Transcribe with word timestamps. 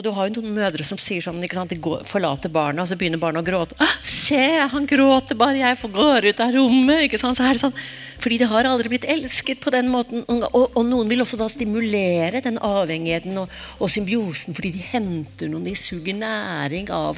Og 0.00 0.04
du 0.06 0.14
har 0.16 0.30
jo 0.30 0.38
noen 0.38 0.54
mødre 0.56 0.84
som 0.88 0.96
sier 0.96 1.20
sånn, 1.20 1.42
ikke 1.44 1.58
sant, 1.58 1.68
de 1.68 1.76
går, 1.76 2.06
forlater 2.08 2.48
barna, 2.48 2.86
og 2.86 2.88
så 2.88 2.96
begynner 2.96 3.20
barna 3.20 3.42
å 3.42 3.44
gråte. 3.44 3.76
Ah, 3.84 3.98
'Se, 4.00 4.64
han 4.72 4.86
gråter 4.88 5.36
bare 5.36 5.60
jeg 5.60 5.76
får 5.76 5.92
går 5.92 6.28
ut 6.30 6.40
av 6.40 6.54
rommet.' 6.56 7.04
ikke 7.04 7.20
sant, 7.20 7.36
så 7.36 7.44
er 7.44 7.52
det 7.52 7.60
sånn, 7.60 7.76
Fordi 8.20 8.38
de 8.38 8.48
har 8.48 8.64
aldri 8.64 8.88
blitt 8.88 9.04
elsket 9.04 9.60
på 9.60 9.72
den 9.72 9.88
måten. 9.88 10.24
Og, 10.28 10.72
og 10.76 10.84
noen 10.84 11.08
vil 11.08 11.20
også 11.20 11.38
da 11.40 11.48
stimulere 11.48 12.42
den 12.44 12.58
avhengigheten 12.60 13.36
og, 13.40 13.48
og 13.80 13.88
symbiosen 13.88 14.52
fordi 14.52 14.74
de 14.76 14.82
henter 14.90 15.48
noen, 15.48 15.64
de 15.64 15.72
suger 15.72 16.16
næring 16.16 16.90
av 16.92 17.16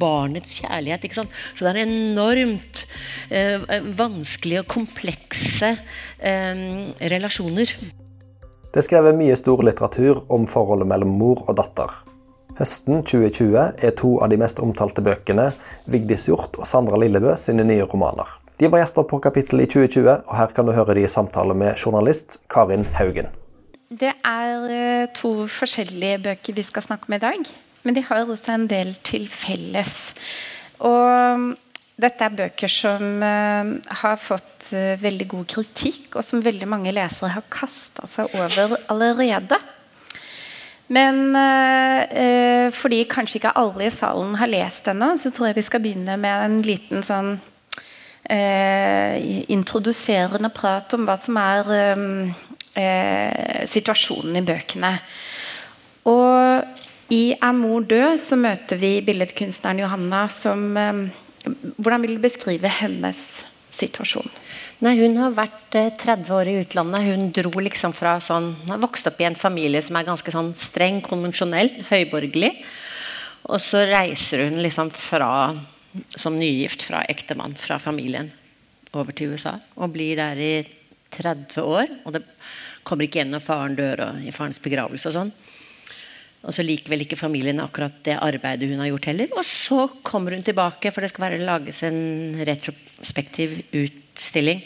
barnets 0.00 0.60
kjærlighet. 0.60 1.04
ikke 1.04 1.20
sant? 1.20 1.32
Så 1.54 1.64
det 1.64 1.74
er 1.74 1.84
enormt 1.84 2.86
eh, 3.28 3.60
vanskelige 3.92 4.64
og 4.64 4.72
komplekse 4.72 5.76
eh, 6.16 6.64
relasjoner. 7.12 7.76
Det 8.72 8.80
er 8.80 8.86
skrevet 8.86 9.18
mye 9.18 9.34
stor 9.36 9.60
litteratur 9.66 10.22
om 10.32 10.46
forholdet 10.48 10.88
mellom 10.88 11.10
mor 11.20 11.42
og 11.44 11.58
datter. 11.58 11.90
Høsten 12.56 13.02
2020 13.04 13.56
er 13.60 13.92
to 13.98 14.14
av 14.24 14.30
de 14.32 14.38
mest 14.40 14.62
omtalte 14.64 15.04
bøkene 15.04 15.50
Vigdis 15.92 16.24
Hjorth 16.30 16.56
og 16.56 16.64
Sandra 16.70 16.96
Lillebø 17.00 17.34
sine 17.36 17.66
nye 17.68 17.84
romaner. 17.84 18.30
De 18.56 18.70
var 18.72 18.80
gjester 18.80 19.04
på 19.10 19.18
Kapittel 19.20 19.60
i 19.60 19.66
2020, 19.68 20.08
og 20.24 20.32
her 20.38 20.54
kan 20.56 20.64
du 20.64 20.72
høre 20.72 20.96
de 20.96 21.04
i 21.04 21.10
samtale 21.12 21.52
med 21.52 21.76
journalist 21.76 22.38
Karin 22.52 22.86
Haugen. 22.96 23.28
Det 23.92 24.14
er 24.24 24.64
eh, 24.72 25.04
to 25.20 25.34
forskjellige 25.52 26.22
bøker 26.24 26.56
vi 26.56 26.64
skal 26.64 26.86
snakke 26.86 27.10
om 27.10 27.18
i 27.18 27.20
dag. 27.20 27.52
Men 27.84 27.98
de 27.98 28.06
har 28.08 28.24
også 28.24 28.54
en 28.54 28.68
del 28.72 28.94
til 29.04 29.28
felles. 29.28 30.14
Og 30.80 31.52
dette 32.02 32.26
er 32.26 32.34
bøker 32.36 32.70
som 32.70 33.22
uh, 33.22 33.70
har 34.02 34.18
fått 34.20 34.72
uh, 34.74 34.94
veldig 35.00 35.28
god 35.30 35.46
kritikk, 35.54 36.16
og 36.16 36.26
som 36.26 36.42
veldig 36.44 36.68
mange 36.70 36.92
lesere 36.94 37.34
har 37.36 37.46
kasta 37.52 38.08
seg 38.10 38.34
over 38.38 38.76
allerede. 38.92 39.58
Men 40.92 41.32
eh, 41.38 42.66
fordi 42.76 42.98
kanskje 43.08 43.38
ikke 43.38 43.54
alle 43.56 43.86
i 43.86 43.92
salen 43.94 44.34
har 44.36 44.50
lest 44.50 44.90
ennå, 44.90 45.14
så 45.16 45.30
tror 45.32 45.48
jeg 45.48 45.56
vi 45.56 45.64
skal 45.64 45.80
begynne 45.80 46.18
med 46.20 46.42
en 46.44 46.58
liten 46.66 47.06
sånn 47.06 47.38
introduserende 49.54 50.50
prat 50.52 50.92
om 50.98 51.06
hva 51.08 51.16
som 51.20 51.38
er 51.40 51.70
situasjonen 53.72 54.36
i 54.42 54.44
bøkene. 54.46 54.92
Og 56.12 56.62
i 57.08 57.34
'Er 57.40 57.52
mor 57.56 57.80
død' 57.88 58.20
så 58.20 58.36
møter 58.36 58.76
vi 58.76 59.00
billedkunstneren 59.00 59.80
Johanna 59.80 60.28
som 60.28 60.76
Hvordan 61.44 62.04
vil 62.04 62.16
du 62.16 62.22
beskrive 62.22 62.70
hennes 62.80 63.18
situasjon? 63.72 64.28
Nei, 64.82 64.96
Hun 64.98 65.16
har 65.20 65.34
vært 65.36 65.74
30 66.02 66.30
år 66.34 66.50
i 66.50 66.56
utlandet. 66.62 67.06
Hun 67.06 67.30
dro 67.34 67.52
liksom 67.62 67.94
fra 67.94 68.16
sånn, 68.20 68.52
har 68.68 68.80
vokst 68.82 69.06
opp 69.06 69.20
i 69.22 69.28
en 69.28 69.38
familie 69.38 69.82
som 69.82 69.96
er 69.96 70.08
ganske 70.08 70.34
sånn 70.34 70.52
streng, 70.58 71.00
konvensjonell, 71.06 71.70
høyborgerlig. 71.90 72.52
Og 73.50 73.60
så 73.62 73.84
reiser 73.88 74.46
hun 74.46 74.62
liksom 74.62 74.90
fra 74.94 75.52
som 76.08 76.36
nygift 76.38 76.86
fra 76.86 77.02
ektemann, 77.10 77.54
fra 77.58 77.78
familien, 77.82 78.30
over 78.96 79.12
til 79.16 79.34
USA. 79.34 79.56
Og 79.76 79.92
blir 79.92 80.16
der 80.20 80.38
i 80.40 80.54
30 81.12 81.62
år. 81.62 81.90
Og 82.06 82.16
det 82.16 82.24
kommer 82.86 83.06
ikke 83.06 83.20
igjen 83.20 83.34
når 83.34 83.44
faren 83.44 83.76
dør 83.78 84.06
og 84.08 84.22
i 84.24 84.32
farens 84.34 84.60
begravelse 84.62 85.10
og 85.10 85.18
sånn. 85.18 85.34
Og 86.42 86.54
så 86.54 86.64
liker 86.66 86.90
vel 86.90 87.04
ikke 87.04 87.18
familien 87.18 87.62
akkurat 87.62 88.00
det 88.06 88.18
arbeidet 88.18 88.70
hun 88.70 88.80
har 88.82 88.90
gjort 88.90 89.08
heller. 89.12 89.34
Og 89.38 89.46
så 89.46 89.86
kommer 90.02 90.34
hun 90.34 90.42
tilbake, 90.42 90.90
for 90.90 91.04
det 91.04 91.12
skal 91.12 91.28
være 91.28 91.44
lages 91.46 91.82
en 91.86 92.40
retrospektiv 92.42 93.60
utstilling. 93.70 94.62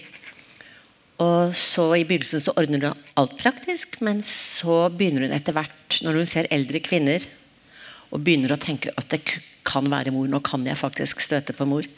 Og 1.20 1.52
så 1.56 1.84
I 1.96 2.04
begynnelsen 2.04 2.42
så 2.44 2.54
ordner 2.56 2.88
hun 2.88 3.02
alt 3.20 3.36
praktisk, 3.40 4.00
men 4.04 4.22
så 4.24 4.86
begynner 4.92 5.26
hun 5.26 5.36
etter 5.36 5.56
hvert, 5.56 6.00
når 6.04 6.20
hun 6.20 6.28
ser 6.28 6.48
eldre 6.52 6.80
kvinner, 6.84 7.24
og 8.12 8.22
begynner 8.24 8.54
å 8.54 8.60
tenke 8.60 8.92
at 8.96 9.08
det 9.12 9.20
kan 9.66 9.88
være 9.90 10.12
mor. 10.14 10.28
Nå 10.30 10.40
kan 10.44 10.64
jeg 10.64 10.80
faktisk 10.80 11.20
støte 11.24 11.56
på 11.56 11.66
mor. 11.68 11.88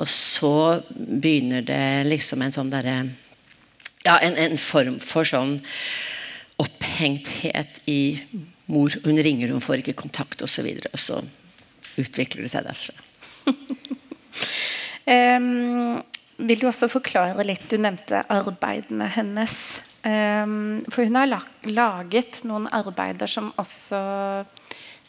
Og 0.00 0.08
så 0.08 0.80
begynner 0.94 1.64
det 1.66 2.08
liksom 2.08 2.44
en 2.44 2.54
sånn 2.54 2.72
derre 2.72 3.02
Ja, 4.00 4.14
en, 4.24 4.38
en 4.40 4.56
form 4.56 4.96
for 5.04 5.28
sånn 5.28 5.58
opphengthet 6.60 7.82
i 7.90 8.16
mor 8.70 8.94
hun 9.04 9.20
ringer, 9.22 9.52
hun 9.52 9.64
får 9.64 9.82
ikke 9.82 9.98
kontakt 9.98 10.42
osv. 10.46 10.66
Og, 10.72 10.88
og 10.92 11.02
så 11.02 11.20
utvikler 12.00 12.46
det 12.46 12.52
seg 12.52 12.66
derfra. 12.66 12.94
um, 15.36 15.98
vil 16.40 16.62
du 16.62 16.68
også 16.70 16.88
forklare 16.88 17.44
litt 17.44 17.66
Du 17.68 17.76
nevnte 17.80 18.22
arbeidene 18.32 19.10
hennes. 19.16 19.56
Um, 20.00 20.80
for 20.88 21.04
hun 21.04 21.18
har 21.18 21.34
laget 21.68 22.40
noen 22.48 22.70
arbeider 22.72 23.28
som 23.28 23.50
også 23.60 24.00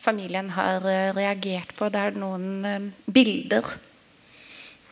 familien 0.01 0.49
har 0.55 0.83
eh, 0.89 1.13
reagert 1.13 1.75
på. 1.78 1.88
Det 1.93 2.01
er 2.01 2.17
noen 2.17 2.66
um, 2.66 2.88
bilder 3.05 3.67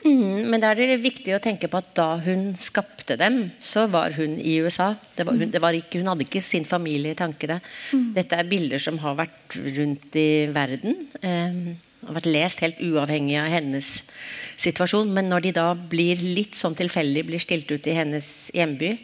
Mm, 0.06 0.48
men 0.48 0.62
da 0.64 0.72
er 0.72 0.80
det 0.80 1.02
viktig 1.04 1.34
å 1.36 1.42
tenke 1.44 1.68
på 1.68 1.80
at 1.82 1.92
da 1.98 2.14
hun 2.24 2.54
skapte 2.60 3.18
dem, 3.20 3.50
så 3.60 3.86
var 3.92 4.16
hun 4.16 4.38
i 4.40 4.56
USA. 4.64 4.94
Var, 5.18 5.34
hun, 5.34 5.52
ikke, 5.76 6.00
hun, 6.00 6.08
hadde 6.12 6.26
ikke 6.28 6.44
sin 6.44 6.68
familie 6.68 7.16
i 7.16 7.20
tankene. 7.20 7.60
Mm. 7.92 8.10
Dette 8.16 8.40
er 8.40 8.50
bilder 8.50 8.82
som 8.82 9.00
har 9.04 9.18
vært 9.20 9.58
rundt 9.78 10.16
i 10.20 10.30
verden. 10.56 11.08
Eh, 11.20 11.60
har 12.08 12.16
vært 12.16 12.32
lest 12.32 12.64
helt 12.64 12.80
uavhengig 12.80 13.38
av 13.42 13.50
hennes 13.52 13.92
situasjon. 14.60 15.12
Men 15.16 15.30
når 15.32 15.48
de 15.48 15.56
da 15.60 15.68
blir 15.76 16.22
litt 16.24 16.56
sånn 16.60 16.78
tilfeldig 16.80 17.26
blir 17.28 17.44
stilt 17.44 17.72
ut 17.72 17.90
i 17.90 17.98
hennes 17.98 18.30
hjemby, 18.56 18.96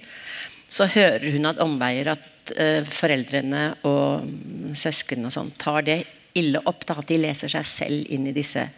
så 0.71 0.87
hører 0.89 1.27
hun 1.35 1.51
at 1.51 1.61
omveier 1.63 2.15
at 2.15 2.55
eh, 2.55 2.83
foreldrene 2.87 3.67
og 3.87 4.75
søsken 4.77 5.27
og 5.27 5.35
sånn 5.35 5.51
tar 5.59 5.83
det 5.87 6.03
ille 6.39 6.63
opp. 6.63 6.87
Da, 6.87 7.01
at 7.01 7.11
de 7.11 7.19
leser 7.19 7.51
seg 7.51 7.67
selv 7.67 8.15
inn 8.15 8.31
i 8.31 8.35
disse 8.35 8.69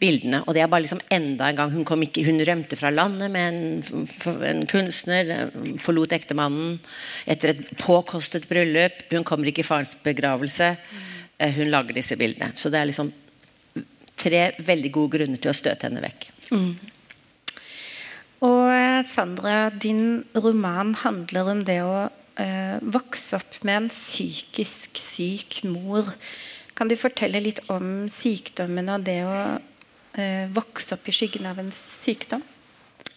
bildene. 0.00 0.42
Og 0.46 0.56
det 0.56 0.64
er 0.64 0.70
bare 0.72 0.84
liksom 0.84 1.02
enda 1.12 1.50
en 1.50 1.58
gang 1.58 1.72
Hun, 1.74 2.04
ikke, 2.06 2.24
hun 2.26 2.40
rømte 2.46 2.78
fra 2.80 2.90
landet 2.90 3.30
med 3.30 3.48
en, 3.48 4.04
en, 4.48 4.66
kunstner, 4.70 5.50
forlot 5.78 6.14
ektemannen 6.16 6.78
etter 7.26 7.54
et 7.54 7.64
påkostet 7.80 8.48
bryllup. 8.50 9.04
Hun 9.12 9.26
kommer 9.28 9.50
ikke 9.50 9.64
i 9.64 9.68
farens 9.68 9.96
begravelse. 10.04 10.74
Eh, 11.38 11.52
hun 11.56 11.72
lager 11.72 11.96
disse 11.96 12.16
bildene. 12.20 12.52
Så 12.56 12.72
det 12.72 12.80
er 12.80 12.90
liksom 12.90 13.12
tre 14.20 14.46
veldig 14.64 14.92
gode 14.92 15.16
grunner 15.18 15.40
til 15.40 15.52
å 15.52 15.56
støte 15.56 15.88
henne 15.88 16.02
vekk. 16.04 16.30
Mm. 16.50 16.72
Og 18.46 18.70
eh, 18.72 19.02
Sandra, 19.08 19.68
din 19.70 20.22
roman 20.36 20.94
handler 21.02 21.52
om 21.52 21.64
det 21.68 21.80
å 21.84 22.06
eh, 22.40 22.78
vokse 22.80 23.36
opp 23.40 23.60
med 23.68 23.82
en 23.82 23.90
psykisk 23.92 25.00
syk 25.00 25.60
mor. 25.68 26.08
Kan 26.76 26.88
du 26.88 26.96
fortelle 26.96 27.42
litt 27.44 27.60
om 27.72 28.08
sykdommen 28.12 28.88
og 28.94 29.04
det 29.04 29.18
å 29.28 29.34
eh, 29.42 29.58
vokse 30.50 30.96
opp 30.96 31.06
i 31.08 31.14
skyggen 31.14 31.46
av 31.46 31.60
en 31.62 31.68
sykdom? 31.74 32.42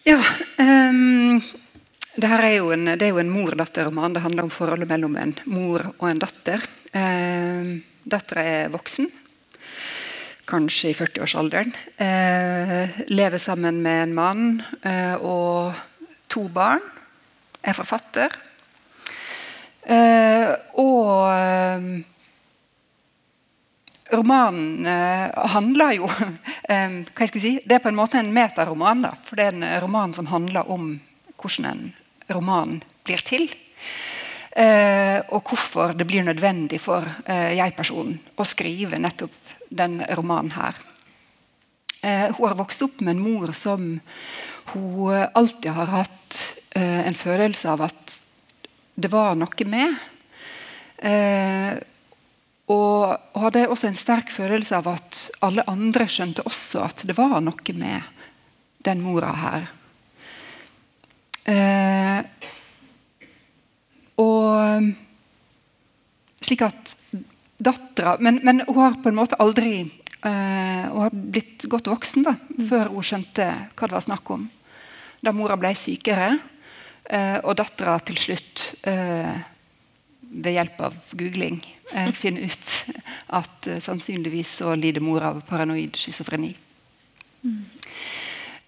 Ja. 0.06 0.20
Um, 0.60 1.40
det, 2.14 2.28
er 2.28 2.46
jo 2.58 2.70
en, 2.74 2.86
det 2.92 3.06
er 3.06 3.14
jo 3.14 3.20
en 3.22 3.32
mor-datter-roman. 3.32 4.14
Det 4.14 4.22
handler 4.24 4.46
om 4.46 4.52
forholdet 4.52 4.90
mellom 4.90 5.16
en 5.18 5.34
mor 5.48 5.86
og 5.96 6.06
en 6.10 6.22
datter. 6.22 6.62
Um, 6.94 7.78
Dattera 8.04 8.42
er 8.44 8.72
voksen, 8.72 9.06
kanskje 10.44 10.90
i 10.92 10.96
40-årsalderen. 10.98 11.72
Uh, 11.96 12.98
lever 13.08 13.40
sammen 13.40 13.80
med 13.82 14.02
en 14.02 14.16
mann 14.18 14.50
uh, 14.84 15.16
og 15.24 15.78
to 16.28 16.46
barn. 16.52 16.84
Er 17.64 17.76
forfatter. 17.78 18.34
Uh, 19.84 20.52
og 20.80 21.08
ehm, 21.28 21.88
romanen 24.16 24.86
uh, 24.86 25.46
handler 25.54 25.96
jo 25.98 26.08
um, 26.08 26.96
hva 27.14 27.26
skal 27.28 27.38
jeg 27.38 27.44
si, 27.44 27.52
Det 27.64 27.78
er 27.78 27.84
på 27.84 27.90
en 27.92 27.98
måte 27.98 28.20
en 28.20 28.32
metaroman. 28.34 29.04
da, 29.06 29.12
for 29.26 29.38
Det 29.38 29.46
er 29.48 29.56
en 29.56 29.68
roman 29.84 30.14
som 30.16 30.30
handler 30.30 30.70
om 30.70 30.94
hvordan 31.40 31.68
en 31.70 31.84
roman 32.32 32.80
blir 33.04 33.22
til. 33.26 33.48
Uh, 34.54 35.20
og 35.34 35.50
hvorfor 35.50 35.96
det 35.98 36.06
blir 36.06 36.22
nødvendig 36.24 36.78
for 36.80 37.06
jeg-personen 37.26 38.20
å 38.38 38.46
skrive 38.46 39.00
nettopp 39.02 39.34
den 39.74 39.98
romanen 40.14 40.54
her. 40.54 40.76
hun 42.04 42.48
har 42.48 42.54
vokst 42.54 42.82
opp 42.84 43.00
med 43.00 43.16
en 43.16 43.22
mor 43.24 43.52
som 43.56 43.98
hun 44.74 45.26
alltid 45.34 45.70
har 45.72 45.86
hatt 45.88 46.36
en 46.76 47.16
følelse 47.16 47.70
av 47.72 47.80
at 47.88 48.18
det 48.94 49.10
var 49.10 49.34
noe 49.34 49.66
med. 49.66 49.96
Og, 52.72 53.12
og 53.12 53.40
hadde 53.42 53.66
også 53.68 53.90
en 53.90 53.98
sterk 53.98 54.30
følelse 54.32 54.78
av 54.78 54.86
at 54.94 55.20
alle 55.44 55.66
andre 55.68 56.06
skjønte 56.08 56.46
også 56.48 56.86
at 56.86 57.04
det 57.04 57.16
var 57.18 57.36
noe 57.44 57.76
med 57.76 58.06
den 58.84 59.02
mora 59.04 59.32
her. 59.36 59.66
Eh, 61.44 62.20
og 64.20 64.88
slik 66.44 66.64
at 66.64 66.94
dattera 67.60 68.16
men, 68.20 68.40
men, 68.44 68.62
hun 68.68 68.80
har 68.80 68.96
på 69.02 69.10
en 69.10 69.18
måte 69.18 69.36
aldri 69.42 69.74
eh, 69.84 70.84
Hun 70.88 71.02
har 71.02 71.12
blitt 71.12 71.66
godt 71.68 71.90
voksen 71.92 72.24
da, 72.24 72.36
mm. 72.38 72.64
før 72.70 72.92
hun 72.94 73.04
skjønte 73.04 73.48
hva 73.76 73.88
det 73.88 73.96
var 73.98 74.06
snakk 74.06 74.30
om. 74.32 74.48
Da 75.24 75.32
mora 75.36 75.56
ble 75.60 75.72
sykere, 75.76 76.34
eh, 77.04 77.38
og 77.44 77.56
dattera 77.60 77.98
til 78.04 78.20
slutt 78.20 78.64
eh, 78.88 79.36
ved 80.34 80.56
hjelp 80.56 80.80
av 80.88 80.96
googling 81.14 81.60
eh, 81.94 82.10
finne 82.16 82.48
ut 82.48 82.70
at 83.38 83.68
eh, 83.70 83.80
sannsynligvis 83.82 84.50
så 84.60 84.74
lider 84.78 85.04
mor 85.04 85.22
av 85.22 85.40
paranoid 85.48 85.96
schizofreni. 85.98 86.54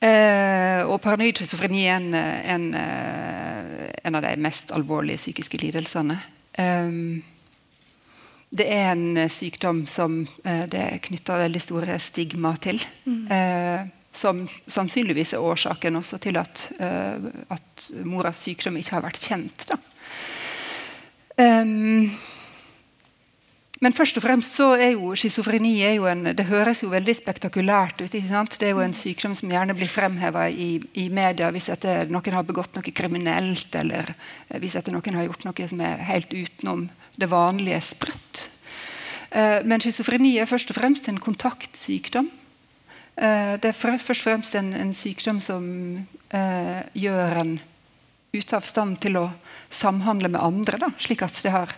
Eh, 0.05 0.83
og 0.85 1.01
paranoid 1.03 1.39
schizofreni 1.41 1.87
er 1.89 1.97
en, 1.97 2.11
en, 2.15 2.67
eh, 2.79 3.87
en, 4.05 4.19
av 4.19 4.27
de 4.27 4.35
mest 4.45 4.71
alvorlige 4.77 5.25
psykiske 5.25 5.61
lidelsene. 5.63 6.21
Eh, 6.53 7.01
det 8.57 8.69
er 8.71 8.93
en 8.93 9.27
sykdom 9.33 9.85
som 9.91 10.23
eh, 10.45 10.65
det 10.71 10.83
er 10.83 11.03
knytta 11.03 11.41
veldig 11.43 11.63
store 11.65 11.99
stigma 12.01 12.55
til. 12.63 12.83
Mm. 13.07 13.93
som 14.17 14.47
sannsynligvis 14.49 15.35
er 15.37 15.45
årsaken 15.45 15.99
også 15.99 16.17
til 16.25 16.39
at, 16.41 16.61
at 16.81 17.89
moras 18.09 18.39
sykdom 18.41 18.79
ikke 18.81 18.95
har 18.95 19.03
vært 19.05 19.21
kjent. 19.21 19.67
da. 19.69 19.77
Um, 21.37 22.09
men 23.85 23.93
først 23.93 24.17
og 24.17 24.25
fremst 24.25 24.55
så 24.57 24.71
er 24.81 24.95
jo 24.95 25.11
schizofreni 25.13 25.75
Det 26.33 26.47
høres 26.49 26.81
jo 26.83 26.89
veldig 26.89 27.15
spektakulært 27.15 28.01
ut. 28.01 28.15
ikke 28.15 28.29
sant? 28.29 28.57
Det 28.59 28.69
er 28.69 28.73
jo 28.73 28.81
en 28.81 28.95
sykdom 28.95 29.35
som 29.35 29.51
gjerne 29.51 29.75
blir 29.75 29.89
fremheva 29.89 30.49
i, 30.49 30.81
i, 30.95 31.09
media 31.11 31.51
hvis 31.51 31.69
etter 31.69 32.09
noen 32.09 32.33
har 32.33 32.43
begått 32.43 32.75
noe 32.75 32.93
kriminelt, 32.93 33.75
eller 33.75 34.15
hvis 34.59 34.77
etter 34.77 34.93
noen 34.93 35.15
har 35.15 35.29
gjort 35.29 35.45
noe 35.45 35.69
som 35.69 35.81
er 35.81 36.01
helt 36.09 36.33
utenom 36.33 36.89
det 37.17 37.29
vanlige 37.29 37.83
sprøtt. 37.85 38.49
Uh, 39.29 39.61
men 39.69 39.81
schizofreni 39.81 40.39
er 40.41 40.49
først 40.49 40.73
og 40.73 40.81
fremst 40.81 41.09
en 41.09 41.21
kontaktsykdom. 41.21 42.33
Det 43.17 43.65
er 43.65 43.73
først 43.73 44.11
og 44.11 44.25
fremst 44.27 44.55
en, 44.55 44.75
en 44.77 44.91
sykdom 44.93 45.39
som 45.41 45.65
gjør 46.93 47.39
en 47.41 47.55
ute 48.39 48.57
av 48.59 48.67
stand 48.69 49.01
til 49.03 49.19
å 49.21 49.29
samhandle 49.73 50.31
med 50.33 50.43
andre, 50.43 50.79
da, 50.81 50.91
slik 51.03 51.25
at 51.27 51.39
det 51.45 51.55
har 51.55 51.73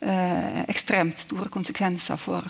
eh, 0.00 0.62
ekstremt 0.66 1.20
store 1.20 1.50
konsekvenser 1.52 2.20
for 2.20 2.48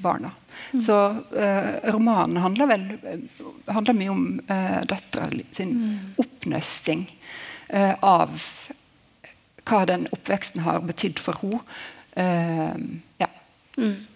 barna. 0.00 0.32
Mm. 0.72 0.82
Så 0.82 0.96
eh, 1.36 1.92
romanen 1.92 2.36
handler, 2.36 2.66
vel, 2.66 2.86
handler 3.66 3.96
mye 3.96 4.12
om 4.12 4.26
eh, 4.46 4.82
dattera 4.88 5.30
sin 5.52 5.76
mm. 5.76 5.96
oppnøsting 6.22 7.06
eh, 7.68 7.94
av 8.00 8.44
hva 9.68 9.82
den 9.86 10.06
oppveksten 10.14 10.64
har 10.66 10.82
betydd 10.86 11.20
for 11.22 11.42
henne. 11.42 11.60
Eh, 12.18 12.78
ja. 13.22 13.28
Mm. 13.78 14.06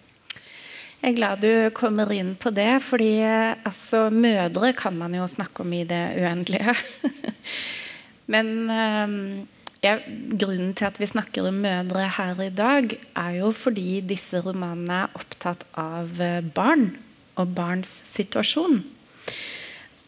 Jeg 1.05 1.13
er 1.13 1.17
glad 1.19 1.43
du 1.45 1.71
kommer 1.77 2.09
inn 2.17 2.33
på 2.41 2.49
det, 2.57 2.79
fordi 2.81 3.19
eh, 3.21 3.55
altså, 3.69 4.07
mødre 4.11 4.73
kan 4.77 4.97
man 4.97 5.13
jo 5.13 5.27
snakke 5.29 5.61
om 5.65 5.73
i 5.77 5.85
det 5.89 6.05
uendelige. 6.17 6.73
Men 8.31 9.49
ja, 9.85 9.99
grunnen 10.41 10.73
til 10.77 10.89
at 10.89 10.99
vi 11.01 11.09
snakker 11.11 11.49
om 11.49 11.61
mødre 11.65 12.07
her 12.17 12.39
i 12.41 12.53
dag, 12.55 12.95
er 13.21 13.33
jo 13.37 13.51
fordi 13.53 14.01
disse 14.07 14.41
romanene 14.41 15.03
er 15.05 15.19
opptatt 15.19 15.67
av 15.81 16.21
eh, 16.23 16.41
barn 16.57 16.95
og 17.41 17.53
barns 17.57 17.99
situasjon. 18.09 18.81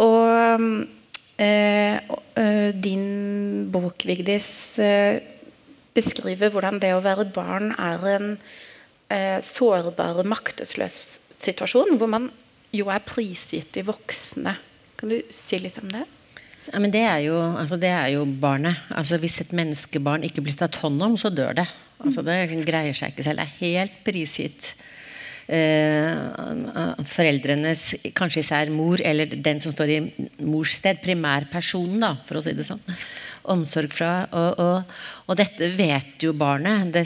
Og 0.00 0.72
eh, 1.42 1.98
eh, 2.40 2.70
din 2.72 3.06
bok, 3.72 4.06
Vigdis, 4.08 4.48
eh, 4.80 5.20
beskriver 5.96 6.52
hvordan 6.54 6.80
det 6.80 6.94
å 6.96 7.04
være 7.04 7.28
barn 7.36 7.74
er 7.76 8.08
en 8.14 8.32
eh, 9.12 9.38
sårbar 9.44 10.24
maktesløs 10.24 11.18
situasjon, 11.36 11.98
hvor 12.00 12.12
man 12.16 12.30
jo 12.72 12.88
er 12.92 13.04
prisgitt 13.04 13.74
de 13.76 13.84
voksne. 13.84 14.56
Kan 14.96 15.12
du 15.12 15.20
si 15.32 15.60
litt 15.60 15.82
om 15.82 15.92
det? 15.92 16.06
Ja, 16.72 16.80
men 16.82 16.92
det 16.92 17.04
er, 17.06 17.20
jo, 17.28 17.38
altså 17.38 17.78
det 17.80 17.92
er 17.92 18.10
jo 18.16 18.26
barnet. 18.26 18.80
Altså 18.90 19.20
Hvis 19.22 19.40
et 19.44 19.54
menneskebarn 19.56 20.26
ikke 20.26 20.44
blir 20.44 20.56
tatt 20.58 20.80
hånd 20.82 21.02
om, 21.02 21.16
så 21.20 21.30
dør 21.30 21.54
det. 21.62 21.66
Altså 22.02 22.24
Det 22.26 22.36
greier 22.66 22.96
seg 22.96 23.14
ikke 23.14 23.24
selv. 23.26 23.40
Det 23.40 23.46
er 23.46 23.60
helt 23.62 24.00
prisgitt 24.04 24.74
eh, 25.48 27.04
foreldrenes, 27.06 27.84
kanskje 28.16 28.42
især 28.42 28.72
mor, 28.74 29.00
eller 29.00 29.30
den 29.30 29.62
som 29.62 29.74
står 29.74 29.94
i 29.94 30.00
mors 30.44 30.76
sted, 30.80 31.00
primærpersonen, 31.04 32.02
da, 32.02 32.12
for 32.26 32.40
å 32.40 32.44
si 32.44 32.56
det 32.56 32.66
sånn 32.66 32.82
omsorg 33.52 33.92
fra. 33.94 34.10
Og, 34.30 34.60
og, 34.62 34.96
og 35.26 35.38
dette 35.38 35.68
vet 35.76 36.24
jo 36.24 36.32
barnet. 36.36 36.90
Det, 36.94 37.04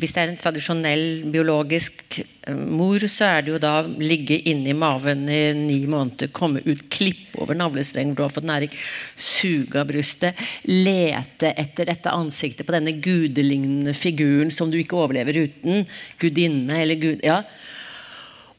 hvis 0.00 0.14
det 0.14 0.22
er 0.22 0.32
en 0.32 0.40
tradisjonell 0.40 1.04
biologisk 1.32 2.18
eh, 2.20 2.54
mor, 2.54 3.04
så 3.10 3.30
er 3.30 3.44
det 3.44 3.54
jo 3.54 3.60
da 3.62 3.74
ligge 3.84 4.38
inni 4.50 4.74
maven 4.76 5.26
i 5.28 5.42
ni 5.58 5.80
måneder, 5.90 6.32
komme 6.34 6.64
ut, 6.66 6.86
klippe 6.92 7.42
over 7.44 7.58
navlestrengen 7.58 8.16
du 8.16 8.24
har 8.24 8.32
fått 8.34 8.48
næring, 8.48 8.72
suge 9.16 9.80
av 9.80 9.90
brystet, 9.90 10.40
lete 10.70 11.52
etter 11.52 11.90
dette 11.90 12.14
ansiktet 12.14 12.66
på 12.66 12.76
denne 12.76 12.96
gudelignende 13.04 13.94
figuren 13.96 14.52
som 14.54 14.72
du 14.72 14.80
ikke 14.80 14.98
overlever 15.02 15.44
uten. 15.46 15.86
Gudinne 16.22 16.82
eller 16.84 17.00
gud... 17.00 17.24
ja 17.24 17.42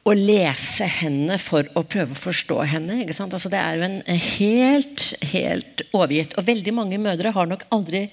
å 0.05 0.13
lese 0.13 0.85
henne 0.99 1.39
for 1.41 1.65
å 1.73 1.81
prøve 1.81 2.13
å 2.13 2.19
forstå 2.19 2.59
henne. 2.69 2.99
Altså, 3.09 3.49
det 3.49 3.57
er 3.57 3.79
jo 3.79 3.87
en 3.87 3.97
helt, 4.37 5.05
helt 5.31 5.81
overgitt. 5.97 6.35
Og 6.37 6.45
veldig 6.45 6.73
mange 6.77 6.99
mødre 7.01 7.33
har 7.33 7.49
nok 7.49 7.65
aldri 7.73 8.05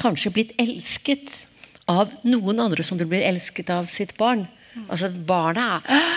kanskje 0.00 0.34
blitt 0.34 0.52
elsket 0.60 1.46
av 1.88 2.12
noen 2.28 2.60
andre 2.60 2.84
som 2.84 3.00
du 3.00 3.06
blir 3.08 3.24
elsket 3.24 3.72
av 3.72 3.88
sitt 3.92 4.14
barn. 4.20 4.44
Altså 4.86 5.08
Barna 5.12 5.80
er 5.80 6.12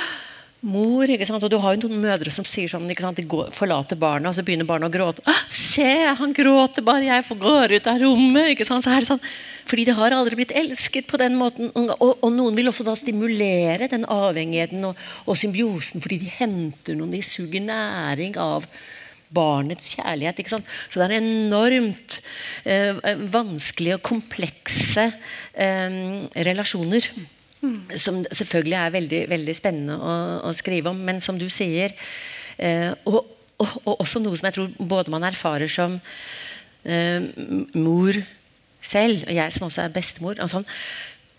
mor. 0.65 1.07
ikke 1.07 1.27
sant? 1.27 1.43
Og 1.43 1.51
du 1.51 1.57
har 1.61 1.75
jo 1.75 1.87
noen 1.87 2.03
mødre 2.03 2.31
som 2.33 2.47
sier 2.47 2.71
sånn, 2.71 2.87
ikke 2.91 3.05
sant? 3.05 3.19
de 3.19 3.27
går, 3.29 3.51
forlater 3.55 3.99
barna, 3.99 4.31
og 4.31 4.37
så 4.37 4.43
begynner 4.45 4.67
barna 4.67 4.89
å 4.89 4.93
gråte. 4.93 5.23
'Se, 5.49 6.11
han 6.19 6.33
gråter 6.33 6.85
bare 6.85 7.05
jeg 7.05 7.27
får 7.27 7.39
går 7.41 7.75
ut 7.77 7.87
av 7.91 7.99
rommet.' 8.01 8.55
ikke 8.55 8.67
sant? 8.67 8.83
Så 8.83 8.91
er 8.91 9.03
det 9.03 9.11
sånn, 9.11 9.23
Fordi 9.65 9.85
de 9.87 9.95
har 9.97 10.13
aldri 10.13 10.37
blitt 10.39 10.53
elsket 10.55 11.07
på 11.09 11.19
den 11.21 11.37
måten. 11.39 11.71
Og, 11.73 12.11
og 12.21 12.29
noen 12.33 12.57
vil 12.57 12.69
også 12.69 12.85
da 12.85 12.93
stimulere 12.97 13.89
den 13.91 14.05
avhengigheten 14.05 14.85
og, 14.91 14.99
og 15.25 15.39
symbiosen 15.39 16.03
fordi 16.03 16.21
de 16.21 16.35
henter 16.37 16.97
noen, 16.97 17.13
de 17.15 17.23
suger 17.25 17.63
næring 17.65 18.37
av 18.41 18.67
barnets 19.35 19.95
kjærlighet. 19.95 20.39
ikke 20.39 20.53
sant? 20.53 20.67
Så 20.89 21.01
det 21.01 21.07
er 21.07 21.17
enormt 21.17 22.19
eh, 22.63 22.99
vanskelige 23.33 23.97
og 23.99 24.05
komplekse 24.05 25.09
eh, 25.53 25.97
relasjoner. 26.47 27.09
Som 27.97 28.21
selvfølgelig 28.29 28.77
er 28.77 28.93
veldig, 28.93 29.21
veldig 29.31 29.57
spennende 29.57 29.97
å, 29.97 30.15
å, 30.45 30.53
skrive 30.53 30.91
om. 30.93 30.99
Men 31.07 31.21
som 31.25 31.39
du 31.41 31.47
sier 31.49 31.95
eh, 32.61 32.91
og, 33.09 33.23
og, 33.57 33.77
og, 33.81 33.93
også 33.97 34.21
noe 34.21 34.37
som 34.37 34.51
jeg 34.51 34.59
tror 34.59 34.75
både 34.93 35.13
man 35.13 35.25
erfarer 35.25 35.71
som 35.71 35.97
eh, 36.85 37.25
mor 37.73 38.21
selv, 38.85 39.25
og 39.25 39.35
jeg 39.35 39.53
som 39.55 39.67
også 39.67 39.85
er 39.85 39.93
bestemor. 39.95 40.39
og 40.41 40.51
sånn, 40.51 40.67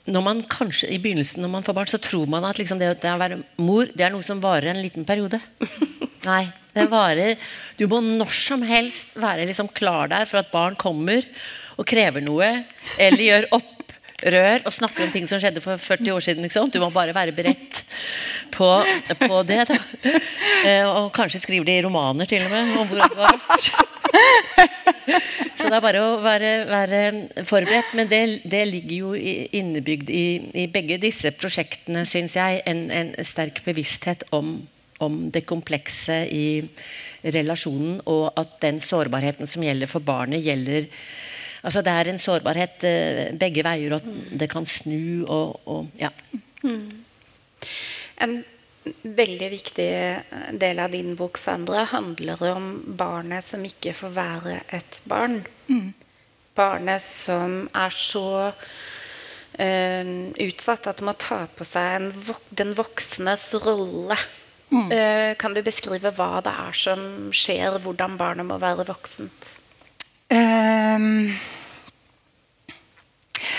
når 0.06 0.22
man 0.22 0.42
kanskje 0.46 0.90
I 0.94 1.00
begynnelsen 1.02 1.42
når 1.42 1.50
man 1.50 1.66
får 1.66 1.76
barn, 1.76 1.90
så 1.90 1.98
tror 2.02 2.28
man 2.30 2.46
at 2.46 2.60
liksom 2.60 2.78
det, 2.78 2.92
det, 3.02 3.10
å 3.10 3.20
være 3.20 3.40
mor 3.62 3.90
det 3.90 4.06
er 4.06 4.12
noe 4.14 4.24
som 4.26 4.42
varer 4.42 4.70
en 4.70 4.82
liten 4.82 5.06
periode. 5.08 5.40
Nei. 6.28 6.46
det 6.74 6.88
varer, 6.90 7.36
Du 7.78 7.86
må 7.90 8.00
når 8.02 8.32
som 8.34 8.62
helst 8.66 9.16
være 9.18 9.46
liksom 9.46 9.70
klar 9.74 10.10
der 10.10 10.26
for 10.26 10.42
at 10.42 10.52
barn 10.52 10.76
kommer 10.78 11.26
og 11.76 11.86
krever 11.86 12.24
noe, 12.24 12.48
eller 12.98 13.22
gjør 13.22 13.48
opprør 13.58 14.64
og 14.64 14.74
snakker 14.74 15.06
om 15.06 15.12
ting 15.14 15.26
som 15.28 15.42
skjedde 15.42 15.62
for 15.64 15.78
40 15.78 16.14
år 16.14 16.24
siden. 16.24 16.46
Liksom. 16.46 16.70
Du 16.72 16.80
må 16.80 16.90
bare 16.94 17.14
være 17.14 17.34
beredt 17.36 17.82
på, 18.54 18.70
på 19.20 19.42
det. 19.48 19.60
Da. 19.68 19.78
Eh, 20.64 20.86
og 20.88 21.12
kanskje 21.14 21.42
skriver 21.42 21.68
de 21.68 21.82
romaner 21.84 22.28
til 22.30 22.46
og 22.46 22.50
med 22.50 22.78
om 22.80 22.88
hvor 22.90 23.02
det 23.02 23.18
var. 23.20 23.95
Så 25.56 25.68
det 25.68 25.76
er 25.76 25.82
bare 25.84 26.02
å 26.04 26.16
være, 26.22 26.52
være 26.68 27.00
forberedt. 27.48 27.92
Men 27.98 28.10
det, 28.10 28.22
det, 28.48 28.62
ligger 28.70 28.96
jo 28.96 29.12
innebygd 29.16 30.10
i, 30.12 30.26
i 30.62 30.66
begge 30.72 30.98
disse 31.02 31.32
prosjektene, 31.36 32.04
syns 32.08 32.36
jeg, 32.38 32.62
en, 32.68 32.86
en, 32.92 33.12
sterk 33.26 33.62
bevissthet 33.66 34.26
om, 34.36 34.58
om 35.02 35.20
det 35.32 35.46
komplekse 35.48 36.22
i 36.32 36.48
relasjonen, 37.26 38.00
og 38.06 38.28
at 38.38 38.58
den 38.62 38.82
sårbarheten 38.82 39.48
som 39.50 39.64
gjelder 39.66 39.90
for 39.90 40.04
barnet, 40.04 40.44
gjelder 40.46 40.90
Altså 41.66 41.80
det 41.82 41.90
er 41.98 42.08
en 42.12 42.20
sårbarhet 42.20 42.84
uh, 42.86 43.20
begge 43.40 43.64
veier, 43.66 43.96
og 43.96 44.04
det 44.38 44.46
kan 44.52 44.62
snu 44.70 45.24
og, 45.24 45.56
og 45.66 45.88
ja. 45.98 46.12
Mm. 46.62 46.84
En 48.22 48.36
veldig 49.02 49.48
viktig 49.52 49.90
del 50.60 50.80
av 50.82 50.92
din 50.94 51.14
bok 51.18 51.38
Sandra, 51.40 51.84
handler 51.90 52.42
om 52.52 52.70
barnet 52.98 53.44
som 53.46 53.64
ikke 53.66 53.94
får 53.96 54.14
være 54.16 54.58
et 54.76 55.00
barn. 55.08 55.40
Mm. 55.68 55.92
Barnet 56.56 57.04
som 57.04 57.66
er 57.76 57.92
så 57.92 58.26
uh, 58.48 60.12
utsatt 60.46 60.88
at 60.88 61.02
det 61.02 61.06
må 61.06 61.16
ta 61.20 61.42
på 61.52 61.66
seg 61.68 62.10
vok 62.28 62.48
den 62.56 62.74
voksnes 62.78 63.50
rolle. 63.66 64.18
Mm. 64.70 64.88
Uh, 64.90 65.32
kan 65.38 65.54
du 65.54 65.62
beskrive 65.66 66.14
hva 66.16 66.40
det 66.44 66.54
er 66.66 66.80
som 66.86 67.30
skjer, 67.34 67.78
hvordan 67.84 68.16
barnet 68.20 68.48
må 68.48 68.58
være 68.62 68.88
voksent? 68.88 69.52
Um, 70.26 71.30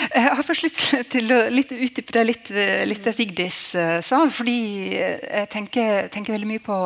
jeg 0.05 0.23
har 0.23 0.43
først 0.45 0.65
lyst 0.65 0.83
til 1.13 1.33
å 1.33 1.39
utdype 1.49 2.15
det 2.15 2.25
litt, 2.27 2.51
litt 2.89 3.03
det 3.05 3.15
Vigdis 3.17 3.59
uh, 3.77 3.99
sa. 4.05 4.23
Fordi 4.33 4.57
jeg 4.95 5.49
tenker, 5.53 6.09
tenker 6.13 6.35
veldig 6.37 6.49
mye 6.49 6.63
på 6.63 6.79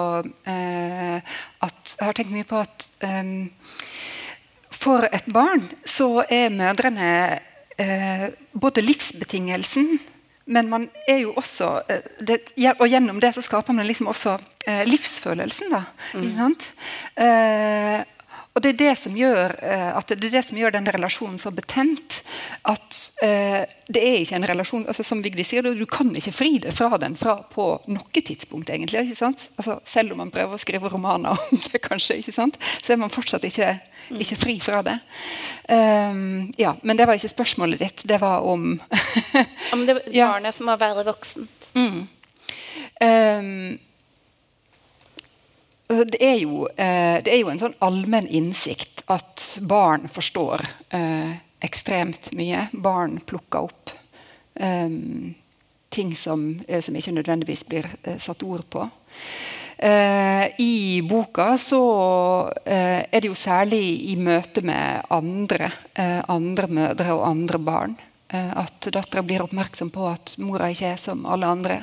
eh, 0.49 1.37
at 1.61 1.95
Jeg 1.97 2.07
har 2.07 2.17
tenkt 2.17 2.33
mye 2.33 2.47
på 2.47 2.61
at 2.61 2.87
um, 3.05 3.49
for 4.81 5.05
et 5.13 5.27
barn 5.29 5.67
så 5.85 6.23
er 6.25 6.53
mødrene 6.53 7.11
eh, 7.77 8.31
både 8.57 8.81
livsbetingelsen 8.81 9.99
men 10.51 10.69
man 10.69 10.87
er 11.07 11.21
jo 11.23 11.33
også 11.39 11.69
eh, 11.89 12.07
det, 12.19 12.41
Og 12.79 12.87
gjennom 12.89 13.19
det 13.21 13.33
så 13.35 13.43
skaper 13.45 13.75
man 13.75 13.87
liksom 13.87 14.09
også 14.11 14.37
eh, 14.67 14.83
livsfølelsen. 14.87 15.71
da, 15.71 15.83
mm. 16.13 16.55
eh, 17.15 18.01
og 18.51 18.63
det 18.63 18.74
er 18.74 18.79
det 18.81 18.93
som 19.00 19.13
gjør 19.15 19.53
eh, 19.63 19.89
at 19.96 20.12
det 20.12 20.27
er 20.27 20.34
det 20.34 20.41
som 20.43 20.58
gjør 20.60 20.74
den 20.75 20.89
relasjonen 20.91 21.39
så 21.39 21.53
betent. 21.55 22.17
At 22.67 22.98
eh, 23.24 23.63
det 23.88 24.01
er 24.03 24.17
ikke 24.20 24.36
en 24.38 24.48
relasjon 24.50 24.84
altså 24.91 25.05
Som 25.08 25.22
Vigdi 25.24 25.46
sier, 25.48 25.63
du, 25.63 25.72
du 25.77 25.86
kan 25.88 26.10
ikke 26.15 26.34
fri 26.36 26.51
deg 26.63 26.75
fra 26.75 27.00
den 27.00 27.15
fra 27.20 27.38
på 27.48 27.67
noe 27.88 28.24
tidspunkt. 28.24 28.70
egentlig, 28.70 29.05
ikke 29.08 29.22
sant? 29.22 29.48
Altså, 29.55 29.79
Selv 29.88 30.15
om 30.15 30.20
man 30.24 30.34
prøver 30.34 30.58
å 30.58 30.62
skrive 30.62 30.91
romaner 30.91 31.31
om 31.31 31.62
det, 31.72 31.79
kanskje, 31.86 32.20
ikke 32.20 32.36
sant? 32.36 32.60
så 32.84 32.93
er 32.93 33.00
man 33.00 33.13
fortsatt 33.13 33.48
ikke, 33.48 33.72
ikke 34.20 34.39
fri 34.39 34.58
fra 34.63 34.81
det. 34.84 34.98
Um, 35.72 36.51
ja, 36.60 36.75
Men 36.84 37.00
det 37.00 37.08
var 37.08 37.15
ikke 37.15 37.31
spørsmålet 37.31 37.79
ditt. 37.79 38.03
Det 38.08 38.20
var 38.20 38.43
om 38.43 38.74
Om 39.72 39.86
det 39.88 40.01
barnet 40.12 40.51
ja. 40.51 40.58
som 40.58 40.67
var 40.67 40.81
verre 40.81 41.08
voksent. 41.08 41.72
Mm. 41.77 42.03
Um, 43.00 43.79
Altså, 46.01 46.17
det, 46.17 46.25
er 46.25 46.38
jo, 46.41 46.63
eh, 46.65 47.22
det, 47.22 47.29
er 47.29 47.43
jo, 47.43 47.50
en 47.51 47.60
sånn 47.62 47.75
allmenn 47.86 48.25
innsikt 48.25 49.03
at 49.13 49.43
barn 49.70 50.08
forstår 50.10 50.63
eh, 50.98 51.36
ekstremt 51.62 52.31
mye. 52.34 52.63
Barn 52.74 53.20
plukker 53.22 53.67
opp 53.67 53.91
eh, 54.58 54.89
ting 55.93 56.15
som, 56.17 56.48
eh, 56.65 56.81
som, 56.81 56.98
ikke 56.98 57.13
nødvendigvis 57.20 57.62
blir 57.70 57.86
eh, 58.01 58.17
satt 58.17 58.41
ord 58.41 58.65
på. 58.74 58.88
Eh, 59.77 60.50
I 60.58 61.05
boka 61.05 61.51
så 61.62 61.84
er 62.65 63.22
det 63.22 63.29
jo 63.29 63.38
særlig 63.38 63.84
i 64.10 64.17
møte 64.17 64.65
med 64.65 65.05
andre, 65.13 65.70
andre 66.34 66.67
mødre 66.81 67.13
og 67.13 67.27
andre 67.29 67.62
barn 67.62 67.96
at 68.31 68.89
dattera 68.93 69.22
blir 69.25 69.43
oppmerksom 69.43 69.89
på 69.93 70.05
at 70.10 70.38
mora 70.41 70.70
ikke 70.74 70.96
er 70.96 71.01
som 71.01 71.27
alle 71.29 71.50
andre. 71.50 71.81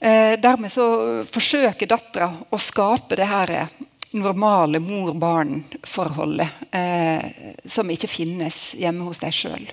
Eh, 0.00 0.40
dermed 0.40 0.72
så 0.72 0.84
forsøker 1.28 1.88
dattera 1.90 2.30
å 2.48 2.58
skape 2.58 3.18
det 3.20 3.28
her 3.28 3.68
normale 4.16 4.80
mor-barn-forholdet 4.80 6.72
eh, 6.74 7.26
som 7.68 7.90
ikke 7.92 8.08
finnes 8.10 8.72
hjemme 8.80 9.04
hos 9.06 9.20
deg 9.22 9.34
sjøl. 9.36 9.68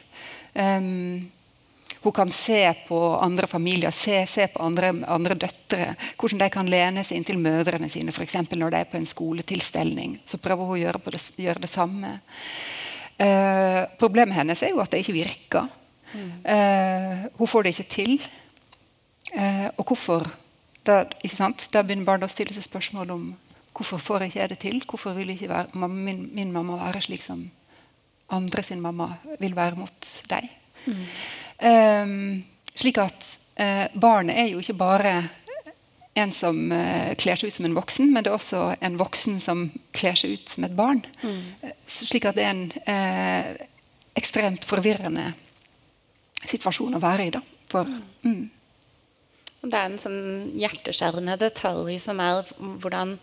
Um, 0.54 1.30
hun 2.04 2.14
kan 2.14 2.32
se 2.32 2.60
på 2.88 3.00
andre 3.16 3.48
familier, 3.50 3.92
se, 3.92 4.20
se 4.30 4.48
på 4.52 4.62
andre, 4.64 4.92
andre, 5.08 5.36
døtre. 5.36 5.94
Hvordan 6.20 6.44
de 6.44 6.50
kan 6.54 6.70
lene 6.70 7.04
seg 7.08 7.22
inntil 7.22 7.40
mødrene 7.42 7.90
sine, 7.92 8.14
f.eks. 8.14 8.38
når 8.54 8.74
de 8.74 8.82
er 8.82 8.92
på 8.92 9.00
en 9.00 9.10
skoletilstelning. 9.10 10.20
Så 10.26 10.40
prøver 10.44 10.70
hun 10.70 10.78
å 10.78 10.82
gjøre 10.82 11.02
det, 11.08 11.24
gjøre 11.48 11.64
det 11.64 11.72
samme. 11.72 12.14
Uh, 13.18 13.88
problemet 13.98 14.38
hennes 14.38 14.62
er 14.62 14.76
jo 14.76 14.84
at 14.84 14.94
det 14.94 15.02
ikke 15.02 15.18
virker. 15.18 15.72
Mm. 16.14 16.30
Uh, 16.46 17.26
hun 17.40 17.50
får 17.50 17.66
det 17.66 17.74
ikke 17.74 17.96
til. 17.96 18.14
Eh, 19.36 19.68
og 19.76 19.84
hvorfor 19.86 20.28
da, 20.88 21.04
da, 21.04 21.84
begynner 21.84 22.08
barn 22.08 22.24
å 22.24 22.32
stille 22.32 22.56
seg 22.56 22.64
spørsmål 22.64 23.12
om 23.12 23.26
hvorfor 23.76 24.02
får 24.02 24.26
jeg 24.26 24.34
ikke 24.34 24.50
det 24.54 24.60
til. 24.64 24.78
Hvorfor 24.88 25.18
vil 25.18 25.34
ikke 25.34 25.50
være, 25.52 25.88
min, 25.90 26.28
min, 26.34 26.54
mamma 26.54 26.80
være 26.86 27.04
slik 27.06 27.26
som 27.26 27.44
andre 28.34 28.64
sin 28.64 28.82
mamma 28.84 29.14
vil 29.40 29.56
være 29.56 29.80
mot 29.80 30.14
deg. 30.32 30.48
Mm. 30.88 31.04
Eh, 31.68 32.16
slik 32.78 33.02
at 33.04 33.34
eh, 33.60 33.86
barnet 33.96 34.40
er 34.40 34.50
jo 34.54 34.64
ikke 34.64 34.80
bare 34.80 35.18
en 36.18 36.34
som 36.34 36.58
uh, 36.72 37.14
kler 37.20 37.38
seg 37.38 37.52
ut 37.52 37.58
som 37.58 37.68
en 37.68 37.78
voksen, 37.78 38.12
men 38.14 38.26
det 38.26 38.32
er 38.32 38.38
også 38.38 38.62
en 38.84 38.98
voksen 39.00 39.40
som 39.44 39.68
kler 39.96 40.18
seg 40.18 40.38
ut 40.38 40.54
som 40.54 40.66
et 40.66 40.76
barn. 40.78 41.04
Mm. 41.22 41.42
Uh, 41.62 41.74
slik 41.92 42.26
at 42.26 42.38
det 42.38 42.46
er 42.48 42.56
en 42.56 42.64
uh, 42.74 43.66
ekstremt 44.18 44.66
forvirrende 44.68 45.30
situasjon 46.48 46.98
å 46.98 47.04
være 47.04 47.28
i. 47.28 47.34
da. 47.36 47.44
For, 47.70 47.90
mm. 48.26 48.42
Det 49.64 49.74
er 49.74 49.88
en 49.90 50.00
sånn 50.02 50.24
hjerteskjærende 50.58 51.38
detalj 51.42 51.98
som 52.04 52.20
er 52.22 52.44
hvordan 52.58 53.18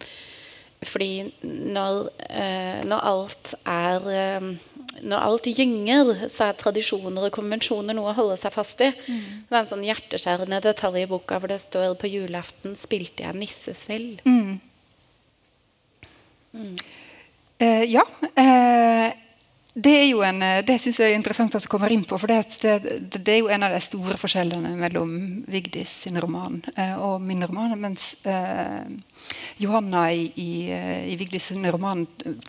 Fordi 0.84 1.30
når, 1.42 2.10
eh, 2.28 2.82
når 2.84 3.04
alt 3.10 3.54
er 3.64 4.08
eh, 4.12 4.48
Når 5.02 5.24
alt 5.28 5.46
gynger, 5.46 6.28
så 6.28 6.50
er 6.50 6.58
tradisjoner 6.60 7.28
og 7.28 7.34
konvensjoner 7.34 7.96
noe 7.96 8.12
å 8.12 8.18
holde 8.18 8.36
seg 8.38 8.52
fast 8.54 8.82
i. 8.84 8.92
Mm. 8.94 9.24
Det 9.48 9.56
er 9.56 9.60
en 9.60 9.70
sånn 9.70 9.86
hjerteskjærende 9.86 10.60
detalj 10.62 11.02
i 11.02 11.08
boka 11.10 11.40
hvor 11.40 11.50
det 11.50 11.58
står 11.64 11.96
på 11.98 12.10
julaften 12.12 12.76
spilte 12.78 13.26
jeg 13.26 13.40
nisse 13.40 13.74
selv. 13.74 14.22
Mm. 14.22 14.60
Mm. 16.54 16.76
Uh, 17.58 17.82
ja. 17.90 18.06
Uh, 18.38 19.10
det 19.74 19.90
er 19.90 20.04
jo 20.06 20.20
en, 20.22 20.42
eh, 20.42 20.60
det 20.62 20.76
synes 20.78 21.00
jeg 21.02 21.10
er 21.10 21.16
interessant 21.18 21.54
at 21.58 21.64
du 21.64 21.68
kommer 21.70 21.90
inn 21.90 22.04
på. 22.06 22.14
for 22.18 22.30
det, 22.30 22.44
det, 22.62 23.00
det, 23.10 23.32
er 23.32 23.40
jo 23.40 23.48
en 23.50 23.64
av 23.66 23.72
de 23.74 23.80
store 23.82 24.14
forskjellene 24.20 24.70
mellom 24.78 25.42
Vigdis 25.50 25.90
sin 26.04 26.20
roman 26.22 26.60
eh, 26.76 26.94
og 26.94 27.18
min 27.22 27.42
roman. 27.42 27.74
Mens 27.80 28.12
eh, 28.22 28.86
Johanna 29.58 30.04
i, 30.12 30.28
i, 30.38 30.52
eh, 30.70 31.08
i, 31.10 31.16
Vigdis 31.18 31.48
sin 31.50 31.66
roman 31.66 32.04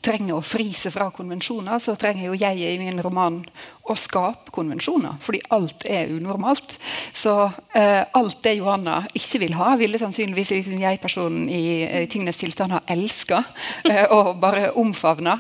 trenger 0.05 0.38
å 0.38 0.44
frise 0.46 0.91
fra 0.94 1.08
konvensjoner, 1.15 1.82
så 1.82 1.96
trenger 1.98 2.27
jo 2.27 2.38
jeg 2.38 2.62
i 2.62 2.77
min 2.77 3.01
roman 3.01 3.41
å 3.89 3.98
skape 3.98 4.53
konvensjoner. 4.53 5.17
Fordi 5.25 5.41
alt 5.58 5.88
er 5.89 6.13
unormalt. 6.13 6.77
Så 7.10 7.34
eh, 7.74 8.03
alt 8.05 8.38
det 8.46 8.60
Johanna 8.60 9.00
ikke 9.17 9.41
vil 9.48 9.58
ha, 9.58 9.72
ville 9.82 9.98
sannsynligvis 10.01 10.53
liksom 10.60 10.86
jeg-personen 10.86 11.50
i, 11.50 11.65
i, 11.89 12.05
tingenes 12.05 12.38
tilstand 12.38 12.77
ha 12.77 12.86
elska 12.86 13.41
eh, 13.89 14.05
og 14.13 14.36
bare 14.46 14.70
omfavna. 14.77 15.39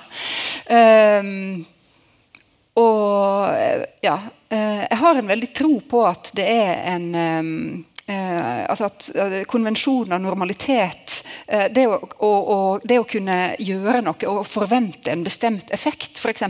Um, 0.65 1.61
og 2.75 3.85
ja, 4.03 4.15
eh, 4.49 4.85
jeg 4.85 5.01
har 5.01 5.19
en 5.19 5.33
veldig 5.33 5.51
tro 5.55 5.77
på 5.89 6.05
at 6.07 6.31
det 6.35 6.47
er 6.51 6.81
en 6.95 7.85
Eh, 8.07 8.65
altså 8.69 8.85
at 8.85 9.07
eh, 9.17 9.39
Konvensjon 9.49 10.11
og 10.13 10.21
normalitet, 10.21 11.23
eh, 11.47 11.65
det, 11.73 11.87
å, 11.89 11.97
å, 11.97 12.29
å, 12.29 12.57
det, 12.85 12.99
å, 13.01 13.07
kunne 13.09 13.55
gjøre 13.57 14.03
noe 14.05 14.29
og 14.29 14.43
forvente 14.45 15.09
en 15.09 15.23
bestemt 15.25 15.73
effekt, 15.73 16.21
f.eks. 16.21 16.43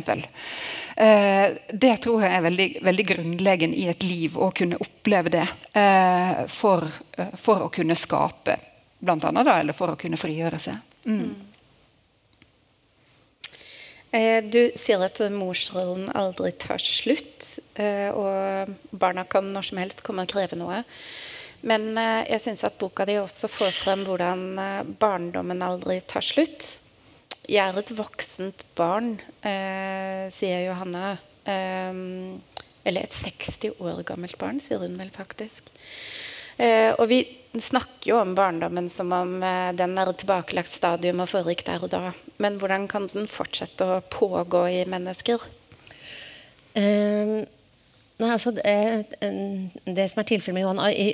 Eh, 1.00 1.56
det 1.72 1.94
tror 2.04 2.26
jeg 2.26 2.36
er 2.36 2.44
veldig, 2.44 2.68
veldig 2.84 3.06
grunnleggende 3.08 3.80
i 3.80 3.88
et 3.88 4.04
liv, 4.04 4.36
å 4.36 4.52
kunne 4.56 4.82
oppleve 4.84 5.32
det 5.32 5.46
eh, 5.80 6.44
for, 6.52 6.84
eh, 7.16 7.32
for, 7.40 7.70
å 7.70 7.72
kunne 7.72 7.96
skape, 7.96 8.60
blant 9.00 9.24
annet, 9.24 9.48
da, 9.48 9.60
eller 9.64 9.80
for 9.80 9.96
å 9.96 10.00
kunne 10.00 10.20
frigjøre 10.20 10.60
seg. 10.60 10.84
Mm. 11.08 11.55
Eh, 14.16 14.40
du 14.48 14.70
sier 14.80 15.02
at 15.04 15.20
morsrollen 15.34 16.08
aldri 16.16 16.54
tar 16.62 16.80
slutt, 16.80 17.58
eh, 17.76 18.08
og 18.16 18.72
barna 18.96 19.26
kan 19.28 19.50
når 19.52 19.70
som 19.70 19.82
helst 19.82 20.04
komme 20.08 20.24
og 20.24 20.32
kreve 20.32 20.56
noe. 20.60 20.84
Men 21.68 21.90
eh, 22.00 22.22
jeg 22.32 22.46
syns 22.46 22.64
at 22.68 22.78
boka 22.80 23.08
di 23.10 23.18
også 23.20 23.50
får 23.52 23.76
frem 23.82 24.06
hvordan 24.08 24.46
barndommen 25.02 25.64
aldri 25.66 26.00
tar 26.08 26.24
slutt. 26.24 26.78
Jeg 27.46 27.62
er 27.62 27.78
et 27.78 27.92
voksent 27.94 28.64
barn, 28.78 29.20
sier 30.34 30.64
Johanna. 30.66 31.18
eller 31.46 33.02
et 33.06 33.14
60 33.14 33.78
år 33.78 34.02
gammelt 34.02 34.38
barn, 34.42 34.58
sier 34.60 34.82
hun 34.82 34.98
vel 34.98 35.12
faktisk. 35.14 35.70
og 36.98 37.06
vi 37.10 37.20
snakker 37.62 38.10
jo 38.10 38.20
om 38.22 38.36
barndommen 38.36 38.88
som 38.90 39.12
om 39.16 39.44
eh, 39.44 39.72
den 39.78 39.98
er 40.00 40.10
et 40.12 40.18
tilbakelagt 40.22 40.72
stadium 40.72 41.22
og 41.24 41.30
foregikk 41.32 41.66
der 41.68 41.84
og 41.84 41.92
da. 41.94 42.14
Men 42.42 42.58
hvordan 42.62 42.88
kan 42.92 43.10
den 43.14 43.28
fortsette 43.32 43.86
å 43.86 44.02
pågå 44.14 44.66
i 44.72 44.82
mennesker? 44.90 45.44
Uh, 46.76 47.46
nei, 48.20 48.32
altså 48.34 48.52
det, 48.52 48.74
det, 49.22 50.10
som 50.12 50.20
er 50.20 50.28
tilfellet 50.28 50.58
med 50.58 50.66
Johan 50.66 50.82
i, 50.90 51.06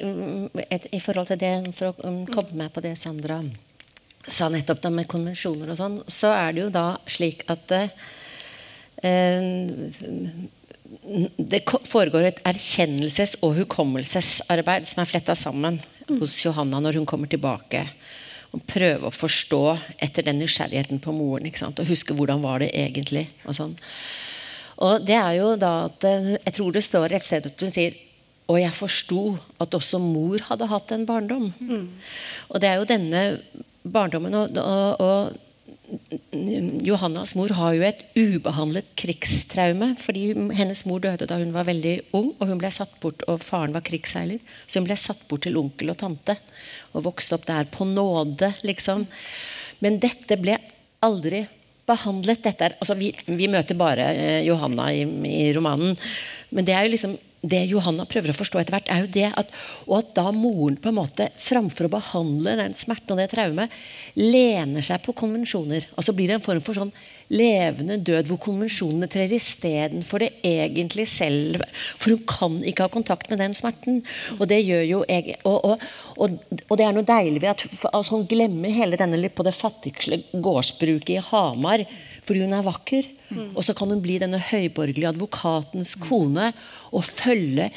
i, 0.89 1.01
forhold 1.03 1.29
til 1.29 1.37
det, 1.43 1.51
For 1.77 1.91
å 1.91 2.07
um, 2.07 2.23
komme 2.25 2.63
med 2.63 2.73
på 2.73 2.81
det 2.81 2.95
Sandra 2.97 3.43
sa 4.25 4.49
nettopp 4.53 4.81
da 4.83 4.89
med 4.93 5.09
konvensjoner 5.09 5.71
og 5.73 5.77
sånn, 5.79 6.01
så 6.05 6.29
er 6.33 6.51
det 6.53 6.61
jo 6.61 6.73
da 6.73 6.87
slik 7.09 7.41
at 7.49 7.73
uh, 7.73 7.89
det 11.37 11.61
foregår 11.89 12.27
et 12.27 12.43
erkjennelses- 12.45 13.39
og 13.41 13.55
hukommelsesarbeid 13.61 14.85
som 14.89 15.01
er 15.01 15.09
fletta 15.09 15.33
sammen 15.37 15.79
hos 16.09 16.39
Johanna 16.45 16.81
når 16.81 16.99
hun 16.99 17.07
kommer 17.09 17.31
tilbake. 17.31 17.85
Og 18.51 18.63
prøve 18.67 19.07
å 19.07 19.15
forstå 19.15 19.63
etter 20.03 20.27
den 20.27 20.41
nysgjerrigheten 20.41 20.99
på 21.03 21.13
moren. 21.15 21.47
Og 21.47 21.87
huske 21.87 22.15
hvordan 22.17 22.43
var 22.43 22.63
det 22.63 22.71
egentlig. 22.75 23.29
Og 23.45 23.55
sånn. 23.55 23.75
Og 24.81 25.03
det 25.05 25.17
er 25.17 25.35
jo 25.37 25.51
da 25.61 25.85
at 25.85 26.07
eh, 26.09 26.33
Jeg 26.39 26.55
tror 26.57 26.71
det 26.73 26.81
står 26.83 27.13
et 27.13 27.25
sted 27.25 27.45
at 27.45 27.61
hun 27.61 27.73
sier 27.73 27.99
og 28.51 28.57
jeg 28.59 28.75
forsto 28.75 29.21
at 29.63 29.75
også 29.77 29.99
mor 30.01 30.41
hadde 30.49 30.67
hatt 30.67 30.91
en 30.91 31.05
barndom. 31.07 31.45
Mm. 31.61 31.85
Og 32.51 32.59
det 32.59 32.67
er 32.67 32.81
jo 32.81 32.89
denne 32.89 33.21
barndommen 33.81 34.35
og, 34.35 34.57
og, 34.59 34.99
og 34.99 35.50
Johannas 36.85 37.33
mor 37.35 37.51
har 37.57 37.75
jo 37.75 37.83
et 37.83 38.03
ubehandlet 38.15 38.91
krigstraume. 38.99 39.95
fordi 39.99 40.31
Hennes 40.55 40.85
mor 40.85 40.99
døde 41.03 41.27
da 41.27 41.37
hun 41.37 41.53
var 41.53 41.67
veldig 41.67 41.95
ung, 42.13 42.33
og 42.39 42.47
hun 42.47 42.59
ble 42.61 42.71
satt 42.71 42.93
bort, 43.01 43.23
og 43.27 43.41
faren 43.43 43.73
var 43.73 43.83
krigsseiler. 43.83 44.39
Så 44.67 44.79
hun 44.79 44.87
ble 44.87 44.97
satt 44.99 45.27
bort 45.27 45.43
til 45.47 45.57
onkel 45.59 45.91
og 45.91 45.99
tante 45.99 46.37
og 46.93 47.05
vokste 47.07 47.35
opp 47.35 47.47
der 47.47 47.67
på 47.71 47.87
nåde. 47.87 48.53
liksom. 48.63 49.07
Men 49.79 49.99
dette 49.99 50.37
ble 50.39 50.57
aldri 51.01 51.45
behandlet 51.89 52.43
dette 52.45 52.69
altså 52.77 52.95
vi, 52.95 53.09
vi, 53.25 53.49
møter 53.51 53.77
bare 53.79 54.11
eh, 54.13 54.39
Johanna 54.45 54.91
i, 54.93 55.03
i, 55.27 55.51
romanen. 55.55 55.97
Men 56.51 56.67
det 56.67 56.75
er 56.75 56.85
jo 56.85 56.93
liksom 56.95 57.17
det 57.41 57.63
Johanna 57.71 58.05
prøver 58.05 58.31
å 58.31 58.37
forstå 58.37 58.59
etter 58.61 58.75
hvert, 58.75 58.89
er 58.93 59.01
jo 59.01 59.13
det 59.15 59.29
at, 59.33 59.53
og 59.87 59.95
at 59.97 60.11
da 60.17 60.27
moren 60.35 60.77
på 60.77 60.91
en 60.91 60.99
måte, 60.99 61.29
framfor 61.41 61.87
å 61.87 61.95
behandle 61.95 62.53
den 62.59 62.75
smerten 62.77 63.15
og 63.15 63.21
det 63.21 63.31
traumet, 63.33 63.73
lener 64.19 64.85
seg 64.85 65.01
på 65.05 65.15
konvensjoner. 65.17 65.87
Altså 65.95 66.13
blir 66.17 66.29
det 66.29 66.37
en 66.37 66.45
form 66.45 66.61
for 66.61 66.77
sånn 66.77 66.93
levende 67.31 67.95
død 68.03 68.27
hvor 68.29 68.39
konvensjonene 68.43 69.07
trer 69.11 69.31
istedenfor 69.33 70.25
det 70.25 70.31
egentlig 70.45 71.07
selv. 71.09 71.63
For 71.95 72.13
hun 72.13 72.25
kan 72.29 72.59
ikke 72.67 72.85
ha 72.85 72.93
kontakt 72.93 73.31
med 73.31 73.41
den 73.41 73.55
smerten. 73.57 74.01
Og 74.37 74.45
det 74.51 74.61
gjør 74.61 74.85
jo 74.89 75.01
jeg, 75.07 75.37
og, 75.47 75.57
og, 75.71 75.85
og, 76.17 76.37
og, 76.67 76.75
det 76.77 76.85
er 76.85 76.95
noe 76.95 77.07
deilig 77.07 77.41
ved 77.41 77.53
at 77.55 77.65
altså, 77.93 78.19
hun 78.19 78.27
glemmer 78.29 78.73
hele 78.75 78.99
denne 78.99 79.19
litt 79.19 79.37
på 79.37 79.47
det 79.47 79.55
fattigste 79.55 80.21
gårdsbruket 80.33 81.17
i 81.17 81.21
Hamar 81.31 81.85
fordi 82.21 82.43
hun 82.43 82.53
er 82.53 82.65
vakker. 82.67 83.07
Mm. 83.31 83.47
Og 83.57 83.63
så 83.65 83.73
kan 83.77 83.89
hun 83.89 84.01
bli 84.03 84.19
denne 84.21 84.37
høyborgerlige 84.51 85.09
advokatens 85.09 85.95
kone 86.03 86.51
og 86.91 87.05
følge 87.07 87.69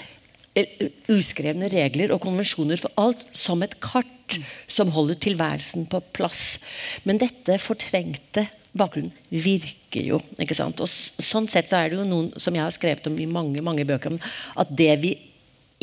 eh, 0.58 0.90
uskrevne 1.12 1.70
regler 1.72 2.14
og 2.14 2.22
konvensjoner 2.24 2.80
for 2.80 2.94
alt 3.00 3.24
som 3.36 3.62
et 3.64 3.78
kart 3.82 4.38
som 4.70 4.92
holder 4.94 5.18
tilværelsen 5.20 5.88
på 5.90 6.00
plass. 6.16 6.58
Men 7.04 7.20
dette 7.20 7.58
fortrengte 7.62 8.46
bakgrunnen 8.74 9.12
virker 9.30 10.08
jo. 10.08 10.20
ikke 10.40 10.56
sant? 10.56 10.80
Og 10.82 10.90
Sånn 10.90 11.46
sett 11.50 11.70
så 11.70 11.78
er 11.80 11.92
det 11.92 12.00
jo 12.00 12.08
noen 12.08 12.32
som 12.40 12.56
jeg 12.56 12.64
har 12.64 12.74
skrevet 12.74 13.06
om 13.10 13.18
i 13.20 13.30
mange 13.30 13.62
mange 13.64 13.86
bøker, 13.86 14.16
at 14.58 14.72
det 14.74 14.92
vi 15.02 15.14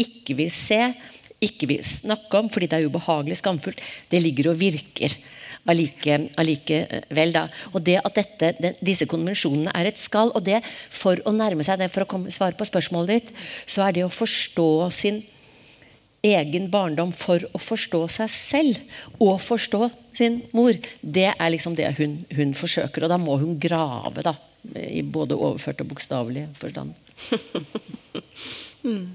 ikke 0.01 0.35
vil 0.39 0.51
se, 0.53 0.79
ikke 1.41 1.69
vil 1.71 1.85
snakke 1.85 2.39
om 2.39 2.49
fordi 2.51 2.69
det 2.69 2.79
er 2.79 2.89
ubehagelig 2.89 3.39
skamfullt, 3.39 3.81
det 4.11 4.21
ligger 4.21 4.51
og 4.51 4.59
virker 4.61 5.15
allikevel. 5.69 7.33
da. 7.33 7.45
Og 7.73 7.83
det 7.85 7.99
at 8.01 8.15
dette, 8.17 8.53
den, 8.61 8.79
disse 8.81 9.07
konvensjonene 9.09 9.73
er 9.77 9.91
et 9.91 9.99
skall, 10.01 10.33
og 10.35 10.45
det 10.45 10.61
for 10.89 11.19
å 11.25 11.35
nærme 11.35 11.65
seg 11.67 11.81
det, 11.81 11.91
for 11.93 12.05
å 12.05 12.09
komme, 12.09 12.33
svare 12.33 12.57
på 12.57 12.67
spørsmålet 12.67 13.13
ditt, 13.13 13.35
så 13.65 13.85
er 13.87 13.97
det 13.97 14.07
å 14.07 14.13
forstå 14.13 14.71
sin 14.95 15.21
egen 16.21 16.69
barndom 16.69 17.11
for 17.15 17.41
å 17.53 17.59
forstå 17.61 18.03
seg 18.13 18.29
selv 18.29 19.21
og 19.21 19.39
forstå 19.41 19.87
sin 20.17 20.41
mor, 20.53 20.75
det 21.01 21.31
er 21.31 21.53
liksom 21.53 21.75
det 21.77 21.89
hun, 21.97 22.19
hun 22.35 22.53
forsøker. 22.57 23.05
Og 23.05 23.13
da 23.13 23.17
må 23.21 23.39
hun 23.41 23.57
grave, 23.61 24.23
da. 24.25 24.35
I 24.77 25.01
både 25.01 25.33
overført 25.33 25.81
og 25.81 25.89
bokstavelig 25.95 26.45
forstand. 26.59 26.93
mm. 28.85 29.07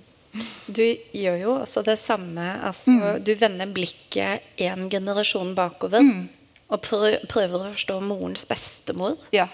Du 0.67 0.83
gjør 1.17 1.37
jo 1.39 1.53
også 1.61 1.85
det 1.87 1.97
samme. 2.01 2.49
Altså, 2.67 2.97
mm. 2.97 3.23
Du 3.25 3.31
vender 3.39 3.71
blikket 3.71 4.59
en 4.67 4.91
generasjon 4.91 5.55
bakover. 5.57 6.03
Mm. 6.03 6.27
Og 6.67 6.83
prøver 6.83 7.55
å 7.55 7.69
forstå 7.77 8.01
morens 8.03 8.43
bestemor? 8.49 9.15
Ja. 9.35 9.45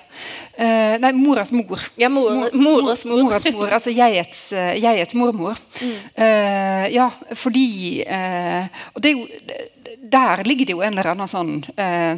Eh, 0.56 0.94
nei, 1.02 1.10
moras 1.12 1.50
mor. 1.52 1.82
Ja, 2.00 2.08
mor, 2.08 2.48
moras 2.56 3.04
mor. 3.04 3.20
Moras 3.26 3.48
mor, 3.52 3.68
altså 3.68 3.92
jegets, 3.92 4.46
uh, 4.56 4.72
jegets 4.80 5.12
mormor. 5.18 5.60
Mm. 5.82 5.92
Eh, 6.24 6.86
ja, 6.94 7.10
fordi 7.36 7.66
Og 8.94 9.02
det 9.04 9.12
er 9.12 9.18
jo 9.18 9.26
der 10.12 10.42
ligger 10.44 10.66
det 10.66 10.74
jo 10.74 10.80
en 10.82 10.92
eller 10.92 11.12
annen 11.12 11.28
sånn, 11.30 11.52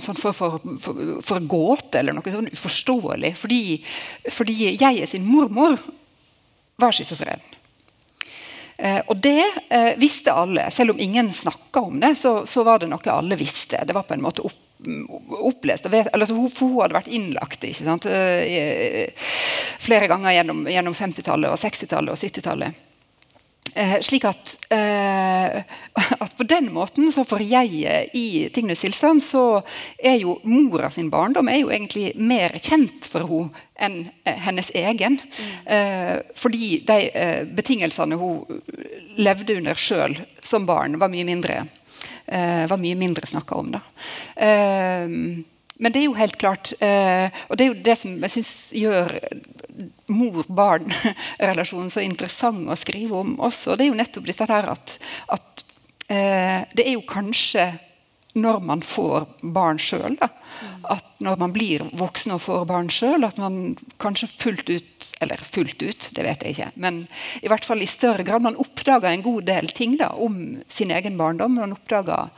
sånn 0.02 0.16
for, 0.18 0.34
for, 0.34 0.56
for, 0.82 1.00
for, 1.22 1.44
gåte, 1.46 2.00
eller 2.00 2.16
noe 2.16 2.32
sånn 2.32 2.48
uforståelig. 2.50 3.34
Fordi, 3.38 3.60
fordi 4.32 4.72
jeg 4.72 5.08
sin 5.10 5.26
mormor 5.28 5.76
var 6.80 6.94
schizofren. 6.96 7.42
Eh, 8.78 9.00
og 9.06 9.20
det 9.22 9.44
eh, 9.68 9.92
visste 9.98 10.32
alle. 10.34 10.66
Selv 10.74 10.94
om 10.94 11.00
ingen 11.00 11.32
snakka 11.32 11.80
om 11.80 12.00
det, 12.00 12.14
så, 12.18 12.42
så, 12.46 12.64
var 12.66 12.82
det 12.82 12.90
noe 12.90 13.10
alle 13.12 13.38
visste. 13.38 13.84
Det 13.86 13.94
var 13.94 14.06
på 14.08 14.16
en 14.16 14.24
måte 14.24 14.42
opp, 14.46 14.58
opplest. 15.50 15.86
Altså, 15.90 16.32
så 16.32 16.38
hun, 16.38 16.50
hun, 16.60 16.80
hadde 16.82 16.98
vært 16.98 17.12
innlagt 17.12 17.64
eh, 17.64 19.28
flere 19.82 20.08
ganger 20.10 20.38
gjennom, 20.38 20.64
gjennom 20.70 20.96
50-tallet, 20.96 21.52
og 21.52 21.60
60-tallet 21.60 22.14
og 22.14 22.20
70-tallet. 22.20 22.84
Eh, 23.74 24.00
slik 24.00 24.24
at, 24.28 24.58
eh, 24.70 25.56
at, 26.20 26.36
på 26.36 26.44
den 26.46 26.68
måten, 26.72 27.08
så 27.12 27.24
for 27.26 27.42
jeg 27.42 28.10
i 28.14 28.26
tingenes 28.54 28.84
tilstand, 28.84 29.22
så 29.24 29.64
er 29.98 30.20
jo 30.20 30.36
mora 30.46 30.90
sin 30.94 31.08
barndom 31.10 31.48
er 31.50 31.58
jo 31.62 31.72
egentlig 31.74 32.12
mer 32.14 32.54
kjent 32.62 33.08
for 33.10 33.26
henne 33.26 33.64
enn 33.74 33.96
eh, 34.22 34.38
hennes 34.46 34.70
egen. 34.78 35.18
Mm. 35.18 35.54
Eh, 35.74 36.14
fordi 36.38 36.68
de 36.86 36.98
eh, 37.10 37.40
betingelsene 37.50 38.20
hun 38.20 38.60
levde 39.18 39.58
under 39.58 39.74
sjøl 39.74 40.20
som 40.38 40.68
barn, 40.68 41.00
var 41.02 41.10
mye 41.10 41.26
mindre, 41.26 41.64
eh, 41.64 41.83
var 42.24 42.80
mye 42.80 42.96
mindre 42.96 43.26
snakka 43.28 43.58
om. 43.60 43.74
da. 43.74 43.80
men 45.76 45.92
det 45.92 46.00
er 46.00 46.06
jo 46.06 46.14
helt 46.16 46.38
klart 46.40 46.70
Og 46.72 47.56
det 47.58 47.64
er 47.64 47.68
jo 47.68 47.82
det 47.84 47.96
som 48.00 48.14
jeg 48.22 48.32
syns 48.32 48.52
gjør 48.72 49.12
mor-barn-relasjonen 50.12 51.90
så 51.92 52.02
interessant 52.04 52.68
å 52.68 52.76
skrive 52.78 53.16
om 53.18 53.34
også. 53.42 53.76
Det 53.76 53.86
er 53.86 53.92
jo 53.92 53.98
nettopp 53.98 54.28
dette 54.28 54.48
der 54.50 54.70
at, 54.74 54.96
at 55.32 55.64
eh, 56.12 56.60
det 56.76 56.86
er 56.86 56.94
jo 56.96 57.04
kanskje 57.08 57.72
når 58.34 58.60
man 58.66 58.82
får 58.82 59.26
barn 59.54 59.78
sjøl, 59.78 60.16
når 61.24 61.38
man 61.40 61.54
blir 61.54 61.84
voksen 61.96 62.34
og 62.34 62.42
får 62.44 62.66
barn 62.68 62.90
sjøl, 62.92 63.24
at 63.26 63.38
man 63.40 63.76
kanskje 64.02 64.30
fullt 64.38 64.70
ut 64.70 65.08
Eller 65.22 65.40
fullt 65.44 65.82
ut, 65.82 66.08
det 66.16 66.24
vet 66.24 66.42
jeg 66.42 66.54
ikke. 66.54 66.70
Men 66.80 67.04
i 67.42 67.48
hvert 67.50 67.64
fall 67.64 67.82
i 67.82 67.88
større 67.90 68.24
grad 68.26 68.42
man 68.42 68.58
oppdager 68.60 69.10
en 69.10 69.24
god 69.24 69.42
del 69.46 69.68
ting 69.76 69.98
da, 70.00 70.10
om 70.16 70.60
sin 70.68 70.90
egen 70.90 71.18
barndom. 71.20 71.58
Man 71.60 71.76
oppdager 71.76 72.30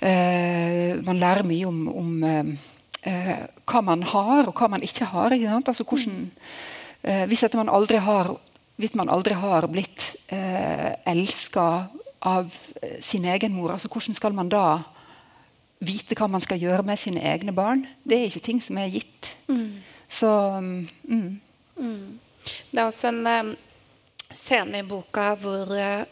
eh, 0.00 0.96
Man 1.06 1.20
lærer 1.22 1.46
mye 1.46 1.66
om, 1.68 1.82
om 1.88 2.24
eh, 2.24 3.44
hva 3.64 3.84
man 3.86 4.02
har, 4.02 4.48
og 4.48 4.54
hva 4.54 4.70
man 4.72 4.82
ikke 4.82 5.08
har. 5.12 5.34
Ikke 5.34 5.60
altså 5.62 5.86
hvordan 5.86 6.26
Eh, 7.06 7.26
hvis, 7.30 7.44
man 7.54 7.68
aldri 7.70 8.00
har, 8.02 8.32
hvis 8.76 8.94
man 8.98 9.10
aldri 9.12 9.36
har 9.38 9.68
blitt 9.70 10.16
eh, 10.26 10.90
elska 11.06 11.86
av 12.26 12.54
sin 13.00 13.24
egen 13.24 13.54
mor, 13.54 13.76
altså 13.76 13.88
hvordan 13.92 14.16
skal 14.18 14.34
man 14.34 14.50
da 14.50 14.82
vite 15.84 16.16
hva 16.18 16.28
man 16.30 16.42
skal 16.44 16.60
gjøre 16.62 16.84
med 16.86 17.00
sine 17.00 17.22
egne 17.26 17.54
barn? 17.56 17.84
Det 18.04 18.18
er 18.18 18.30
ikke 18.30 18.44
ting 18.48 18.62
som 18.64 18.78
er 18.80 18.92
gitt. 18.92 19.32
Mm. 19.48 19.82
Så 20.08 20.30
mm. 20.60 21.40
Mm. 21.76 22.18
Det 22.70 22.78
er 22.80 22.86
også 22.86 23.10
en 23.10 23.26
um, 23.26 23.54
scene 24.30 24.80
i 24.80 24.86
boka 24.86 25.32
hvor 25.40 25.72
uh, 25.72 26.04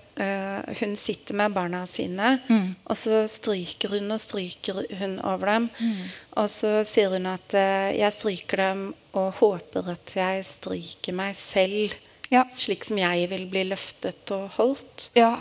hun 0.81 0.97
sitter 0.99 1.39
med 1.39 1.55
barna 1.55 1.85
sine, 1.91 2.39
mm. 2.49 2.75
og 2.85 2.99
så 2.99 3.25
stryker 3.31 3.97
hun 3.97 4.15
og 4.15 4.21
stryker 4.23 4.83
hun 5.01 5.19
over 5.21 5.53
dem. 5.55 5.71
Mm. 5.79 6.03
Og 6.43 6.51
så 6.51 6.77
sier 6.89 7.15
hun 7.15 7.31
at 7.31 7.55
uh, 7.55 7.95
'jeg 7.95 8.13
stryker 8.13 8.57
dem 8.57 8.89
og 9.15 9.33
håper 9.41 9.95
at 9.95 10.17
jeg 10.17 10.45
stryker 10.47 11.15
meg 11.15 11.37
selv 11.39 11.95
ja. 12.33 12.45
slik 12.51 12.85
som 12.85 12.99
jeg 12.99 13.29
vil 13.31 13.47
bli 13.51 13.67
løftet 13.71 14.31
og 14.35 14.49
holdt. 14.59 15.11
Ja. 15.19 15.37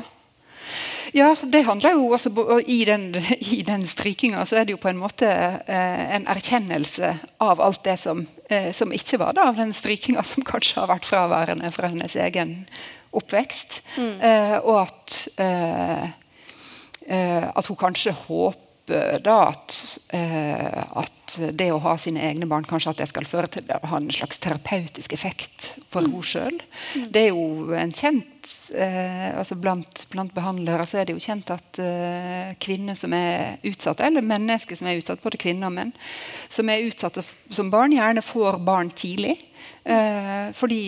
Ja, 1.12 1.36
det 1.44 1.64
handler 1.68 1.98
jo 1.98 2.08
også 2.16 2.32
I 2.66 2.80
den, 2.86 3.10
i 3.58 3.62
den 3.68 3.86
strykinga 3.88 4.46
så 4.46 4.62
er 4.62 4.66
det 4.68 4.78
jo 4.78 4.82
på 4.82 4.92
en 4.92 5.02
måte 5.02 5.28
eh, 5.28 6.04
en 6.18 6.28
erkjennelse 6.32 7.14
av 7.44 7.62
alt 7.62 7.84
det 7.84 7.98
som, 8.02 8.26
eh, 8.50 8.72
som 8.76 8.94
ikke 8.96 9.20
var 9.22 9.36
da, 9.38 9.50
av 9.52 9.60
den 9.60 9.74
strykinga 9.76 10.24
som 10.24 10.46
kanskje 10.48 10.80
har 10.82 10.92
vært 10.94 11.10
fraværende 11.10 11.72
fra 11.76 11.92
hennes 11.92 12.16
egen 12.16 12.64
oppvekst. 13.14 13.82
Mm. 13.98 14.14
Eh, 14.26 14.58
og 14.64 14.80
at, 14.88 15.18
at 17.04 17.68
hun 17.68 17.78
kanskje 17.78 18.16
håper 18.24 18.64
da 19.24 19.36
at, 19.50 20.00
eh, 20.12 20.98
at, 21.00 21.10
det 21.56 21.70
å 21.72 21.80
ha 21.80 21.96
sine 21.98 22.22
egne 22.28 22.46
barn 22.52 22.66
kanskje 22.68 22.92
at 22.92 23.00
det 23.00 23.08
skal 23.08 23.26
føre 23.26 23.48
til 23.48 23.70
å 23.72 23.80
ha 23.88 23.98
en 23.98 24.12
slags 24.12 24.42
terapeutisk 24.44 25.14
effekt 25.16 25.78
for 25.88 26.04
mm. 26.04 26.10
henne 26.12 26.28
sjøl. 26.28 26.58
Mm. 26.94 27.06
Det 27.16 27.22
er 27.22 27.30
jo 27.32 27.46
en 27.80 27.94
kjent 27.96 28.52
eh, 28.74 29.30
altså 29.38 29.56
blant, 29.60 30.06
blant, 30.12 30.34
behandlere 30.36 30.86
så 30.90 31.00
er 31.00 31.08
det 31.08 31.16
jo 31.16 31.24
kjent 31.24 31.50
at 31.54 31.80
eh, 31.82 32.54
kvinner 32.64 32.98
som 33.00 33.14
er 33.18 33.60
utsatte, 33.70 34.06
eller 34.06 34.26
mennesker 34.26 34.80
som 34.80 34.90
er 34.90 35.00
utsatt, 35.00 35.24
både 35.24 35.42
kvinner 35.42 35.70
og 35.70 35.76
menn, 35.78 35.96
som 36.54 36.70
er 36.72 36.86
utsatte 36.88 37.26
som 37.54 37.72
barn, 37.74 37.96
gjerne 37.96 38.24
får 38.26 38.62
barn 38.66 38.94
tidlig. 38.96 39.38
Eh, 39.84 40.50
fordi, 40.58 40.84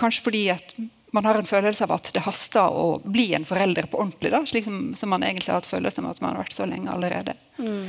kanskje 0.00 0.26
fordi 0.26 0.44
at 0.54 0.74
man 1.12 1.26
har 1.28 1.36
en 1.36 1.46
følelse 1.46 1.84
av 1.84 1.92
at 1.98 2.08
det 2.14 2.24
haster 2.24 2.72
å 2.72 2.86
bli 3.04 3.32
en 3.36 3.44
forelder 3.44 3.88
på 3.92 4.00
ordentlig. 4.00 4.32
Da, 4.32 4.40
slik 4.48 4.64
som, 4.64 4.78
som, 4.96 5.12
man 5.12 5.24
egentlig 5.26 5.52
har 5.52 5.60
hatt 5.60 5.68
følelse 5.68 6.00
av 6.00 6.08
at 6.14 6.22
man 6.24 6.32
har 6.32 6.40
vært 6.46 6.56
så 6.56 6.68
lenge 6.68 6.88
allerede. 6.88 7.34
Mm. 7.58 7.82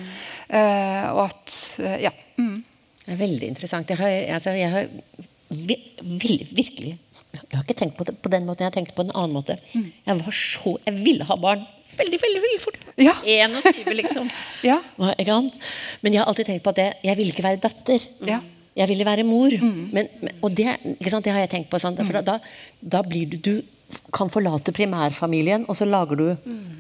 Uh, 0.52 1.06
og 1.14 1.22
at 1.30 1.56
uh, 1.80 1.98
Ja. 2.04 2.12
Mm. 2.36 2.64
Det 3.04 3.12
er 3.12 3.20
veldig 3.20 3.48
interessant. 3.52 3.90
Jeg 3.92 4.00
har, 4.00 4.12
altså, 4.38 4.54
jeg 4.56 4.72
har 4.72 4.86
virkelig, 5.54 6.98
Jeg 7.24 7.54
har 7.54 7.64
ikke 7.64 7.78
tenkt 7.78 7.98
på 7.98 8.06
det 8.08 8.16
på 8.22 8.30
den 8.30 8.46
måten, 8.48 8.64
jeg 8.66 8.72
har 8.72 8.76
tenkt 8.76 8.96
på 8.96 9.06
en 9.06 9.14
annen 9.14 9.36
måte. 9.36 9.56
Mm. 9.74 9.92
Jeg 10.06 10.20
var 10.20 10.32
så 10.32 10.78
Jeg 10.86 11.04
ville 11.06 11.28
ha 11.30 11.36
barn 11.36 11.66
veldig, 11.98 12.20
veldig 12.22 12.42
veldig 12.46 12.62
fort. 12.62 12.80
Ja. 12.98 13.14
21, 13.24 13.94
liksom. 13.94 14.30
ja. 14.70 14.80
Men 16.02 16.14
jeg 16.14 16.22
har 16.22 16.28
alltid 16.28 16.50
tenkt 16.50 16.66
på 16.66 16.74
at 16.74 16.82
jeg, 16.82 16.98
jeg 17.04 17.20
ville 17.20 17.36
ikke 17.36 17.46
være 17.46 17.62
datter. 17.64 18.08
Ja. 18.28 18.40
Jeg 18.76 18.90
ville 18.90 19.06
være 19.06 19.26
mor. 19.28 19.54
Mm. 19.54 19.90
Men, 19.94 20.10
og 20.42 20.56
det, 20.58 20.74
det, 21.00 21.32
har 21.32 21.44
jeg 21.44 21.52
tenkt 21.52 21.70
på. 21.70 21.80
Sant? 21.82 22.02
for 22.02 22.22
da, 22.26 22.40
da, 22.82 23.04
blir 23.06 23.30
du, 23.30 23.38
du 23.38 24.02
kan 24.14 24.32
forlate 24.34 24.74
primærfamilien, 24.74 25.68
og 25.70 25.78
så 25.78 25.86
lager 25.86 26.18
du 26.18 26.28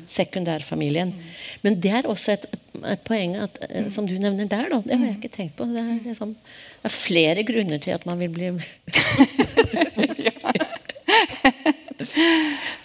sekundærfamilien. 0.10 1.14
Men 1.62 1.80
det 1.82 1.94
er 2.00 2.10
også 2.10 2.38
et 2.38 2.48
et 2.90 3.04
poeng 3.08 3.36
at, 3.40 3.58
eh, 3.70 3.88
som 3.94 4.08
du 4.08 4.14
nevner 4.20 4.48
der, 4.50 4.68
da. 4.72 4.82
Det 4.84 4.98
har 4.98 5.06
jeg 5.08 5.18
ikke 5.20 5.36
tenkt 5.38 5.56
på. 5.58 5.64
Det 5.70 5.82
er, 5.82 6.00
liksom, 6.06 6.30
det 6.36 6.90
er 6.90 6.96
flere 6.96 7.44
grunner 7.48 7.80
til 7.84 7.92
at 7.96 8.06
man 8.10 8.20
vil 8.20 8.32
bli 8.34 8.48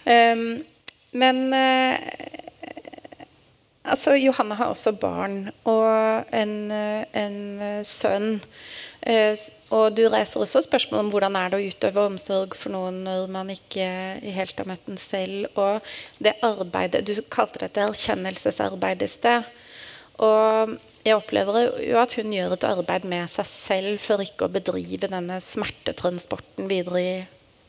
um, 0.08 0.42
Men 1.12 1.36
uh, 1.52 1.96
altså, 3.84 4.14
Johanne 4.14 4.54
har 4.54 4.66
også 4.72 4.92
barn 5.00 5.50
og 5.64 6.24
en, 6.32 6.72
en 6.72 7.38
sønn. 7.84 8.40
Uh, 9.08 9.34
og 9.70 9.92
du 9.96 10.06
reiser 10.08 10.40
også 10.40 10.62
spørsmål 10.64 11.00
om 11.04 11.10
hvordan 11.12 11.36
er 11.36 11.50
det 11.52 11.58
å 11.58 11.68
utøve 11.68 12.04
omsorg 12.08 12.54
for 12.56 12.72
noen 12.72 13.02
når 13.04 13.26
man 13.32 13.50
ikke 13.52 13.86
helt 14.24 14.60
har 14.60 14.68
møtt 14.68 14.86
den 14.88 15.00
selv. 15.00 15.48
Og 15.60 15.84
det 16.24 16.38
arbeidet 16.42 17.06
Du 17.06 17.14
kalte 17.30 17.60
det 17.60 17.72
et 17.72 17.82
erkjennelsesarbeid 17.84 19.04
i 19.04 19.10
sted. 19.12 19.48
Og 20.24 20.76
jeg 21.06 21.16
opplever 21.16 21.68
jo 21.84 21.98
at 22.00 22.14
hun 22.18 22.32
gjør 22.34 22.56
et 22.56 22.66
arbeid 22.68 23.06
med 23.08 23.30
seg 23.32 23.48
selv 23.48 24.00
for 24.02 24.22
ikke 24.22 24.48
å 24.48 24.52
bedrive 24.52 25.10
denne 25.10 25.38
smertetransporten 25.44 26.68
videre 26.70 27.02
i 27.02 27.12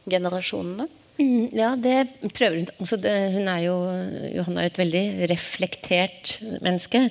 generasjonene. 0.09 0.89
Mm, 1.19 1.49
ja, 1.51 1.73
det 1.75 2.31
prøver 2.31 2.61
hun. 2.61 2.69
Altså 2.79 2.97
det, 3.01 3.13
hun 3.35 3.47
er 3.51 3.63
jo 3.65 3.75
Johanna 4.37 4.63
er 4.63 4.71
et 4.71 4.79
veldig 4.79 5.05
reflektert 5.31 6.37
menneske. 6.63 7.05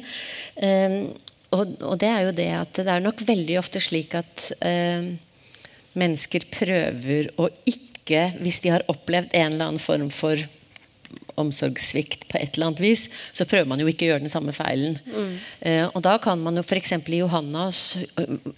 Um, 0.57 1.01
og, 1.53 1.75
og, 1.81 1.95
det 2.01 2.11
er 2.11 2.23
jo 2.27 2.37
det 2.37 2.49
at 2.57 2.81
det 2.81 2.93
er 2.93 3.05
nok 3.05 3.23
veldig 3.25 3.59
ofte 3.61 3.81
slik 3.85 4.17
at 4.19 4.49
um, 4.65 5.13
mennesker 5.99 6.49
prøver 6.53 7.31
å 7.41 7.51
ikke, 7.69 8.31
hvis 8.41 8.63
de 8.65 8.73
har 8.73 8.87
opplevd 8.89 9.35
en 9.37 9.53
eller 9.53 9.71
annen 9.71 9.83
form 9.83 10.09
for 10.13 10.41
omsorgssvikt 11.41 12.27
på 12.31 12.41
et 12.41 12.57
eller 12.57 12.71
annet 12.71 12.83
vis, 12.83 13.07
så 13.33 13.47
prøver 13.49 13.69
man 13.71 13.83
jo 13.83 13.89
ikke 13.91 14.07
å 14.07 14.11
gjøre 14.13 14.25
den 14.27 14.33
samme 14.33 14.55
feilen. 14.57 14.99
Mm. 15.07 15.31
Eh, 15.71 15.85
og 15.89 16.03
da 16.07 16.17
kan 16.23 16.41
man 16.43 16.59
jo 16.59 16.65
f.eks. 16.65 16.95
i 16.99 17.23
Johannas 17.23 17.81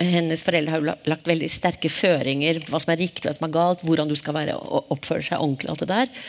Hennes 0.01 0.43
foreldre 0.47 0.75
har 0.75 0.83
jo 0.83 0.97
lagt 1.11 1.29
veldig 1.29 1.51
sterke 1.53 1.93
føringer. 1.93 2.62
Hva 2.69 2.81
som 2.83 2.95
er 2.95 3.03
riktig, 3.05 3.29
hva 3.29 3.37
som 3.37 3.47
er 3.49 3.55
galt, 3.55 3.85
hvordan 3.87 4.11
du 4.11 4.16
skal 4.19 4.37
være, 4.37 4.57
oppføre 4.93 5.25
seg 5.31 5.40
ordentlig. 5.40 5.71
alt 5.71 5.85
det 5.85 5.93
der. 5.93 6.27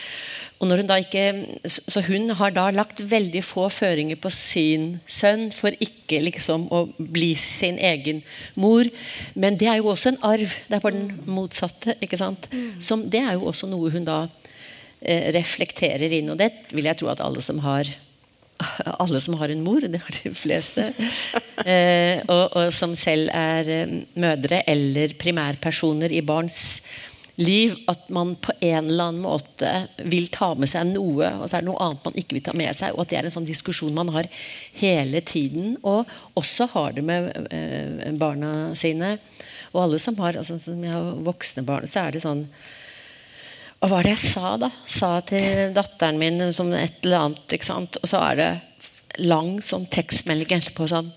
Og 0.62 0.68
når 0.70 0.78
hun 0.78 0.86
da 0.86 0.96
ikke, 1.02 1.22
så 1.66 2.00
hun 2.06 2.30
har 2.38 2.52
da 2.54 2.68
lagt 2.70 3.00
veldig 3.10 3.40
få 3.42 3.64
føringer 3.72 4.18
på 4.22 4.30
sin 4.30 5.00
sønn 5.10 5.48
for 5.50 5.74
ikke 5.82 6.20
liksom 6.22 6.68
å 6.70 6.84
bli 7.02 7.32
sin 7.34 7.80
egen 7.82 8.20
mor. 8.54 8.86
Men 9.34 9.58
det 9.58 9.66
er 9.72 9.80
jo 9.80 9.90
også 9.90 10.12
en 10.12 10.20
arv. 10.22 10.54
Det 10.68 10.78
er 10.78 10.84
på 10.84 10.94
den 10.94 11.10
motsatte. 11.26 11.96
ikke 11.98 12.20
sant? 12.20 12.46
Mm. 12.54 12.78
Som, 12.78 13.08
det 13.10 13.24
er 13.24 13.34
jo 13.34 13.50
også 13.50 13.66
noe 13.72 13.90
hun 13.90 14.06
da 14.06 14.20
Eh, 14.28 14.41
reflekterer 15.34 16.12
inn. 16.14 16.30
Og 16.30 16.38
det 16.38 16.52
vil 16.70 16.86
jeg 16.86 17.00
tro 17.00 17.10
at 17.12 17.22
alle 17.24 17.42
som 17.44 17.58
har 17.64 17.90
alle 19.02 19.20
som 19.20 19.34
har 19.40 19.48
en 19.48 19.62
mor, 19.64 19.80
det 19.80 20.00
har 20.02 20.18
de 20.22 20.34
fleste, 20.36 20.88
eh, 21.66 22.20
og, 22.28 22.44
og, 22.56 22.68
som 22.74 22.96
selv 22.98 23.32
er 23.34 23.70
eh, 23.70 23.96
mødre 24.20 24.62
eller 24.70 25.16
primærpersoner 25.20 26.12
i 26.12 26.22
barns 26.26 26.60
liv, 27.40 27.74
at 27.88 28.10
man 28.12 28.34
på 28.36 28.52
en 28.60 28.90
eller 28.90 29.08
annen 29.08 29.24
måte 29.24 29.70
vil 30.04 30.28
ta 30.32 30.52
med 30.54 30.68
seg 30.70 30.90
noe, 30.92 31.30
og 31.40 31.46
så 31.48 31.58
er 31.58 31.64
det 31.64 31.70
noe 31.70 31.80
annet 31.80 32.04
man 32.04 32.18
ikke 32.20 32.36
vil 32.36 32.44
ta 32.44 32.54
med 32.58 32.76
seg. 32.76 32.92
Og 32.92 33.04
at 33.04 33.12
det 33.12 33.18
er 33.20 33.28
en 33.28 33.34
sånn 33.38 33.48
diskusjon 33.48 33.96
man 33.96 34.12
har 34.14 34.28
hele 34.78 35.22
tiden, 35.24 35.78
og 35.80 36.10
også 36.38 36.68
har 36.74 36.92
det 36.98 37.06
med 37.08 37.32
eh, 37.54 38.12
barna 38.20 38.52
sine. 38.78 39.16
Og 39.72 39.86
alle 39.86 40.02
som 40.02 40.18
har, 40.20 40.36
altså, 40.36 40.58
som 40.60 40.84
har 40.84 41.12
voksne 41.24 41.64
barn, 41.66 41.88
så 41.88 42.04
er 42.04 42.14
det 42.14 42.24
sånn 42.26 42.46
hva 43.82 43.88
var 43.90 44.06
det 44.06 44.12
jeg 44.12 44.22
sa, 44.30 44.52
da? 44.62 44.68
Sa 44.86 45.16
til 45.26 45.72
datteren 45.74 46.20
min 46.20 46.38
som 46.54 46.68
et 46.78 47.02
eller 47.02 47.24
annet. 47.26 47.54
ikke 47.56 47.66
sant? 47.66 47.98
Og 47.98 48.06
så 48.06 48.20
er 48.28 48.36
det 48.38 48.50
lang 49.26 49.56
sånn 49.58 49.88
tekstmelding 49.90 50.54
etterpå 50.54 50.86
sånn 50.86 51.10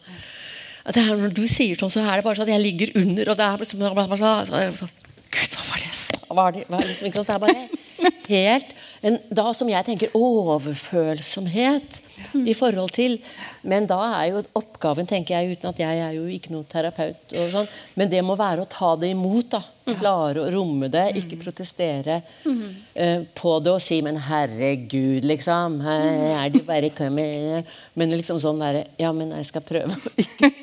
at 0.86 0.97
her, 0.97 1.15
Når 1.17 1.34
du 1.34 1.45
sier 1.49 1.78
sånn, 1.78 1.93
så 1.93 2.01
er 2.01 2.17
det 2.17 2.25
bare 2.25 2.38
sånn 2.38 2.45
at 2.45 2.54
jeg 2.56 2.62
ligger 2.62 2.91
under, 3.01 3.30
og 3.32 3.38
det 3.38 3.45
er 3.45 3.62
liksom 3.62 3.80
så, 3.82 4.89
Gud, 5.36 5.56
hva 5.56 5.63
var 5.69 5.80
det 5.82 5.88
jeg 5.88 5.97
sa? 5.97 6.19
Hva 6.30 6.47
er 6.47 6.58
det, 6.58 6.65
hva, 6.69 6.82
liksom, 6.82 7.08
ikke 7.08 7.21
sant? 7.21 7.30
Det 7.30 7.36
er 7.36 7.45
bare 7.45 8.12
helt 8.30 8.73
en, 9.05 9.19
Da 9.29 9.51
som 9.53 9.69
jeg 9.69 9.85
tenker 9.87 10.13
overfølsomhet 10.17 12.01
i 12.47 12.55
forhold 12.57 12.93
til 12.95 13.17
Men 13.65 13.87
da 13.89 13.99
er 14.21 14.31
jo 14.31 14.43
oppgaven, 14.57 15.07
tenker 15.09 15.35
jeg, 15.35 15.55
uten 15.55 15.71
at 15.71 15.79
jeg 15.81 16.01
er 16.05 16.15
jo 16.17 16.25
ikke 16.31 16.53
noen 16.53 16.67
terapeut, 16.69 17.33
sånn, 17.51 17.69
men 17.97 18.11
det 18.11 18.21
må 18.25 18.35
være 18.37 18.63
å 18.63 18.69
ta 18.69 18.91
det 19.01 19.09
imot. 19.15 19.55
da, 19.55 19.61
Klare 19.99 20.43
å 20.43 20.51
romme 20.53 20.89
det, 20.93 21.07
ikke 21.21 21.39
protestere 21.41 22.19
uh, 22.45 23.21
på 23.37 23.55
det 23.65 23.73
og 23.73 23.81
si 23.81 24.01
'men 24.01 24.17
herregud', 24.27 25.25
liksom. 25.25 25.81
er 25.85 26.49
det 26.53 26.65
bare 26.65 26.89
kommet 26.89 27.65
Men 27.95 28.13
liksom 28.13 28.39
sånn 28.41 28.61
derre 28.61 28.85
Ja, 28.97 29.11
men 29.11 29.33
jeg 29.33 29.45
skal 29.45 29.61
prøve 29.65 29.97
å 29.97 30.13
ikke 30.17 30.53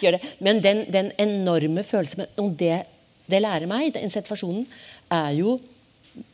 gjøre 0.00 0.18
det. 0.18 0.34
Men 0.40 0.60
den, 0.62 0.84
den 0.92 1.12
enorme 1.18 1.84
følelsen 1.84 2.26
om 2.36 2.52
det 2.56 2.84
det 3.26 3.42
lærer 3.42 3.66
meg, 3.66 3.90
den 3.94 4.12
situasjonen, 4.12 4.66
er 5.10 5.32
jo 5.34 5.56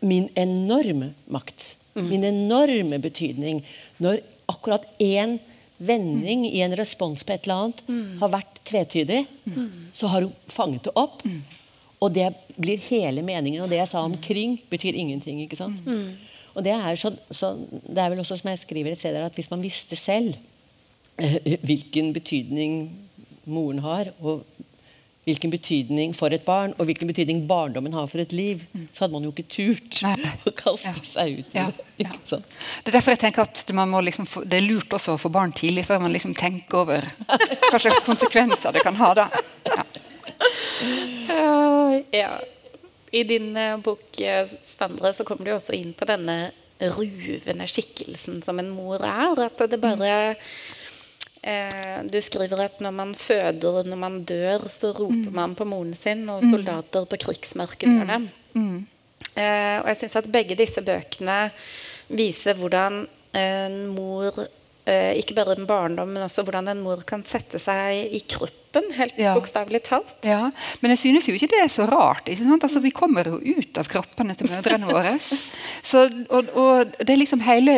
min 0.00 0.28
enorme 0.38 1.12
makt. 1.26 1.76
Min 1.94 2.24
enorme 2.24 2.98
betydning. 3.02 3.62
Når 4.02 4.22
akkurat 4.48 4.86
én 5.02 5.38
vending 5.82 6.46
i 6.46 6.62
en 6.62 6.76
respons 6.78 7.24
på 7.26 7.34
et 7.34 7.46
eller 7.46 7.66
annet 7.66 7.82
har 8.20 8.32
vært 8.32 8.60
tvetydig, 8.68 9.24
så 9.92 10.10
har 10.12 10.26
hun 10.26 10.32
fanget 10.48 10.86
det 10.86 10.94
opp. 10.96 11.24
Og 12.02 12.14
det 12.14 12.30
blir 12.56 12.80
hele 12.88 13.22
meningen. 13.22 13.62
Og 13.62 13.70
det 13.70 13.80
jeg 13.80 13.90
sa 13.92 14.02
omkring, 14.06 14.56
betyr 14.70 14.96
ingenting. 14.98 15.42
ikke 15.42 15.58
sant? 15.58 15.82
Og 16.54 16.64
det 16.64 16.74
er, 16.74 16.96
så, 17.00 17.12
så, 17.30 17.54
det 17.70 17.98
er 17.98 18.10
vel 18.12 18.20
også 18.20 18.36
som 18.40 18.50
jeg 18.50 18.60
skriver 18.60 18.92
et 18.92 19.00
sted 19.00 19.16
at 19.16 19.34
Hvis 19.34 19.50
man 19.50 19.62
visste 19.62 19.96
selv 19.96 20.34
eh, 21.16 21.56
hvilken 21.64 22.12
betydning 22.12 22.90
moren 23.44 23.80
har, 23.82 24.12
og 24.20 24.44
hvilken 25.24 25.52
betydning 25.52 26.14
for 26.18 26.34
et 26.34 26.42
barn, 26.42 26.72
og 26.78 26.88
hvilken 26.88 27.06
betydning 27.06 27.44
barndommen 27.48 27.94
har 27.94 28.08
for 28.10 28.22
et 28.22 28.32
liv, 28.34 28.64
så 28.92 29.04
hadde 29.04 29.14
man 29.14 29.26
jo 29.26 29.30
ikke 29.30 29.46
turt 29.54 30.00
å 30.48 30.54
kaste 30.56 30.90
ja. 30.90 31.04
seg 31.06 31.38
ut 31.38 31.54
i 31.54 31.60
ja. 31.60 31.66
det. 31.70 31.84
Ja. 32.02 32.14
Det 32.32 32.90
er 32.90 32.96
derfor 32.96 33.14
jeg 33.14 33.22
tenker 33.22 33.46
at 33.46 33.62
liksom 34.08 34.26
få, 34.26 34.42
det 34.42 34.58
er 34.58 34.66
lurt 34.66 34.92
også 34.92 35.14
å 35.14 35.20
få 35.22 35.30
barn 35.32 35.54
tidlig, 35.54 35.86
før 35.86 36.02
man 36.02 36.14
liksom 36.14 36.34
tenker 36.34 36.82
over 36.82 37.06
hva 37.70 37.78
slags 37.78 38.02
konsekvenser 38.06 38.74
det 38.74 38.82
kan 38.82 38.98
ha. 38.98 39.12
da. 39.14 39.28
Ja. 42.10 42.34
I 43.12 43.22
din 43.28 43.52
uh, 43.54 43.76
bok 43.84 44.18
uh, 44.24 44.50
Standre, 44.64 45.12
så 45.14 45.24
kommer 45.28 45.46
du 45.46 45.54
også 45.54 45.76
inn 45.76 45.92
på 45.94 46.08
denne 46.08 46.50
ruvende 46.82 47.68
skikkelsen 47.70 48.40
som 48.42 48.58
en 48.58 48.72
mor 48.74 49.04
er. 49.06 49.38
At 49.46 49.60
det 49.70 49.78
bare 49.78 50.32
mm 50.32 50.38
Eh, 50.42 50.81
du 51.42 52.20
skriver 52.22 52.60
at 52.68 52.78
når 52.84 52.92
man 52.94 53.12
føder 53.18 53.88
når 53.88 53.98
man 53.98 54.20
dør, 54.28 54.68
så 54.70 54.92
roper 54.94 55.26
mm. 55.26 55.34
man 55.34 55.56
på 55.58 55.66
moren 55.66 55.96
sin, 55.98 56.22
og 56.30 56.44
mm. 56.44 56.52
soldater 56.54 57.08
på 57.10 57.18
krigsmerken 57.24 57.98
gjør 57.98 58.10
det. 58.12 58.20
Mm. 58.54 58.62
mm. 58.62 58.80
Eh, 59.32 59.78
og 59.80 59.88
jeg 59.88 60.02
syns 60.02 60.18
at 60.20 60.32
begge 60.32 60.56
disse 60.58 60.82
bøkene 60.84 61.46
viser 62.12 62.58
hvordan 62.58 63.04
en 63.38 63.76
mor 63.94 64.42
eh, 64.84 65.14
ikke 65.16 65.36
bare 65.38 65.56
en 65.56 65.68
barndom, 65.68 66.10
men 66.12 66.26
også 66.26 66.44
hvordan 66.44 66.68
en 66.68 66.82
mor 66.84 67.00
kan 67.08 67.24
sette 67.28 67.60
seg 67.62 68.12
i 68.12 68.20
kroppen, 68.28 68.90
helt 68.98 69.16
ja. 69.20 69.32
bokstavelig 69.36 69.82
talt. 69.88 70.12
Ja, 70.28 70.50
Men 70.80 70.92
jeg 70.94 71.02
synes 71.04 71.28
jo 71.28 71.36
ikke 71.36 71.52
det 71.54 71.62
er 71.64 71.72
så 71.72 71.86
rart. 71.88 72.28
Altså, 72.28 72.82
vi 72.84 72.92
kommer 72.92 73.30
jo 73.30 73.38
ut 73.40 73.80
av 73.80 73.88
kroppene 73.88 74.36
til 74.36 74.52
mødrene 74.52 74.90
våre. 74.90 75.16
Så, 75.90 76.04
og, 76.28 76.52
og, 76.54 76.92
det 77.00 77.10
er 77.10 77.18
liksom 77.18 77.40
hele 77.44 77.74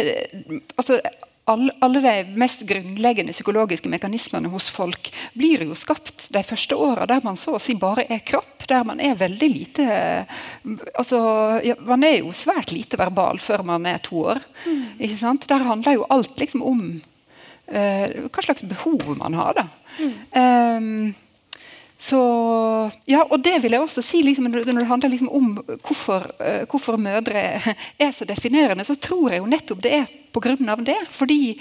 altså, 0.77 0.99
alle, 1.45 1.73
alle, 1.85 2.01
de 2.01 2.39
mest 2.41 2.63
grunnleggende 2.69 3.35
psykologiske 3.35 3.89
mekanismene 3.93 4.49
hos 4.53 4.71
folk 4.73 5.11
blir 5.37 5.67
jo 5.67 5.77
skapt 5.77 6.31
de 6.33 6.43
første 6.47 6.77
åra 6.77 7.07
der 7.11 7.25
man 7.25 7.37
så 7.37 7.57
å 7.59 7.63
si 7.63 7.77
bare 7.79 8.07
er 8.09 8.25
kropp. 8.25 8.65
Der 8.65 8.85
man 8.89 9.01
er 9.05 9.19
veldig 9.21 9.49
lite 9.53 9.87
altså, 10.97 11.19
ja, 11.61 11.75
Man 11.85 12.01
er 12.07 12.23
jo 12.23 12.31
svært 12.33 12.73
lite 12.73 12.97
verbal 12.97 13.37
før 13.45 13.61
man 13.69 13.85
er 13.85 14.01
to 14.01 14.23
år. 14.25 14.41
Mm. 14.65 15.43
Der 15.45 15.67
handler 15.69 15.99
jo 15.99 16.07
alt 16.09 16.41
liksom 16.41 16.65
om 16.65 16.81
uh, 17.69 18.07
hva 18.25 18.47
slags 18.47 18.65
behov 18.65 19.05
man 19.21 19.37
har. 19.37 19.61
da. 19.61 19.67
Mm. 20.01 20.15
Um, 20.33 21.15
så, 21.99 22.21
ja, 23.07 23.23
og 23.31 23.39
det 23.45 23.55
vil 23.63 23.77
jeg 23.77 23.85
også 23.85 24.03
si 24.03 24.23
liksom, 24.27 24.49
Når 24.51 24.67
det 24.67 24.87
handler 24.89 25.13
liksom 25.13 25.31
om 25.31 25.55
hvorfor, 25.87 26.27
uh, 26.41 26.65
hvorfor, 26.71 26.99
mødre 26.99 27.45
er 27.99 28.13
så 28.13 28.27
definerende, 28.27 28.85
så 28.85 28.97
tror 28.99 29.31
jeg 29.31 29.43
jo 29.43 29.51
nettopp 29.51 29.83
det 29.83 29.93
er 30.01 30.07
pga. 30.35 30.77
det. 30.83 30.99
Fordi, 31.11 31.61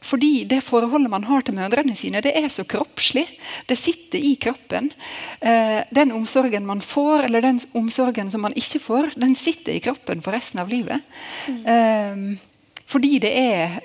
fordi 0.00 0.44
det 0.44 0.62
forholdet 0.62 1.10
man 1.10 1.24
har 1.24 1.42
til 1.42 1.54
mødrene 1.54 1.96
sine, 1.96 2.22
det 2.22 2.32
er 2.38 2.48
så 2.48 2.64
kroppslig. 2.64 3.26
Det 3.68 3.78
sitter 3.78 4.18
i 4.18 4.36
kroppen. 4.40 4.92
Uh, 5.42 5.82
den 5.90 6.12
omsorgen 6.12 6.66
man 6.66 6.80
får, 6.80 7.26
eller 7.26 7.42
den 7.42 7.60
omsorgen 7.74 8.30
som 8.30 8.40
man 8.40 8.54
ikke 8.54 8.78
får, 8.78 9.18
den 9.18 9.34
sitter 9.34 9.74
i 9.74 9.82
kroppen 9.82 10.22
for 10.22 10.32
resten 10.32 10.60
av 10.62 10.68
livet. 10.68 11.02
Mm. 11.48 11.64
Uh, 11.66 12.38
fordi 12.86 13.18
det 13.18 13.32
er, 13.34 13.80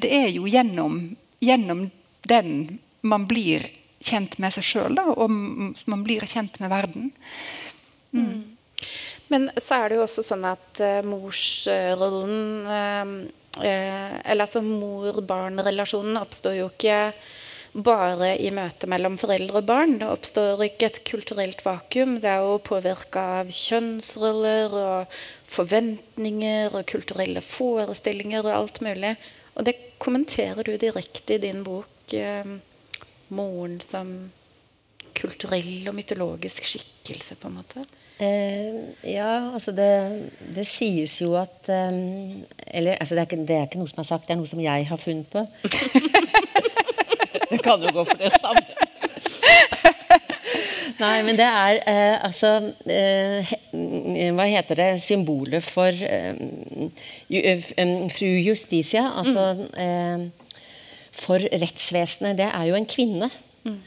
det 0.00 0.08
er 0.08 0.30
jo 0.32 0.46
gjennom, 0.48 1.10
gjennom 1.44 1.90
den 2.24 2.78
man 3.04 3.26
blir 3.28 3.66
kjent 4.04 4.36
med 4.42 4.54
seg 4.54 4.66
sjøl, 4.66 4.98
og 4.98 5.30
man 5.30 6.04
blir 6.04 6.26
kjent 6.28 6.58
med 6.62 6.72
verden. 6.72 7.10
Mm. 8.12 8.26
Mm. 8.26 8.44
Men 9.32 9.48
så 9.58 9.80
er 9.80 9.90
det 9.90 9.98
jo 9.98 10.04
også 10.04 10.24
sånn 10.26 10.44
at 10.46 10.82
uh, 10.82 11.00
morsrollen 11.06 12.36
uh, 12.68 13.16
uh, 13.58 14.12
Eller 14.22 14.44
altså 14.44 14.62
mor-barn-relasjonen 14.62 16.20
oppstår 16.20 16.60
jo 16.60 16.68
ikke 16.70 17.00
bare 17.76 18.30
i 18.40 18.48
møte 18.54 18.88
mellom 18.88 19.18
foreldre 19.20 19.60
og 19.60 19.66
barn. 19.68 19.98
Det 20.00 20.06
oppstår 20.08 20.62
ikke 20.64 20.88
et 20.88 21.00
kulturelt 21.08 21.60
vakuum. 21.64 22.14
Det 22.22 22.30
er 22.30 22.44
jo 22.46 22.54
påvirka 22.64 23.24
av 23.42 23.50
kjønnsroller 23.52 24.76
og 24.80 25.18
forventninger 25.52 26.72
og 26.72 26.86
kulturelle 26.88 27.42
forestillinger 27.44 28.46
og 28.46 28.54
alt 28.54 28.80
mulig. 28.86 29.12
Og 29.58 29.68
det 29.68 29.76
kommenterer 30.00 30.64
du 30.64 30.72
direkte 30.80 31.36
i 31.36 31.42
din 31.42 31.60
bok 31.66 32.08
'Moren 33.28 33.80
som 33.80 34.30
kulturell 35.16 35.88
og 35.88 35.94
mytologisk 35.94 36.66
skikkelse', 36.68 37.38
på 37.40 37.48
en 37.48 37.54
måte. 37.54 37.84
Eh, 38.18 39.12
ja, 39.12 39.52
altså 39.52 39.72
det, 39.76 40.30
det, 40.56 40.66
sies 40.66 41.18
jo 41.20 41.34
at 41.36 41.68
um, 41.68 42.44
Eller 42.66 42.96
altså 42.96 43.14
det, 43.14 43.20
er 43.20 43.26
ikke, 43.26 43.46
det, 43.48 43.56
er 43.56 43.66
ikke, 43.66 43.78
noe 43.78 43.90
som 43.90 44.00
er 44.00 44.08
sagt, 44.08 44.24
det 44.28 44.32
er 44.32 44.40
noe 44.40 44.48
som 44.48 44.60
jeg 44.60 44.86
har 44.88 44.96
funnet 44.96 45.28
på. 45.28 45.44
det 47.50 47.60
kan 47.64 47.82
jo 47.82 47.92
gå 47.92 48.04
for 48.04 48.16
det 48.16 48.32
samme. 48.40 48.64
Nei, 50.96 51.20
men 51.26 51.36
det 51.36 51.44
er 51.44 51.78
eh, 51.90 52.24
altså 52.24 52.70
eh, 52.88 53.50
Hva 54.32 54.46
heter 54.48 54.78
det 54.80 54.88
symbolet 55.04 55.64
for 55.64 55.92
eh, 55.92 56.32
fru 58.16 58.30
Justitia? 58.46 59.10
Altså 59.20 59.44
mm. 59.60 60.30
For 61.16 61.40
rettsvesenet, 61.40 62.36
det 62.38 62.50
er 62.50 62.70
jo 62.70 62.78
en 62.78 62.88
kvinne. 62.88 63.30
Mm. 63.66 63.80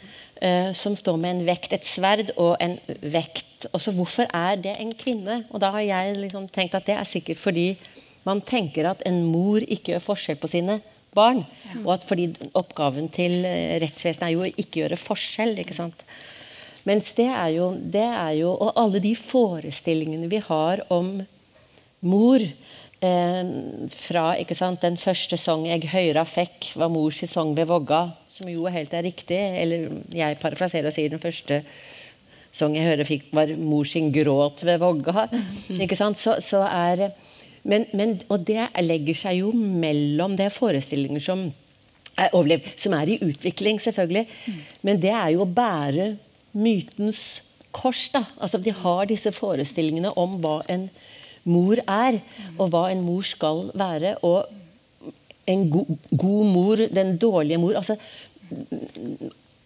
som 0.75 0.93
står 0.95 1.17
med 1.19 1.33
en 1.33 1.45
vekt, 1.47 1.73
et 1.75 1.83
sverd 1.83 2.29
og 2.39 2.53
en 2.63 2.77
vekt. 3.03 3.65
Også 3.75 3.91
Hvorfor 3.91 4.27
er 4.35 4.55
det 4.59 4.73
en 4.79 4.93
kvinne? 4.95 5.41
Og 5.51 5.59
Da 5.59 5.71
har 5.71 5.83
jeg 5.83 6.15
liksom 6.15 6.47
tenkt 6.47 6.75
at 6.75 6.85
det 6.87 6.95
er 6.95 7.07
sikkert 7.07 7.39
fordi 7.39 7.77
man 8.27 8.41
tenker 8.41 8.87
at 8.89 9.03
en 9.07 9.23
mor 9.27 9.63
ikke 9.63 9.93
gjør 9.93 10.05
forskjell 10.05 10.39
på 10.39 10.49
sine 10.51 10.79
barn. 11.15 11.43
Ja. 11.69 11.77
Og 11.85 11.93
at 11.97 12.05
fordi 12.07 12.29
oppgaven 12.57 13.09
til 13.13 13.45
eh, 13.47 13.77
rettsvesenet 13.81 14.27
er 14.27 14.35
jo 14.35 14.45
å 14.45 14.51
ikke 14.51 14.83
gjøre 14.83 14.99
forskjell. 14.99 15.55
ikke 15.63 15.77
sant? 15.77 16.03
Mens 16.87 17.11
det 17.17 17.27
er, 17.27 17.49
jo, 17.57 17.73
det 17.75 18.05
er 18.07 18.33
jo 18.39 18.53
Og 18.55 18.71
alle 18.79 19.01
de 19.03 19.11
forestillingene 19.17 20.29
vi 20.31 20.39
har 20.45 20.85
om 20.93 21.17
mor 22.07 22.45
fra 22.99 24.23
ikke 24.41 24.57
sant, 24.57 24.81
den 24.83 24.97
første 24.99 25.37
sang 25.39 25.63
jeg 25.69 25.87
høyra 25.93 26.25
fikk, 26.27 26.73
var 26.75 26.91
mors 26.91 27.21
sang 27.31 27.53
ved 27.55 27.69
vogga, 27.69 28.09
som 28.27 28.49
jo 28.51 28.67
helt 28.67 28.93
er 28.93 29.05
riktig. 29.07 29.39
Eller 29.39 29.87
jeg 30.15 30.39
parafraserer 30.41 30.89
og 30.89 30.95
sier 30.95 31.11
den 31.11 31.21
første 31.23 31.61
sang 32.51 32.75
jeg 32.75 32.87
hører 32.87 33.07
fikk, 33.07 33.29
var 33.35 33.51
mors 33.55 33.95
gråt 34.15 34.65
ved 34.67 34.81
vogga. 34.81 35.27
ikke 35.83 35.97
sant, 35.97 36.19
så, 36.19 36.39
så 36.43 36.65
er 36.67 37.11
men, 37.63 37.85
men, 37.93 38.17
og 38.31 38.45
det 38.47 38.69
legger 38.81 39.17
seg 39.19 39.41
jo 39.41 39.49
mellom 39.51 40.37
Det 40.39 40.45
er 40.47 40.53
forestillinger 40.53 41.23
som 41.23 41.49
er 42.19 42.33
overlevd, 42.35 42.71
som 42.79 42.95
er 42.95 43.11
i 43.13 43.19
utvikling, 43.23 43.79
selvfølgelig. 43.83 44.25
Mm. 44.47 44.61
Men 44.87 45.01
det 45.03 45.11
er 45.11 45.33
jo 45.35 45.43
å 45.43 45.53
bære 45.59 46.07
mytens 46.59 47.21
kors. 47.75 48.09
da. 48.13 48.25
Altså 48.39 48.59
De 48.59 48.73
har 48.75 49.05
disse 49.07 49.31
forestillingene 49.35 50.11
om 50.19 50.35
hva 50.43 50.59
en 50.71 50.89
mor 51.47 51.79
er, 51.85 52.19
og 52.57 52.71
hva 52.73 52.87
en 52.91 53.03
mor 53.05 53.25
skal 53.27 53.69
være. 53.77 54.15
Og 54.27 54.45
en 55.49 55.69
go 55.71 55.85
god 56.11 56.49
mor, 56.53 56.83
den 56.93 57.15
dårlige 57.17 57.57
mor 57.61 57.77
altså 57.79 57.95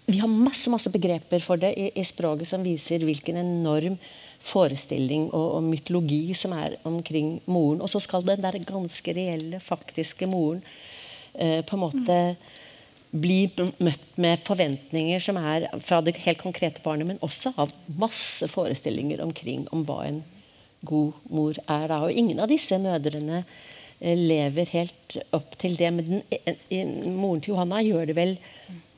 Vi 0.06 0.20
har 0.20 0.28
masse 0.28 0.70
masse 0.70 0.92
begreper 0.92 1.40
for 1.40 1.60
det 1.60 1.72
i, 1.80 1.86
i 1.96 2.04
språket 2.04 2.50
som 2.50 2.64
viser 2.64 3.04
hvilken 3.08 3.40
enorm 3.40 3.96
forestilling 4.44 5.30
og, 5.30 5.46
og, 5.58 5.64
mytologi 5.64 6.34
som 6.36 6.52
er 6.58 6.76
omkring 6.84 7.38
moren. 7.46 7.80
Og 7.82 7.88
så 7.90 8.02
skal 8.04 8.26
den 8.28 8.44
der 8.44 8.60
ganske 8.68 9.16
reelle, 9.16 9.62
faktiske 9.64 10.28
moren 10.28 10.60
eh, 11.40 11.64
på 11.64 11.78
en 11.78 11.84
måte 11.86 12.18
bli 13.14 13.46
møtt 13.56 14.18
med 14.18 14.42
forventninger 14.44 15.22
som 15.24 15.38
er 15.38 15.70
fra 15.86 16.02
det 16.04 16.18
helt 16.26 16.42
konkrete 16.42 16.82
barnet, 16.84 17.08
men 17.08 17.22
også 17.24 17.54
av 17.62 17.72
masse 17.88 18.48
forestillinger 18.50 19.22
omkring 19.24 19.68
om 19.72 19.86
hva 19.88 20.02
en 20.10 20.24
god 20.84 21.20
mor 21.34 21.58
er. 21.68 21.88
da. 21.92 22.02
Og 22.06 22.12
ingen 22.12 22.40
av 22.44 22.52
disse 22.52 22.78
mødrene 22.82 23.44
eh, 23.44 24.18
lever 24.18 24.72
helt 24.76 25.20
opp 25.36 25.58
til 25.62 25.78
det. 25.80 25.92
Men 25.96 26.10
den, 26.10 26.26
en, 26.40 26.58
en, 26.80 26.96
moren 27.18 27.44
til 27.44 27.56
Johanna 27.56 27.84
gjør 27.86 28.12
det 28.12 28.18
vel 28.20 28.36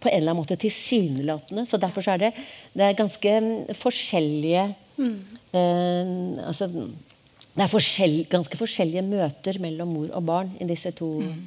på 0.02 0.10
en 0.12 0.20
eller 0.20 0.34
annen 0.34 0.42
måte 0.44 0.60
tilsynelatende. 0.62 1.66
Så 1.70 1.82
derfor 1.82 2.06
så 2.06 2.16
er 2.16 2.28
det, 2.28 2.34
det 2.74 2.88
er 2.88 2.98
ganske 3.04 3.38
forskjellige 3.82 4.74
Mm. 4.96 6.40
altså, 6.40 6.70
det 6.70 7.64
er 7.64 7.72
forskjell, 7.72 8.16
ganske 8.32 8.60
forskjellige 8.60 9.04
møter 9.08 9.60
mellom 9.64 9.94
mor 9.96 10.10
og 10.16 10.26
barn 10.28 10.54
i 10.62 10.68
disse 10.70 10.92
to, 10.96 11.10
mm. 11.20 11.44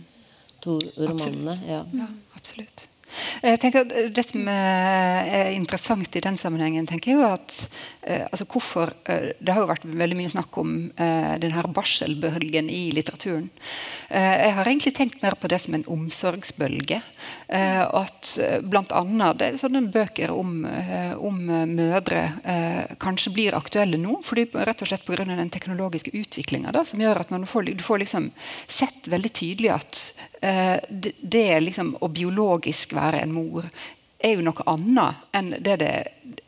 to 0.65 0.79
romanene. 0.99 1.57
Absolutt. 1.57 1.69
Ja. 1.69 1.83
ja, 2.03 2.09
absolutt. 2.37 2.87
Jeg 3.43 3.61
tenker 3.63 3.85
at 3.85 3.95
Det 4.15 4.25
som 4.27 4.49
er 4.51 5.53
interessant 5.55 6.17
i 6.17 6.23
den 6.25 6.37
sammenhengen, 6.41 6.87
tenker 6.89 7.13
jeg 7.13 7.21
jo 7.21 7.27
at 7.27 7.55
eh, 8.03 8.25
altså 8.29 8.47
hvorfor, 8.49 8.93
eh, 9.09 9.31
Det 9.39 9.55
har 9.55 9.65
jo 9.65 9.71
vært 9.71 9.87
veldig 9.89 10.19
mye 10.19 10.33
snakk 10.33 10.59
om 10.61 10.75
eh, 10.97 11.35
denne 11.43 11.65
barselbølgen 11.75 12.71
i 12.73 12.89
litteraturen. 12.97 13.49
Eh, 14.09 14.35
jeg 14.45 14.55
har 14.59 14.71
egentlig 14.71 14.95
tenkt 14.97 15.23
mer 15.23 15.37
på 15.41 15.51
det 15.51 15.61
som 15.63 15.77
en 15.77 15.87
omsorgsbølge. 15.89 17.01
Og 17.49 17.99
at 18.03 18.33
eh, 18.45 18.59
bl.a. 18.65 19.03
sånne 19.61 19.85
bøker 19.93 20.33
om, 20.35 20.63
om 21.25 21.39
mødre 21.69 22.23
kanskje 23.01 23.33
blir 23.35 23.57
aktuelle 23.57 23.99
nå. 24.01 24.19
fordi 24.25 24.47
rett 24.53 24.83
og 24.83 24.91
slett 24.91 25.07
Pga. 25.09 25.25
den 25.25 25.51
teknologiske 25.53 26.13
utviklinga 26.13 26.73
som 26.85 27.01
gjør 27.01 27.23
at 27.23 27.31
man 27.33 27.47
får, 27.49 27.71
du 27.79 27.85
får 27.85 28.03
liksom 28.05 28.31
sett 28.67 29.09
veldig 29.09 29.31
tydelig 29.33 29.71
at 29.73 30.03
det 30.39 31.47
liksom 31.65 31.97
og 32.05 32.13
biologisk 32.15 32.93
være 32.99 33.23
en 33.23 33.35
mor 33.35 33.71
er 34.19 34.35
jo 34.35 34.43
noe 34.43 34.65
annet 34.67 35.27
enn 35.37 35.51
det 35.63 35.77
det, 35.79 35.93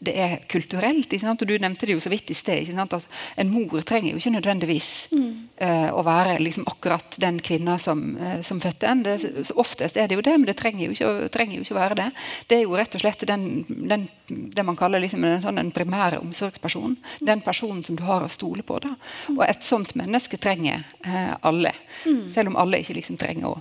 det 0.03 0.15
er 0.19 0.33
kulturelt. 0.51 1.13
Og 1.15 1.45
Du 1.47 1.55
nevnte 1.59 1.87
det 1.87 1.95
jo 1.95 2.03
så 2.03 2.11
vidt 2.11 2.31
i 2.31 2.35
sted. 2.35 2.67
at 2.75 3.07
En 3.37 3.51
mor 3.51 3.83
trenger 3.83 4.11
jo 4.11 4.19
ikke 4.19 4.35
nødvendigvis 4.35 5.09
mm. 5.13 5.31
uh, 5.63 5.91
å 5.95 6.03
være 6.03 6.41
liksom 6.43 6.67
akkurat 6.67 7.17
den 7.23 7.39
kvinna 7.39 7.79
som, 7.79 8.17
uh, 8.17 8.43
som 8.43 8.61
fødte 8.61 8.87
en. 8.91 9.05
Det, 9.07 9.19
så 9.47 9.55
oftest 9.55 9.97
er 9.97 10.09
det 10.09 10.19
jo 10.19 10.27
det, 10.27 10.37
men 10.39 10.47
det 10.51 10.57
trenger 10.59 10.87
jo 10.87 10.97
ikke, 10.97 11.31
trenger 11.31 11.57
jo 11.57 11.63
ikke 11.63 11.79
være 11.79 12.01
det. 12.03 12.11
Det 12.51 12.59
er 12.59 12.67
jo 12.67 12.77
rett 12.77 12.99
og 12.99 13.05
slett 13.05 13.27
den, 13.31 13.65
den, 13.69 14.09
det 14.27 14.67
man 14.67 14.79
kaller 14.79 15.03
liksom 15.03 15.25
en, 15.25 15.41
sånn, 15.43 15.63
en 15.63 15.75
primære 15.75 16.19
omsorgsperson. 16.25 16.99
Den 17.23 17.47
personen 17.47 17.85
som 17.87 17.97
du 17.97 18.03
har 18.09 18.27
å 18.27 18.33
stole 18.33 18.67
på. 18.67 18.83
Da. 18.83 18.97
Og 19.37 19.47
et 19.47 19.63
sånt 19.67 19.95
menneske 19.99 20.43
trenger 20.43 20.83
uh, 21.07 21.37
alle. 21.47 21.77
Mm. 22.03 22.25
Selv 22.35 22.51
om 22.51 22.59
alle 22.59 22.83
ikke 22.83 22.99
liksom 22.99 23.21
trenger 23.21 23.53
å 23.55 23.61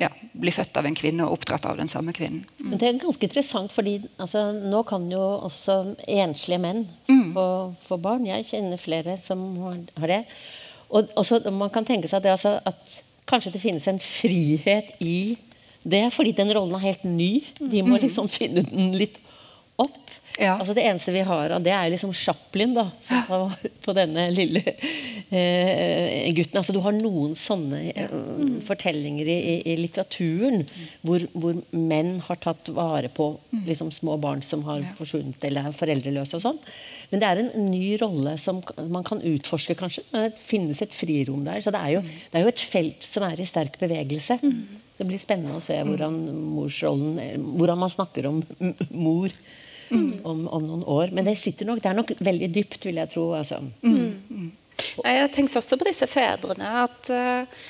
ja, 0.00 0.08
bli 0.32 0.50
født 0.50 0.76
av 0.78 0.88
en 0.88 0.96
kvinne 0.98 1.26
og 1.26 1.38
oppdratt 1.38 1.68
av 1.70 1.78
den 1.78 1.90
samme 1.92 2.14
kvinnen. 2.16 2.42
Mm. 2.58 2.68
Men 2.72 2.80
Det 2.80 2.88
er 2.88 3.00
ganske 3.02 3.28
interessant, 3.28 3.72
fordi 3.72 4.00
altså, 4.18 4.48
nå 4.52 4.82
kan 4.88 5.06
jo 5.10 5.22
også 5.46 5.78
enslige 6.10 6.60
menn 6.62 6.84
mm. 7.06 7.30
få, 7.36 7.46
få, 7.84 7.98
barn. 8.02 8.26
Jeg 8.26 8.48
kjenner 8.50 8.80
flere 8.80 9.16
som 9.22 9.44
har 9.62 10.10
det. 10.10 10.22
Og 10.90 11.14
også, 11.16 11.44
Man 11.50 11.70
kan 11.70 11.86
tenke 11.86 12.10
seg 12.10 12.20
at, 12.20 12.26
det, 12.26 12.34
altså, 12.34 12.58
at 12.64 13.02
kanskje 13.30 13.54
det 13.54 13.62
finnes 13.62 13.86
en 13.88 14.02
frihet 14.02 14.90
i 15.00 15.36
det, 15.84 16.06
fordi 16.16 16.32
den 16.32 16.50
rollen 16.56 16.74
er 16.78 16.88
helt 16.88 17.04
ny. 17.04 17.44
De 17.60 17.82
må 17.84 17.98
mm. 17.98 18.02
liksom 18.06 18.28
finne 18.32 18.64
den 18.66 18.94
litt. 18.98 19.20
Ja. 20.38 20.56
Altså 20.58 20.74
Det 20.74 20.82
eneste 20.82 21.12
vi 21.14 21.22
har 21.22 21.52
av 21.54 21.62
det, 21.62 21.70
er 21.70 21.92
liksom 21.92 22.12
Chaplin, 22.16 22.72
da, 22.74 22.88
som 23.02 23.22
tar 23.28 23.52
på 23.84 23.94
denne 23.94 24.26
lille 24.34 24.62
eh, 25.30 26.26
gutten. 26.34 26.58
Altså 26.58 26.74
Du 26.74 26.80
har 26.82 26.96
noen 26.96 27.36
sånne 27.38 27.82
eh, 27.92 28.16
fortellinger 28.66 29.30
i, 29.30 29.38
i, 29.62 29.76
litteraturen 29.78 30.64
hvor, 31.06 31.22
hvor, 31.38 31.60
menn 31.70 32.16
har 32.26 32.40
tatt 32.42 32.72
vare 32.74 33.12
på 33.14 33.30
liksom, 33.68 33.92
små 33.94 34.18
barn 34.22 34.42
som 34.42 34.66
har 34.66 34.82
forsvunnet 34.98 35.46
eller 35.46 35.70
er 35.70 35.78
foreldreløse 35.78 36.40
og 36.40 36.46
sånn. 36.48 36.62
Men 37.12 37.22
det 37.22 37.30
er 37.30 37.44
en 37.44 37.68
ny 37.70 37.94
rolle 38.02 38.34
som 38.42 38.62
man 38.90 39.06
kan 39.06 39.22
utforske, 39.22 39.78
kanskje. 39.78 40.02
Det 40.10 40.32
finnes 40.42 40.82
et 40.82 40.94
frirom 40.94 41.44
der. 41.46 41.62
Så 41.62 41.70
det 41.74 41.82
er 41.82 41.98
jo, 42.00 42.06
det 42.06 42.40
er 42.40 42.46
jo 42.48 42.54
et 42.54 42.70
felt 42.74 43.06
som 43.06 43.28
er 43.28 43.38
i 43.38 43.46
sterk 43.46 43.78
bevegelse. 43.78 44.40
Det 44.98 45.06
blir 45.06 45.18
spennende 45.22 45.58
å 45.58 45.62
se 45.62 45.76
hvordan 45.82 46.16
morsrollen 46.54 47.44
Hvordan 47.54 47.80
man 47.80 47.90
snakker 47.90 48.28
om 48.30 48.42
mor 48.94 49.30
mm. 49.30 49.62
Om, 49.94 50.44
om, 50.48 50.66
noen 50.66 50.84
år. 50.96 51.14
Men 51.14 51.28
det 51.28 51.36
sitter 51.40 51.68
nok, 51.68 51.82
det 51.82 51.90
er 51.90 51.98
nok 51.98 52.12
veldig 52.18 52.50
dypt, 52.54 52.84
vil 52.88 53.00
jeg 53.02 53.12
tro. 53.14 53.28
Altså. 53.38 53.60
Mm. 53.84 54.52
Jeg 55.04 55.32
tenkte 55.34 55.60
også 55.60 55.78
på 55.80 55.88
disse 55.88 56.08
fedrene. 56.10 56.70
At 56.84 57.10
uh, 57.12 57.64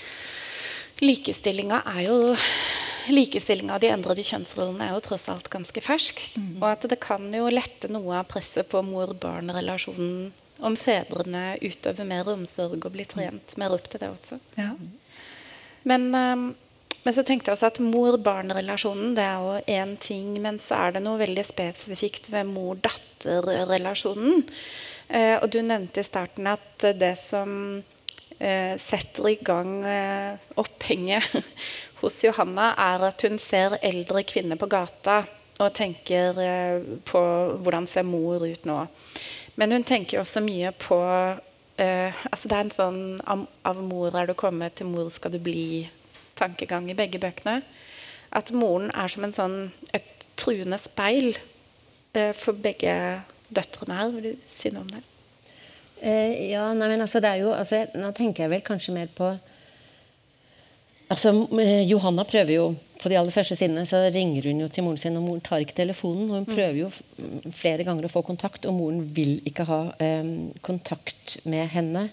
likestillinga 1.04 1.84
er 1.96 2.06
jo 2.08 2.18
Likestillinga 3.04 3.74
av 3.76 3.82
de 3.82 3.90
endrede 3.92 4.22
kjønnsrollene 4.24 4.86
er 4.86 4.94
jo 4.94 5.02
tross 5.04 5.26
alt 5.28 5.50
ganske 5.52 5.80
fersk. 5.84 6.22
Mm. 6.40 6.54
Og 6.62 6.68
at 6.70 6.86
det 6.88 6.96
kan 7.04 7.26
jo 7.36 7.50
lette 7.52 7.90
noe 7.92 8.14
av 8.16 8.30
presset 8.30 8.70
på 8.70 8.80
mor-barn-relasjonen 8.86 10.30
om 10.64 10.76
fedrene 10.78 11.58
utøver 11.60 12.08
mer 12.08 12.30
omsorg 12.32 12.78
og 12.78 12.94
blir 12.94 13.08
trent 13.10 13.56
mer 13.60 13.74
opp 13.76 13.90
til 13.92 14.00
det 14.00 14.08
også. 14.08 14.38
Ja. 14.56 14.70
Men 15.84 16.08
um, 16.14 16.46
men 17.04 17.14
så 17.16 17.22
tenkte 17.26 17.50
jeg 17.50 17.58
også 17.58 17.68
at 17.68 17.80
mor-barn-relasjonen 17.84 19.12
det 19.16 19.24
er 19.28 19.42
jo 19.44 19.58
én 19.76 19.94
ting, 20.00 20.34
men 20.40 20.58
så 20.62 20.86
er 20.86 20.96
det 20.96 21.04
noe 21.04 21.20
veldig 21.20 21.44
spesifikt 21.44 22.30
ved 22.32 22.48
mor-datter-relasjonen. 22.48 24.44
Eh, 25.08 25.36
og 25.36 25.50
du 25.52 25.60
nevnte 25.60 26.00
i 26.00 26.06
starten 26.06 26.48
at 26.48 26.86
det 26.96 27.12
som 27.20 27.82
eh, 28.38 28.74
setter 28.80 29.28
i 29.28 29.36
gang 29.44 29.84
eh, 29.84 30.40
opphenget 30.60 31.28
hos 32.00 32.22
Johanna, 32.24 32.72
er 32.72 33.08
at 33.10 33.24
hun 33.28 33.36
ser 33.42 33.76
eldre 33.84 34.24
kvinner 34.24 34.60
på 34.60 34.70
gata 34.72 35.22
og 35.60 35.74
tenker 35.76 36.40
eh, 36.40 36.86
på 37.06 37.22
hvordan 37.62 37.86
ser 37.90 38.06
mor 38.08 38.42
ut 38.42 38.64
nå. 38.68 38.78
Men 39.60 39.76
hun 39.76 39.84
tenker 39.86 40.22
også 40.22 40.42
mye 40.42 40.72
på 40.82 40.98
eh, 41.78 42.24
altså 42.30 42.48
Det 42.48 42.56
er 42.56 42.64
en 42.64 42.74
sånn 42.74 43.02
av, 43.22 43.44
av 43.66 43.82
mor 43.84 44.16
er 44.18 44.30
du 44.30 44.34
kommet, 44.38 44.74
til 44.78 44.90
mor 44.90 45.12
skal 45.14 45.36
du 45.36 45.38
bli-tankegang 46.34 46.90
i 46.90 46.94
begge 46.94 47.18
bøkene. 47.18 47.62
At 48.32 48.52
moren 48.52 48.90
er 48.94 49.08
som 49.08 49.24
en 49.24 49.32
sånn, 49.32 49.72
et 49.94 50.26
truende 50.36 50.78
speil 50.78 51.36
eh, 52.14 52.32
for 52.34 52.52
begge 52.52 53.22
døtrene 53.54 53.94
her. 53.94 54.10
Vil 54.10 54.32
du 54.32 54.36
si 54.44 54.70
noe 54.70 54.82
om 54.82 54.90
det? 54.90 55.02
Eh, 56.02 56.50
ja, 56.50 56.72
nei, 56.74 56.88
men 56.88 57.00
altså, 57.00 57.20
det 57.20 57.30
er 57.30 57.44
jo 57.44 57.52
altså, 57.54 57.86
Nå 57.94 58.10
tenker 58.12 58.44
jeg 58.44 58.50
vel 58.50 58.64
kanskje 58.66 58.92
mer 58.92 59.06
på 59.14 59.30
Altså, 61.08 61.30
eh, 61.62 61.84
Johanna 61.86 62.24
prøver 62.26 62.50
jo 62.52 62.64
På 63.00 63.08
de 63.08 63.16
aller 63.16 63.32
første 63.32 63.56
sidene 63.56 63.86
så 63.86 64.02
ringer 64.10 64.50
hun 64.50 64.64
jo 64.64 64.68
til 64.68 64.84
moren 64.84 64.98
sin, 64.98 65.16
og 65.16 65.22
moren 65.22 65.40
tar 65.44 65.62
ikke 65.62 65.76
telefonen. 65.76 66.30
og 66.30 66.42
Hun 66.42 66.46
prøver 66.48 66.78
jo 66.78 66.90
flere 67.52 67.84
ganger 67.84 68.08
å 68.08 68.10
få 68.10 68.24
kontakt, 68.24 68.66
og 68.66 68.74
moren 68.74 69.02
vil 69.14 69.42
ikke 69.46 69.66
ha 69.68 69.80
eh, 70.00 70.30
kontakt 70.64 71.36
med 71.44 71.68
henne. 71.68 72.08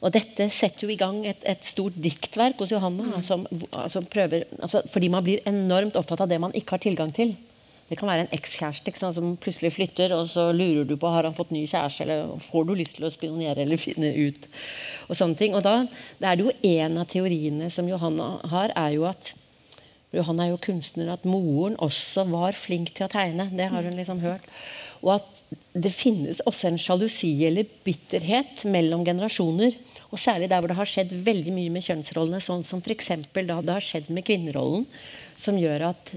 Og 0.00 0.12
dette 0.14 0.46
setter 0.54 0.86
jo 0.86 0.94
i 0.94 0.98
gang 1.00 1.20
et, 1.28 1.42
et 1.44 1.64
stort 1.66 1.96
diktverk 2.00 2.60
hos 2.62 2.72
Johanna. 2.72 3.10
Mm. 3.10 3.24
Som, 3.26 3.44
altså 3.76 4.02
prøver, 4.08 4.46
altså 4.60 4.82
fordi 4.88 5.12
man 5.12 5.24
blir 5.26 5.44
enormt 5.48 5.98
opptatt 6.00 6.24
av 6.24 6.30
det 6.30 6.40
man 6.40 6.54
ikke 6.56 6.78
har 6.78 6.84
tilgang 6.86 7.12
til. 7.16 7.34
Det 7.90 7.98
kan 7.98 8.06
være 8.06 8.22
en 8.22 8.36
ekskjæreste 8.36 9.10
som 9.16 9.32
plutselig 9.42 9.72
flytter, 9.74 10.12
og 10.14 10.28
så 10.30 10.52
lurer 10.54 10.84
du 10.86 10.94
på 11.00 11.10
har 11.10 11.26
han 11.26 11.34
fått 11.34 11.50
ny 11.50 11.64
kjæreste, 11.66 12.04
eller 12.04 12.36
får 12.46 12.68
du 12.68 12.76
lyst 12.78 13.00
til 13.00 13.08
å 13.08 13.10
spionere 13.10 13.64
eller 13.64 13.80
finne 13.82 14.12
ut. 14.14 14.46
Og 15.08 15.18
sånne 15.18 15.34
ting. 15.40 15.56
Og 15.58 15.64
da, 15.66 15.74
da 16.22 16.30
er 16.30 16.38
det 16.38 16.46
jo 16.46 16.54
En 16.70 17.00
av 17.02 17.08
teoriene 17.10 17.66
som 17.74 17.88
Johanna 17.90 18.36
har, 18.52 18.70
er 18.78 18.94
jo 18.94 19.08
at 19.10 19.32
Johanna 20.14 20.46
er 20.46 20.54
jo 20.54 20.62
kunstner, 20.62 21.10
at 21.12 21.26
moren 21.26 21.76
også 21.82 22.24
var 22.30 22.54
flink 22.58 22.94
til 22.94 23.06
å 23.06 23.10
tegne. 23.10 23.50
Det 23.50 23.68
har 23.74 23.82
hun 23.82 23.98
liksom 23.98 24.22
hørt. 24.22 24.46
Og 25.02 25.16
at 25.18 25.42
det 25.74 25.92
finnes 25.94 26.42
også 26.46 26.70
en 26.70 26.80
sjalusi 26.80 27.32
eller 27.46 27.68
bitterhet 27.86 28.64
mellom 28.70 29.02
generasjoner. 29.06 29.74
Og 30.10 30.18
særlig 30.18 30.50
der 30.50 30.58
hvor 30.58 30.70
det 30.70 30.78
har 30.78 30.88
skjedd 30.90 31.12
veldig 31.24 31.52
mye 31.54 31.72
med 31.72 31.86
kjønnsrollene, 31.86 32.42
sånn 32.42 32.64
som 32.66 32.82
f.eks. 32.82 33.12
da 33.32 33.60
det 33.62 33.76
har 33.76 33.84
skjedd 33.84 34.10
med 34.10 34.26
kvinnerollen 34.26 34.86
som 35.40 35.58
gjør 35.58 35.86
at 35.90 36.14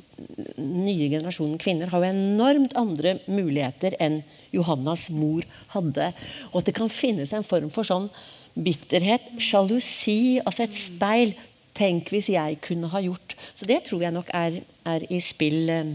nye 0.58 1.08
generasjonen 1.12 1.60
kvinner 1.62 1.92
har 1.92 2.04
jo 2.04 2.12
enormt 2.12 2.76
andre 2.80 3.18
muligheter 3.32 3.96
enn 4.04 4.22
Johannas 4.54 5.08
mor 5.14 5.46
hadde. 5.74 6.12
Og 6.52 6.62
at 6.62 6.70
det 6.70 6.76
kan 6.78 6.92
finnes 6.92 7.34
en 7.34 7.48
form 7.48 7.70
for 7.74 7.88
sånn 7.88 8.10
bitterhet, 8.54 9.32
sjalusi, 9.42 10.40
altså 10.44 10.68
et 10.68 10.78
speil. 10.78 11.36
Tenk 11.74 12.12
hvis 12.14 12.28
jeg 12.30 12.60
kunne 12.62 12.86
ha 12.92 13.00
gjort 13.02 13.32
Så 13.58 13.66
det 13.66 13.80
tror 13.88 14.04
jeg 14.04 14.14
nok 14.14 14.28
er, 14.30 14.60
er 14.86 15.06
i, 15.10 15.18
spill, 15.26 15.64
eh, 15.74 15.88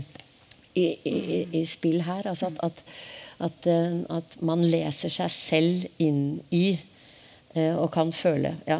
i, 0.75 0.87
i, 1.07 1.19
i, 1.61 1.63
spill 1.71 2.03
her. 2.03 2.27
Altså 2.27 2.49
at, 2.51 2.59
at, 2.67 2.83
at, 3.47 3.69
eh, 3.71 4.01
at 4.11 4.35
man 4.43 4.65
leser 4.67 5.13
seg 5.13 5.31
selv 5.31 5.87
inn 6.03 6.41
i 6.51 6.81
og 7.57 7.89
kan 7.91 8.11
føle 8.13 8.53
ja, 8.69 8.77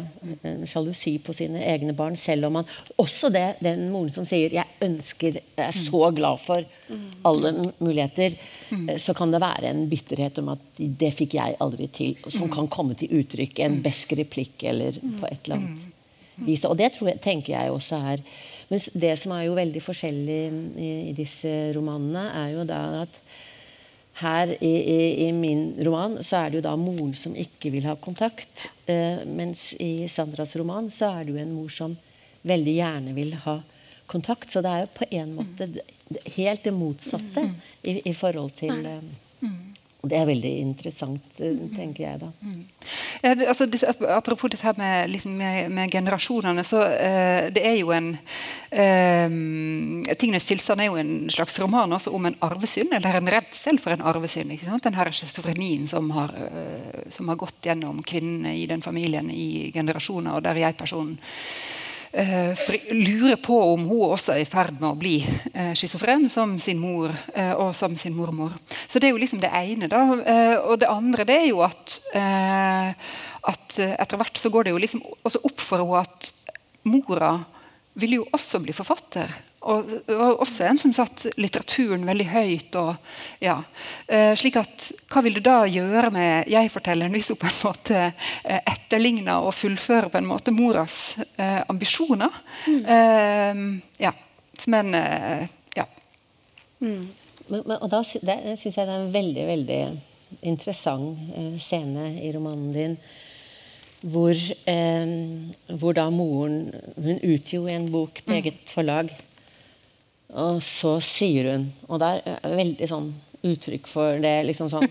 sjalusi 0.69 1.15
på 1.25 1.33
sine 1.33 1.61
egne 1.71 1.95
barn. 1.97 2.15
Selv 2.15 2.45
om 2.47 2.59
man 2.59 2.67
Også 3.01 3.31
det, 3.33 3.57
den 3.65 3.89
moren 3.91 4.11
som 4.13 4.25
sier 4.25 4.53
'jeg 4.53 4.67
ønsker, 4.81 5.39
jeg 5.57 5.65
er 5.67 5.71
så 5.71 6.11
glad 6.15 6.39
for 6.39 6.63
alle 7.25 7.73
muligheter', 7.79 8.37
eh, 8.89 8.97
så 8.97 9.13
kan 9.13 9.31
det 9.31 9.41
være 9.41 9.69
en 9.69 9.89
bitterhet 9.89 10.37
om 10.39 10.49
at 10.49 10.59
'det 10.77 11.13
fikk 11.13 11.33
jeg 11.33 11.55
aldri 11.59 11.87
til'. 11.87 12.29
Som 12.29 12.49
kan 12.49 12.67
komme 12.67 12.95
til 12.95 13.09
uttrykk 13.09 13.59
i 13.59 13.63
en 13.63 13.81
besk 13.81 14.13
replikk 14.13 14.63
eller 14.63 14.91
på 14.93 15.25
et 15.31 15.39
eller 15.45 15.55
annet 15.55 15.85
vis. 16.45 16.63
Og 16.65 16.77
det 16.77 16.91
jeg, 17.01 17.21
tenker 17.21 17.53
jeg 17.53 17.71
også 17.71 17.95
er 17.95 18.17
Men 18.69 18.79
det 18.93 19.19
som 19.19 19.31
er 19.31 19.43
jo 19.43 19.53
veldig 19.55 19.81
forskjellig 19.81 20.51
i, 20.77 21.09
i 21.09 21.13
disse 21.13 21.73
romanene, 21.73 22.29
er 22.35 22.51
jo 22.53 22.63
da 22.63 23.01
at 23.01 23.09
her 24.19 24.51
i, 24.63 24.73
i, 24.75 25.27
i, 25.27 25.31
min 25.31 25.73
roman 25.85 26.17
så 26.23 26.43
er 26.43 26.49
det 26.49 26.59
jo 26.59 26.65
da 26.67 26.75
moren 26.79 27.13
som 27.17 27.35
ikke 27.37 27.71
vil 27.73 27.87
ha 27.89 27.95
kontakt. 27.99 28.67
Eh, 28.89 29.23
mens 29.25 29.71
i 29.79 30.07
Sandras 30.11 30.55
roman 30.59 30.89
så 30.93 31.13
er 31.13 31.25
det 31.25 31.35
jo 31.35 31.41
en 31.41 31.55
mor 31.55 31.71
som 31.73 31.95
veldig 32.47 32.75
gjerne 32.75 33.15
vil 33.15 33.33
ha 33.45 33.59
kontakt. 34.09 34.51
Så 34.51 34.63
det 34.65 34.73
er 34.73 34.85
jo 34.85 34.91
på 34.97 35.09
en 35.21 35.33
måte 35.37 35.69
helt 36.35 36.65
det 36.65 36.75
motsatte 36.75 37.45
i, 37.83 37.99
i 38.09 38.13
forhold 38.17 38.55
til 38.59 38.85
eh, 38.85 39.01
og 39.99 40.07
det 40.07 40.15
er 40.15 40.27
veldig 40.29 40.51
interessant, 40.61 41.39
eh, 41.43 41.57
tenker 41.75 42.05
jeg 42.05 42.19
da. 42.21 42.29
Mm. 42.39 42.59
Ja, 43.19 43.33
det, 43.35 43.47
altså, 43.51 43.65
apropos 44.07 44.51
dette 44.51 44.63
her 44.63 44.77
med, 44.79 45.17
med, 45.25 45.71
med 45.75 45.91
generasjonene, 45.91 46.63
så 46.63 46.79
uh, 46.87 47.49
det 47.51 47.65
er 47.67 47.75
jo 47.81 47.91
en 47.91 48.13
uh, 48.15 50.13
Tingenes 50.15 50.47
tilstand 50.47 50.79
er 50.79 50.87
jo 50.87 50.95
en 51.01 51.27
slags 51.27 51.59
roman 51.59 51.97
også 51.97 52.13
om 52.15 52.29
en 52.29 52.37
arvesynd, 52.47 52.95
eller 52.95 53.19
en 53.19 53.31
redsel 53.33 53.81
for 53.83 53.91
en 53.91 54.05
arvesynd. 54.07 54.53
ikke 54.55 54.69
sant? 54.69 54.87
Den 54.87 54.95
her 54.95 55.11
schizofrenien 55.11 55.89
som, 55.91 56.07
har, 56.15 56.31
uh, 56.31 57.03
som 57.11 57.27
har 57.27 57.41
gått 57.43 57.59
gjennom 57.67 57.99
kvinnene 57.99 58.55
i 58.55 58.63
den 58.71 58.85
familien 58.85 59.27
i 59.27 59.67
generasjoner, 59.75 60.39
og 60.39 60.47
der 60.47 60.63
jeg-personen 60.63 61.19
lurer 62.11 63.37
på 63.41 63.57
om 63.73 63.83
hun 63.89 64.13
også 64.13 64.33
er 64.33 64.43
i 64.43 64.49
ferd 64.49 64.79
med 64.79 64.89
å 64.89 64.97
bli 64.97 65.17
uh, 65.25 65.73
schizofren 65.77 66.25
som 66.31 66.55
sin 66.61 66.79
mor 66.81 67.11
uh, 67.11 67.53
og 67.61 67.75
som 67.77 67.97
sin 67.97 68.15
mormor. 68.17 68.55
Så 68.87 68.99
det 68.99 69.09
er 69.09 69.13
jo 69.13 69.21
liksom 69.21 69.41
det 69.43 69.51
ene. 69.53 69.89
da, 69.91 70.01
Og 70.65 70.79
det 70.81 70.89
andre 70.89 71.27
det 71.29 71.37
er 71.43 71.47
jo 71.51 71.61
at, 71.65 71.99
at 72.13 73.77
etter 73.77 74.17
hvert 74.17 74.41
så 74.41 74.49
går 74.49 74.65
det 74.65 74.73
jo 74.73 74.81
liksom 74.81 75.03
også 75.23 75.43
opp 75.45 75.61
for 75.61 75.83
henne 75.83 76.01
at 76.01 76.33
mora 76.89 77.35
vil 77.99 78.19
jo 78.19 78.27
også 78.33 78.61
bli 78.63 78.73
forfatter. 78.75 79.31
Og, 79.59 79.89
og 80.13 80.41
også 80.45 80.63
en 80.69 80.77
som 80.79 80.93
satte 80.95 81.33
litteraturen 81.35 82.05
veldig 82.07 82.27
høyt. 82.31 82.77
Og, 82.79 82.93
ja. 83.43 83.57
eh, 84.07 84.31
slik 84.39 84.55
at, 84.61 84.89
Hva 85.11 85.23
vil 85.25 85.35
det 85.35 85.43
da 85.47 85.65
gjøre 85.67 86.11
med 86.15 86.51
jeg-fortelleren 86.51 87.15
hvis 87.15 87.33
hun 87.33 87.39
på 87.41 87.49
en 87.49 87.59
måte 87.67 88.01
eh, 88.07 88.61
etterligner 88.61 89.43
og 89.43 89.55
fullfører 89.57 90.11
på 90.13 90.21
en 90.21 90.29
måte 90.29 90.55
moras 90.55 91.17
eh, 91.35 91.59
ambisjoner? 91.67 92.41
Mm. 92.67 92.83
Eh, 92.95 93.63
ja. 94.07 94.15
Men 94.67 94.95
eh, 94.95 95.47
ja. 95.75 95.87
Mm. 96.79 97.07
Men, 97.49 97.63
men, 97.65 97.77
og 97.79 97.89
da 97.91 98.03
syns 98.05 98.23
jeg 98.63 98.75
det 98.77 98.85
er 98.85 98.99
en 99.01 99.15
veldig, 99.15 99.47
veldig 99.49 99.81
interessant 100.47 101.33
eh, 101.35 101.55
scene 101.59 102.13
i 102.23 102.31
romanen 102.35 102.71
din. 102.75 103.01
Hvor, 103.99 104.31
hvor 105.75 105.95
da 105.97 106.05
moren 106.07 106.69
Hun 106.95 107.17
utgir 107.19 107.57
jo 107.57 107.65
en 107.67 107.89
bok 107.91 108.21
på 108.23 108.31
mm. 108.31 108.35
eget 108.37 108.71
forlag. 108.71 109.11
Og 110.37 110.59
så 110.61 110.99
sier 111.01 111.47
hun 111.53 111.63
Og 111.87 111.97
det 112.01 112.09
er 112.21 112.53
veldig 112.53 112.89
sånn 112.89 113.07
uttrykk 113.39 113.87
for 113.89 114.19
det 114.21 114.35
liksom 114.49 114.69
sånn 114.71 114.85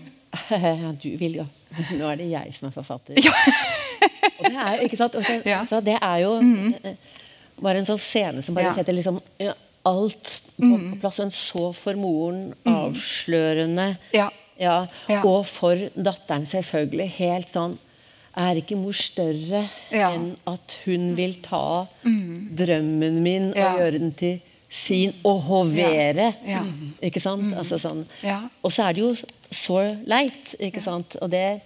Du 1.03 1.09
vil 1.19 1.39
jo 1.39 1.45
Nå 1.95 2.09
er 2.09 2.19
det 2.19 2.27
jeg 2.31 2.53
som 2.57 2.67
er 2.69 2.73
forfatter. 2.75 3.19
Ja. 3.21 3.31
og 4.39 4.45
det 4.47 4.55
er, 4.57 4.83
ikke 4.87 4.97
sant? 4.97 5.15
Så, 5.15 5.35
ja. 5.45 5.59
så 5.69 5.79
det 5.85 5.99
er 6.01 6.21
jo 6.23 6.31
mm. 6.41 6.95
bare 7.61 7.81
en 7.81 7.87
sånn 7.87 7.99
scene 8.01 8.41
som 8.41 8.57
bare 8.57 8.71
ja. 8.71 8.73
setter 8.73 8.95
liksom 8.95 9.19
alt 9.37 10.31
på, 10.57 10.65
mm. 10.65 10.87
på 10.95 10.99
plass. 11.03 11.19
En 11.21 11.33
så 11.35 11.69
for 11.77 11.99
moren 11.99 12.49
mm. 12.65 12.73
avslørende 12.73 13.87
ja. 14.59 14.79
Og 15.21 15.43
for 15.47 15.85
datteren 15.93 16.49
selvfølgelig 16.49 17.07
helt 17.19 17.53
sånn 17.53 17.77
er 18.39 18.59
ikke 18.59 18.77
mor 18.79 18.95
større 18.95 19.65
enn 19.93 20.31
at 20.47 20.75
hun 20.85 21.13
vil 21.17 21.37
ta 21.43 21.85
mm. 22.03 22.33
drømmen 22.59 23.21
min 23.23 23.49
og 23.53 23.79
gjøre 23.79 23.97
den 23.97 24.13
til 24.19 24.37
sin 24.69 25.15
og 25.25 25.41
hovere. 25.47 26.33
Ja. 26.45 26.61
Ja. 26.61 26.63
Ikke 27.09 27.21
sant? 27.23 27.49
Mm. 27.49 27.57
Altså 27.61 27.79
sånn. 27.81 28.03
ja. 28.25 28.43
Og 28.61 28.73
så 28.73 28.85
er 28.87 28.97
det 28.97 29.03
jo 29.03 29.13
så 29.49 29.81
leit. 30.09 30.53
ikke 30.59 30.83
sant? 30.83 31.17
Og 31.23 31.31
det, 31.33 31.61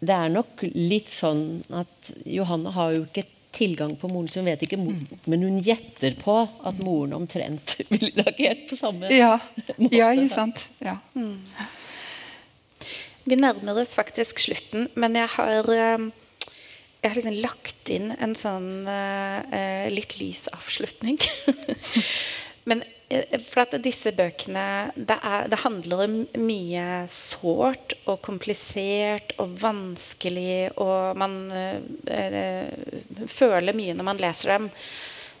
det, 0.00 0.12
er 0.12 0.32
nok 0.32 0.66
litt 0.74 1.10
sånn 1.12 1.64
at 1.74 2.12
Johanne 2.28 2.74
har 2.76 2.92
jo 2.96 3.06
ikke 3.08 3.24
tilgang 3.56 3.94
på 3.96 4.10
moren, 4.12 4.28
så 4.28 4.42
hun 4.42 4.50
vet 4.50 4.66
ikke 4.66 4.76
mm. 4.76 5.22
Men 5.32 5.46
hun 5.46 5.62
gjetter 5.64 6.12
på 6.20 6.34
at 6.44 6.76
moren 6.76 7.14
omtrent 7.16 7.78
ville 7.94 8.12
reagert 8.20 8.66
på 8.68 8.76
samme 8.76 9.08
ja. 9.08 9.38
måte. 9.80 9.96
Ja, 9.96 10.12
ikke 10.12 10.34
sant. 10.34 10.66
Ja. 10.84 10.98
Mm. 11.16 11.40
Vi 13.26 13.40
nærmer 13.40 13.80
oss 13.80 13.96
faktisk 13.96 14.38
slutten, 14.44 14.90
men 14.94 15.16
jeg 15.18 15.32
har 15.38 15.72
um 15.96 16.12
jeg 17.06 17.12
har 17.12 17.18
liksom 17.20 17.38
lagt 17.44 17.90
inn 17.92 18.10
en 18.18 18.34
sånn 18.34 18.70
uh, 18.88 19.86
litt 19.92 20.16
lys 20.18 20.46
avslutning. 20.54 21.18
Men 22.68 22.82
uh, 22.82 23.36
for 23.44 23.62
at 23.62 23.76
disse 23.84 24.10
bøkene 24.16 24.66
det, 24.96 25.18
er, 25.20 25.46
det 25.52 25.60
handler 25.62 26.06
om 26.06 26.16
mye 26.42 27.04
sårt 27.12 27.94
og 28.08 28.18
komplisert 28.26 29.36
og 29.42 29.54
vanskelig, 29.62 30.72
og 30.82 31.20
man 31.20 31.38
uh, 31.54 32.72
føler 33.30 33.76
mye 33.76 33.94
når 33.94 34.10
man 34.10 34.24
leser 34.26 34.56
dem. 34.56 34.70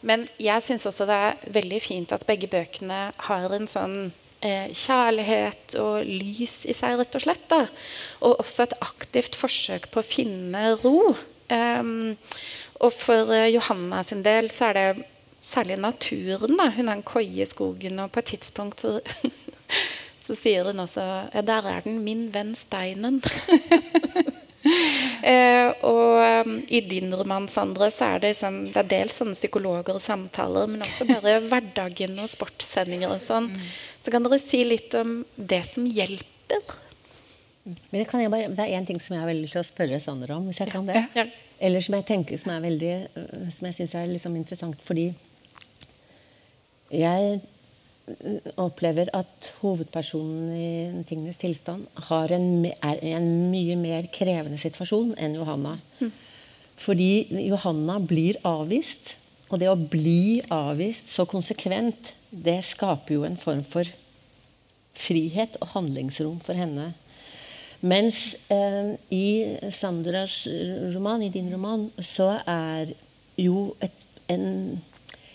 Men 0.06 0.28
jeg 0.38 0.62
syns 0.62 0.86
også 0.86 1.08
det 1.08 1.18
er 1.18 1.54
veldig 1.56 1.82
fint 1.82 2.14
at 2.14 2.28
begge 2.28 2.50
bøkene 2.52 3.08
har 3.26 3.58
en 3.58 3.68
sånn 3.70 3.98
kjærlighet 4.46 5.72
og 5.80 6.04
lys 6.06 6.60
i 6.68 6.74
seg, 6.76 7.00
rett 7.00 7.16
og 7.16 7.22
slett. 7.24 7.46
Da. 7.50 7.64
Og 8.20 8.36
også 8.44 8.66
et 8.66 8.76
aktivt 8.84 9.34
forsøk 9.34 9.88
på 9.90 9.98
å 9.98 10.06
finne 10.06 10.76
ro 10.84 11.16
Um, 11.52 12.16
og 12.82 12.92
for 12.92 13.30
uh, 13.30 13.46
Johanna 13.50 14.02
sin 14.04 14.24
del 14.26 14.50
så 14.52 14.70
er 14.70 14.78
det 14.78 15.06
særlig 15.46 15.78
naturen. 15.78 16.56
da. 16.58 16.70
Hun 16.74 16.88
har 16.88 16.96
en 16.98 17.06
koie 17.06 17.42
i 17.42 17.46
skogen, 17.46 18.00
og 18.02 18.12
på 18.12 18.22
et 18.22 18.32
tidspunkt 18.34 18.82
så, 18.82 19.00
så 20.26 20.34
sier 20.34 20.66
hun 20.66 20.82
også 20.82 21.04
ja, 21.34 21.42
Der 21.46 21.70
er 21.70 21.80
den, 21.86 22.00
min 22.04 22.28
venn 22.34 22.54
steinen. 22.58 23.22
uh, 25.22 25.70
og 25.92 26.46
um, 26.46 26.56
i 26.68 26.80
din 26.80 27.14
roman, 27.14 27.48
Sandre, 27.48 27.90
så 27.90 28.16
er 28.16 28.24
det, 28.24 28.34
liksom, 28.34 28.64
det 28.72 28.82
er 28.82 28.90
dels 28.90 29.20
sånne 29.20 29.38
psykologer 29.38 29.94
og 29.94 30.02
samtaler, 30.02 30.66
men 30.66 30.82
også 30.82 31.06
bare 31.12 31.38
hverdagen 31.50 32.18
og 32.18 32.32
sportssendinger 32.32 33.14
og 33.14 33.22
sånn. 33.22 33.52
Mm. 33.52 33.70
Så 34.02 34.14
kan 34.14 34.26
dere 34.26 34.42
si 34.42 34.64
litt 34.66 34.98
om 34.98 35.20
det 35.36 35.62
som 35.70 35.86
hjelper? 35.86 36.82
Men 37.66 38.30
bare, 38.30 38.46
det 38.54 38.62
er 38.62 38.76
én 38.78 38.86
ting 38.86 39.00
som 39.02 39.16
jeg 39.16 39.24
har 39.24 39.30
veldig 39.30 39.46
lyst 39.46 39.56
til 39.56 39.64
å 39.64 39.66
spørre 39.66 39.98
Sander 40.02 40.30
om, 40.36 40.46
hvis 40.46 40.60
jeg 40.62 40.70
kan 40.70 40.86
det. 40.86 41.02
Ja. 41.18 41.26
Eller 41.66 41.82
som 41.82 41.96
jeg 41.96 42.06
tenker 42.06 42.38
som 42.38 42.52
er 42.52 42.60
veldig 42.60 42.92
øh, 43.16 43.46
Som 43.54 43.66
jeg 43.66 43.76
syns 43.78 43.94
er 43.96 44.10
liksom 44.10 44.34
interessant, 44.36 44.82
fordi 44.84 45.06
jeg 46.92 47.38
opplever 48.62 49.08
at 49.16 49.48
hovedpersonen 49.58 50.52
i 50.54 51.04
Tingenes 51.08 51.40
tilstand 51.40 51.88
har 52.06 52.30
en, 52.36 52.68
er 52.68 53.00
i 53.02 53.10
en 53.16 53.26
mye 53.50 53.74
mer 53.80 54.06
krevende 54.14 54.60
situasjon 54.62 55.16
enn 55.18 55.34
Johanna. 55.34 55.74
Mm. 55.98 56.12
Fordi 56.78 57.10
Johanna 57.48 57.98
blir 57.98 58.38
avvist. 58.46 59.16
Og 59.50 59.58
det 59.62 59.70
å 59.70 59.78
bli 59.78 60.42
avvist 60.54 61.10
så 61.14 61.26
konsekvent, 61.26 62.12
det 62.30 62.60
skaper 62.66 63.16
jo 63.16 63.26
en 63.26 63.38
form 63.38 63.62
for 63.66 63.90
frihet 64.96 65.58
og 65.60 65.72
handlingsrom 65.74 66.38
for 66.46 66.58
henne. 66.58 66.92
Mens 67.80 68.36
eh, 68.50 68.94
i 69.12 69.26
Sandras 69.70 70.46
roman, 70.94 71.22
i 71.22 71.32
din 71.32 71.50
roman, 71.52 71.90
så 72.00 72.38
er 72.46 72.94
jo 73.40 73.74
et, 73.84 74.06
en, 74.32 74.46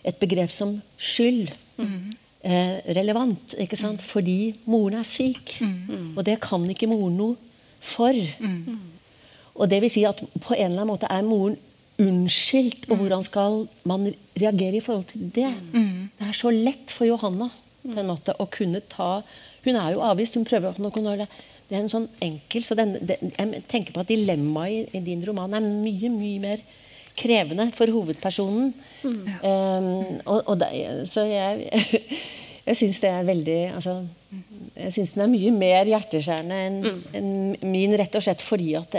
et 0.03 0.17
begrep 0.21 0.51
som 0.53 0.73
skyld 0.97 1.51
mm. 1.77 1.97
eh, 2.43 2.77
relevant. 2.97 3.55
ikke 3.57 3.77
sant? 3.77 4.01
Mm. 4.01 4.07
Fordi 4.13 4.39
moren 4.65 4.99
er 5.01 5.07
syk. 5.07 5.59
Mm. 5.61 6.15
Og 6.17 6.25
det 6.25 6.39
kan 6.43 6.65
ikke 6.69 6.89
moren 6.89 7.19
noe 7.19 7.37
for. 7.81 8.17
Mm. 8.39 8.79
Og 9.55 9.69
det 9.69 9.81
vil 9.83 9.93
si 9.93 10.05
at 10.07 10.21
på 10.41 10.55
en 10.55 10.71
eller 10.71 10.81
annen 10.81 10.93
måte 10.95 11.11
er 11.11 11.27
moren 11.27 11.59
unnskyldt. 12.01 12.89
Og 12.89 13.03
hvordan 13.03 13.23
skal 13.27 13.65
man 13.85 14.09
reagere 14.39 14.79
i 14.79 14.83
forhold 14.83 15.05
til 15.11 15.29
det? 15.35 15.51
Det 16.17 16.27
er 16.27 16.37
så 16.37 16.49
lett 16.53 16.89
for 16.93 17.05
Johanna 17.05 17.51
på 17.81 17.97
en 17.97 18.11
måte 18.11 18.35
å 18.37 18.45
kunne 18.49 18.83
ta 18.89 19.23
Hun 19.61 19.77
er 19.77 19.91
jo 19.93 20.01
avvist. 20.01 20.33
Hun 20.33 20.45
prøver 20.45 20.73
å 20.73 20.89
kunne 20.93 21.19
det 21.19 21.27
det 21.71 21.77
er 21.77 21.85
en 21.85 21.91
sånn 21.91 22.09
enkel 22.19 22.65
så 22.67 22.75
den, 22.75 22.97
den, 22.99 23.29
Jeg 23.31 23.63
tenker 23.71 23.95
på 23.95 24.03
at 24.03 24.09
dilemmaet 24.11 24.91
i, 24.91 24.99
i, 24.99 25.03
din 25.05 25.21
roman 25.23 25.55
er 25.55 25.63
mye, 25.63 26.09
mye 26.11 26.41
mer 26.43 26.63
krevende 27.15 27.69
for 27.75 27.91
hovedpersonen. 27.91 28.73
Mm. 29.03 29.21
Um, 29.39 29.87
og, 30.25 30.41
og 30.51 30.59
det, 30.59 30.71
så 31.11 31.23
jeg, 31.27 31.69
jeg 32.67 32.79
syns 32.79 32.99
det 33.03 33.11
er 33.11 33.27
veldig 33.27 33.59
altså, 33.77 34.01
jeg 34.31 34.93
syns 34.95 35.09
den 35.15 35.23
er 35.25 35.29
mye 35.31 35.51
mer 35.51 35.89
hjerteskjærende 35.89 36.57
enn 36.65 36.75
mm. 36.85 36.99
en 37.19 37.71
min, 37.73 37.95
rett 37.99 38.13
og 38.15 38.23
slett 38.23 38.43
fordi 38.43 38.69
at 38.79 38.95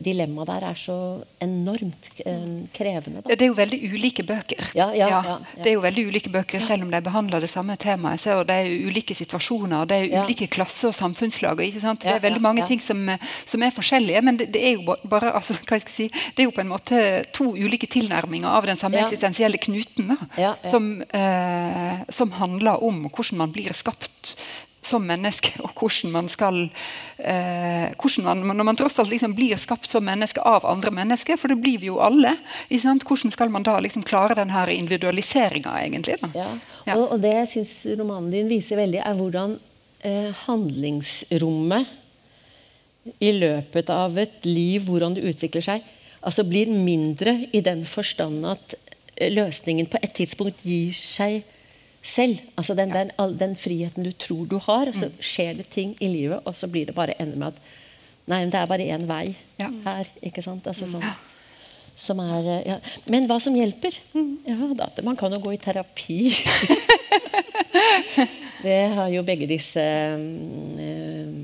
dilemmaet 0.00 0.48
der 0.48 0.64
er 0.70 0.78
så 0.78 0.96
enormt 1.44 2.08
eh, 2.24 2.46
krevende. 2.72 3.20
Da. 3.20 3.36
Det 3.36 3.44
er 3.44 3.50
jo 3.50 3.56
veldig 3.58 3.78
ulike 3.92 4.24
bøker. 4.24 4.70
Ja, 4.78 4.88
ja, 4.96 5.10
ja, 5.12 5.34
det 5.58 5.68
er 5.72 5.76
jo 5.76 5.82
veldig 5.84 6.06
ulike 6.08 6.32
bøker 6.32 6.64
Selv 6.64 6.86
om 6.86 6.92
de 6.92 7.02
behandler 7.04 7.44
det 7.44 7.50
samme 7.52 7.76
temaet. 7.80 8.22
Så 8.24 8.38
det 8.48 8.56
er 8.62 8.88
ulike 8.88 9.16
situasjoner, 9.16 9.84
det 9.90 9.98
er 9.98 10.24
ulike 10.24 10.48
klasser 10.52 10.88
og 10.88 10.96
samfunnslag. 10.96 11.60
Det 11.60 12.08
er 12.08 12.24
veldig 12.24 12.42
mange 12.44 12.64
ting 12.68 12.80
som, 12.80 13.04
som, 13.44 13.62
er 13.62 13.76
forskjellige, 13.76 14.24
men 14.24 14.40
det, 14.40 14.48
det 14.56 14.64
er 14.70 14.78
jo 14.78 14.96
bare 15.04 15.34
altså, 15.36 15.58
hva 15.66 15.76
jeg 15.76 15.84
skal 15.84 15.96
si, 15.98 16.08
det 16.32 16.44
er 16.44 16.48
jo 16.48 16.56
på 16.56 16.64
en 16.64 16.72
måte 16.72 17.02
to 17.36 17.50
ulike 17.52 17.90
tilnærminger 17.92 18.48
av 18.48 18.66
den 18.70 18.80
samme 18.80 19.02
eksistensielle 19.04 19.60
knuten. 19.60 20.16
Da, 20.16 20.54
som, 20.64 20.94
eh, 21.12 22.02
som 22.12 22.32
handler 22.40 22.80
om 22.84 23.04
hvordan 23.10 23.44
man 23.44 23.52
blir 23.52 23.72
skapt 23.76 24.11
som 24.82 25.04
menneske, 25.06 25.54
og 25.64 25.70
hvordan 25.78 26.12
man 26.12 26.28
skal 26.30 26.58
eh, 27.18 27.94
hvordan 27.94 28.42
man, 28.42 28.56
Når 28.58 28.66
man 28.66 28.78
tross 28.78 28.98
alt 28.98 29.12
liksom 29.12 29.34
blir 29.38 29.56
skapt 29.60 29.86
som 29.88 30.04
menneske 30.04 30.42
av 30.42 30.66
andre 30.66 30.90
mennesker, 30.90 31.38
for 31.38 31.52
det 31.52 31.60
blir 31.62 31.78
vi 31.78 31.90
jo 31.90 32.00
alle, 32.02 32.36
hvordan 32.68 33.32
skal 33.32 33.52
man 33.54 33.62
da 33.66 33.78
liksom 33.80 34.02
klare 34.02 34.34
den 34.38 34.50
her 34.50 34.68
individualiseringa, 34.68 35.78
egentlig? 35.84 36.18
Ja. 36.34 36.50
ja. 36.86 36.96
Og, 36.96 37.12
og, 37.12 37.20
det 37.22 37.34
jeg 37.36 37.52
syns 37.56 37.74
romanen 37.98 38.32
din 38.34 38.50
viser 38.50 38.80
veldig, 38.82 39.00
er 39.06 39.18
hvordan 39.18 39.58
eh, 40.02 40.30
handlingsrommet 40.46 41.98
i 43.22 43.32
løpet 43.34 43.90
av 43.90 44.18
et 44.18 44.44
liv, 44.46 44.82
hvordan 44.86 45.14
det 45.16 45.26
utvikler 45.30 45.64
seg, 45.64 45.86
altså 46.22 46.44
blir 46.46 46.70
mindre 46.70 47.48
i 47.54 47.62
den 47.64 47.86
forstand 47.88 48.46
at 48.46 48.76
eh, 49.16 49.30
løsningen 49.32 49.90
på 49.90 49.98
et 50.02 50.14
tidspunkt 50.18 50.62
gir 50.66 50.94
seg 50.94 51.42
selv. 52.02 52.40
Altså 52.56 52.74
den, 52.74 52.90
den, 52.90 53.12
den, 53.38 53.56
friheten 53.56 54.04
du 54.04 54.12
tror 54.12 54.46
du 54.46 54.58
har, 54.58 54.90
og 54.90 54.94
så 54.94 55.08
mm. 55.08 55.20
skjer 55.22 55.54
det 55.60 55.68
ting 55.70 55.94
i 56.00 56.10
livet, 56.10 56.40
og 56.44 56.54
så 56.54 56.68
blir 56.68 56.90
det 56.90 56.94
bare 56.98 57.16
ender 57.22 57.38
med 57.38 57.54
at 57.54 57.62
Nei, 58.30 58.44
det 58.46 58.54
er 58.54 58.68
bare 58.70 58.84
én 58.86 59.02
vei 59.08 59.32
ja. 59.58 59.66
her. 59.82 60.06
ikke 60.22 60.44
sant? 60.44 60.66
Altså 60.70 60.86
sånn, 60.86 61.02
som 61.98 62.20
er 62.22 62.46
eh, 62.52 62.60
ja. 62.70 62.76
Men 63.10 63.26
hva 63.26 63.40
som 63.42 63.56
hjelper? 63.58 63.96
Mm. 64.14 64.28
Ja, 64.46 64.68
da, 64.78 64.86
Man 65.02 65.18
kan 65.18 65.34
jo 65.34 65.40
gå 65.42 65.56
i 65.56 65.58
terapi. 65.58 66.30
det 68.66 68.78
har 68.94 69.10
jo 69.10 69.24
begge 69.26 69.50
disse 69.50 69.82
øh, 69.82 71.34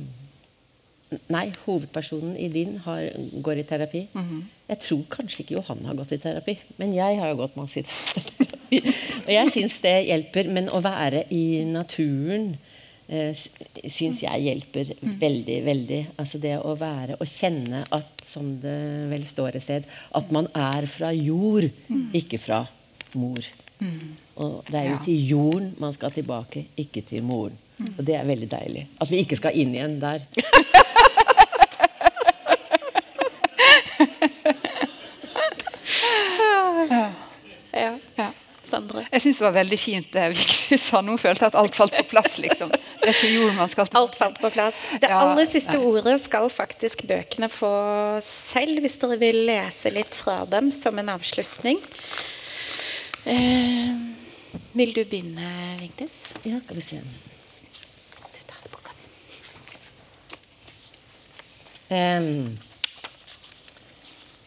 Nei, 1.32 1.46
hovedpersonen 1.64 2.36
i 2.36 2.50
din 2.52 2.76
har, 2.84 3.06
går 3.42 3.62
i 3.62 3.64
terapi. 3.64 4.06
Mm 4.12 4.24
-hmm. 4.24 4.42
Jeg 4.68 4.78
tror 4.78 5.04
kanskje 5.10 5.42
ikke 5.42 5.54
Johan 5.54 5.84
har 5.84 5.94
gått 5.94 6.12
i 6.12 6.18
terapi, 6.18 6.58
men 6.76 6.94
jeg 6.94 7.18
har 7.18 7.28
jo 7.28 7.36
gått 7.36 7.56
masse 7.56 7.80
i 7.80 7.82
terapi. 7.82 8.92
og 9.26 9.32
jeg 9.38 9.52
syns 9.52 9.78
det 9.80 10.06
hjelper. 10.06 10.48
Men 10.48 10.68
å 10.68 10.80
være 10.80 11.24
i 11.30 11.64
naturen 11.64 12.56
eh, 13.08 13.36
syns 13.88 14.22
jeg 14.22 14.42
hjelper 14.42 14.92
veldig, 15.02 15.64
veldig. 15.64 16.06
Altså 16.16 16.38
det 16.38 16.58
å 16.58 16.74
være 16.74 17.16
og 17.20 17.26
kjenne 17.26 17.84
at, 17.90 18.10
som 18.24 18.60
det 18.60 19.08
vel 19.10 19.24
står 19.26 19.56
et 19.56 19.62
sted, 19.62 19.84
at 20.14 20.30
man 20.30 20.46
er 20.54 20.86
fra 20.86 21.12
jord, 21.12 21.70
ikke 22.12 22.38
fra 22.38 22.66
mor. 23.14 23.44
Og 24.36 24.64
det 24.70 24.78
er 24.78 24.90
jo 24.90 24.98
til 25.04 25.26
jorden 25.30 25.72
man 25.78 25.92
skal 25.92 26.12
tilbake, 26.14 26.66
ikke 26.76 27.02
til 27.08 27.22
moren. 27.22 27.56
Og 27.96 28.06
det 28.06 28.16
er 28.18 28.26
veldig 28.26 28.50
deilig. 28.50 28.86
At 29.00 29.10
vi 29.10 29.22
ikke 29.22 29.38
skal 29.38 29.54
inn 29.58 29.74
igjen 29.74 30.00
der. 30.02 30.24
Sandre? 38.78 39.04
Jeg 39.10 39.24
syns 39.24 39.38
det 39.40 39.44
var 39.46 39.54
veldig 39.56 39.78
fint 39.80 40.10
det 40.14 40.24
Vigdis 40.32 40.84
sa 40.90 41.00
nå. 41.04 41.16
Følte 41.20 41.48
at 41.48 41.58
alt 41.58 41.78
falt 41.78 41.96
på 41.96 42.04
plass. 42.12 42.38
liksom. 42.42 42.70
Det 42.70 43.10
er 43.10 43.14
ikke 43.14 43.32
jorden 43.32 43.58
man 43.58 43.72
skal 43.72 43.90
Alt 43.98 44.18
falt 44.18 44.40
på 44.42 44.50
plass. 44.54 44.82
Det 45.02 45.10
ja, 45.10 45.20
aller 45.24 45.48
siste 45.50 45.78
ja. 45.78 45.84
ordet 45.90 46.18
skal 46.22 46.48
faktisk 46.52 47.02
bøkene 47.08 47.50
få 47.52 47.72
selv, 48.24 48.82
hvis 48.84 48.98
dere 49.02 49.18
vil 49.20 49.40
lese 49.48 49.92
litt 49.94 50.18
fra 50.18 50.42
dem 50.50 50.70
som 50.74 50.98
en 51.00 51.14
avslutning. 51.16 51.80
Eh, 53.28 53.90
vil 54.78 54.94
du 54.94 55.02
begynne, 55.02 55.50
Vigdis? 55.82 56.14
Ja, 56.46 56.60
skal 56.62 56.78
vi 56.78 56.86
se. 56.86 57.02
Du 57.02 58.40
tar 58.46 58.70
boka 58.70 58.94
di. 58.94 59.06
Um, 61.88 62.67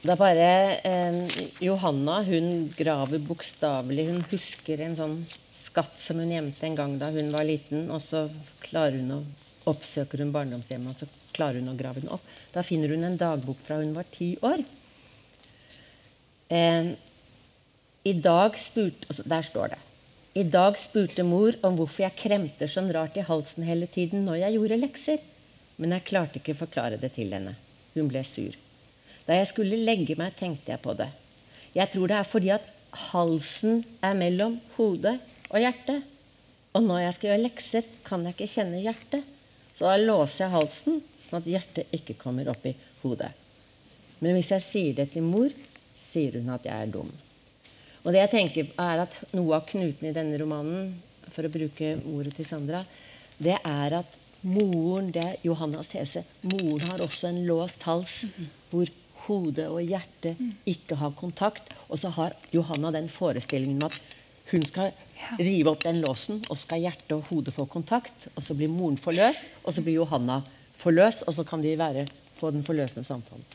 det 0.02 0.14
er 0.16 0.18
bare 0.18 0.46
eh, 0.88 1.18
Johanna 1.62 2.22
hun 2.26 2.72
graver 2.74 3.22
bokstavelig. 3.22 4.08
Hun 4.10 4.24
husker 4.32 4.82
en 4.82 4.98
sånn 4.98 5.20
skatt 5.54 5.94
som 6.02 6.18
hun 6.18 6.32
gjemte 6.34 6.66
en 6.66 6.78
gang 6.80 6.96
da 6.98 7.12
hun 7.14 7.30
var 7.36 7.46
liten. 7.46 7.86
Og 7.94 8.02
så 8.02 8.26
klarer 8.66 8.98
hun 8.98 9.14
å 9.20 9.22
oppsøker 9.70 10.24
hun 10.24 10.34
barndomshjemmet 10.34 10.96
og 10.96 11.04
så 11.04 11.30
klarer 11.36 11.62
hun 11.62 11.70
å 11.70 11.78
grave 11.78 12.02
den 12.02 12.12
opp. 12.14 12.26
Da 12.54 12.64
finner 12.66 12.94
hun 12.94 13.06
en 13.06 13.20
dagbok 13.20 13.60
fra 13.66 13.78
hun 13.82 13.94
var 13.94 14.08
ti 14.14 14.34
år. 14.42 14.64
Eh, 16.50 16.92
I 18.04 18.14
dag 18.18 18.58
spurte, 18.58 19.06
altså 19.08 19.24
Der 19.24 19.46
står 19.46 19.76
det. 19.76 19.82
I 20.34 20.44
dag 20.48 20.80
spurte 20.80 21.24
mor 21.28 21.54
om 21.62 21.76
hvorfor 21.78 22.08
jeg 22.08 22.18
kremter 22.24 22.68
sånn 22.72 22.92
rart 22.96 23.18
i 23.20 23.28
halsen 23.28 23.68
hele 23.68 23.86
tiden 23.86 24.26
når 24.26 24.42
jeg 24.46 24.58
gjorde 24.58 24.82
lekser. 24.82 25.24
Men 25.78 25.94
jeg 25.98 26.08
klarte 26.10 26.40
ikke 26.40 26.56
å 26.56 26.64
forklare 26.66 26.98
det 26.98 27.14
til 27.20 27.34
henne. 27.36 27.54
Hun 27.94 28.10
ble 28.10 28.24
sur. 28.26 28.56
Da 29.28 29.38
jeg 29.38 29.50
skulle 29.52 29.80
legge 29.86 30.18
meg, 30.20 30.36
tenkte 30.38 30.74
jeg 30.74 30.82
på 30.84 30.96
det. 30.98 31.10
Jeg 31.76 31.92
tror 31.94 32.12
det 32.12 32.18
er 32.18 32.28
fordi 32.28 32.54
at 32.56 32.66
halsen 33.12 33.84
er 34.04 34.18
mellom 34.18 34.58
hodet 34.76 35.18
og 35.52 35.62
hjertet. 35.62 36.04
Og 36.76 36.84
når 36.86 37.06
jeg 37.06 37.16
skal 37.16 37.30
gjøre 37.32 37.46
lekser, 37.46 37.88
kan 38.08 38.26
jeg 38.26 38.36
ikke 38.36 38.54
kjenne 38.56 38.84
hjertet. 38.84 39.28
Så 39.76 39.88
da 39.88 39.98
låser 40.00 40.46
jeg 40.46 40.56
halsen, 40.56 41.02
sånn 41.28 41.42
at 41.42 41.50
hjertet 41.50 41.96
ikke 41.96 42.18
kommer 42.20 42.50
opp 42.52 42.66
i 42.68 42.76
hodet. 43.02 43.32
Men 44.22 44.38
hvis 44.38 44.52
jeg 44.54 44.66
sier 44.66 44.98
det 45.00 45.10
til 45.16 45.26
mor, 45.26 45.52
sier 45.98 46.38
hun 46.38 46.52
at 46.54 46.68
jeg 46.68 46.76
er 46.76 46.92
dum. 46.94 47.10
Og 48.02 48.14
det 48.14 48.24
jeg 48.24 48.34
tenker 48.34 48.72
er 48.82 49.04
at 49.06 49.16
Noe 49.36 49.58
av 49.58 49.68
knuten 49.70 50.10
i 50.10 50.16
denne 50.16 50.40
romanen, 50.42 50.92
for 51.32 51.48
å 51.48 51.54
bruke 51.54 51.94
ordet 52.12 52.34
til 52.38 52.48
Sandra, 52.48 52.82
det 53.42 53.58
er 53.58 54.02
at 54.02 54.18
moren 54.42 55.12
Det 55.14 55.22
er 55.22 55.44
Johannas 55.46 55.92
tese. 55.92 56.24
Moren 56.42 56.88
har 56.90 57.04
også 57.06 57.30
en 57.30 57.44
låst 57.46 57.84
hals 57.86 58.24
hvor 58.72 58.90
hode 59.28 59.68
og 59.70 59.82
hjerte 59.84 60.36
ikke 60.70 60.98
har 61.02 61.14
kontakt. 61.18 61.72
Og 61.90 62.00
så 62.02 62.12
har 62.18 62.36
Johanna 62.54 62.92
den 62.96 63.10
forestillingen 63.12 63.84
om 63.84 63.92
at 63.92 64.18
hun 64.52 64.66
skal 64.68 64.92
rive 65.40 65.72
opp 65.72 65.84
den 65.86 66.02
låsen, 66.04 66.42
og 66.50 66.60
skal 66.60 66.82
hjertet 66.84 67.14
og 67.16 67.28
hodet 67.30 67.54
få 67.56 67.68
kontakt. 67.72 68.28
Og 68.36 68.44
så 68.44 68.56
blir 68.58 68.72
moren 68.72 68.98
forløst, 69.00 69.46
og 69.64 69.76
så 69.76 69.84
blir 69.86 70.02
Johanna 70.02 70.42
forløst, 70.82 71.24
og 71.28 71.38
så 71.38 71.46
kan 71.48 71.64
de 71.64 71.78
være 71.80 72.08
på 72.40 72.52
den 72.52 72.66
forløsende 72.68 73.06
samtalen. 73.08 73.46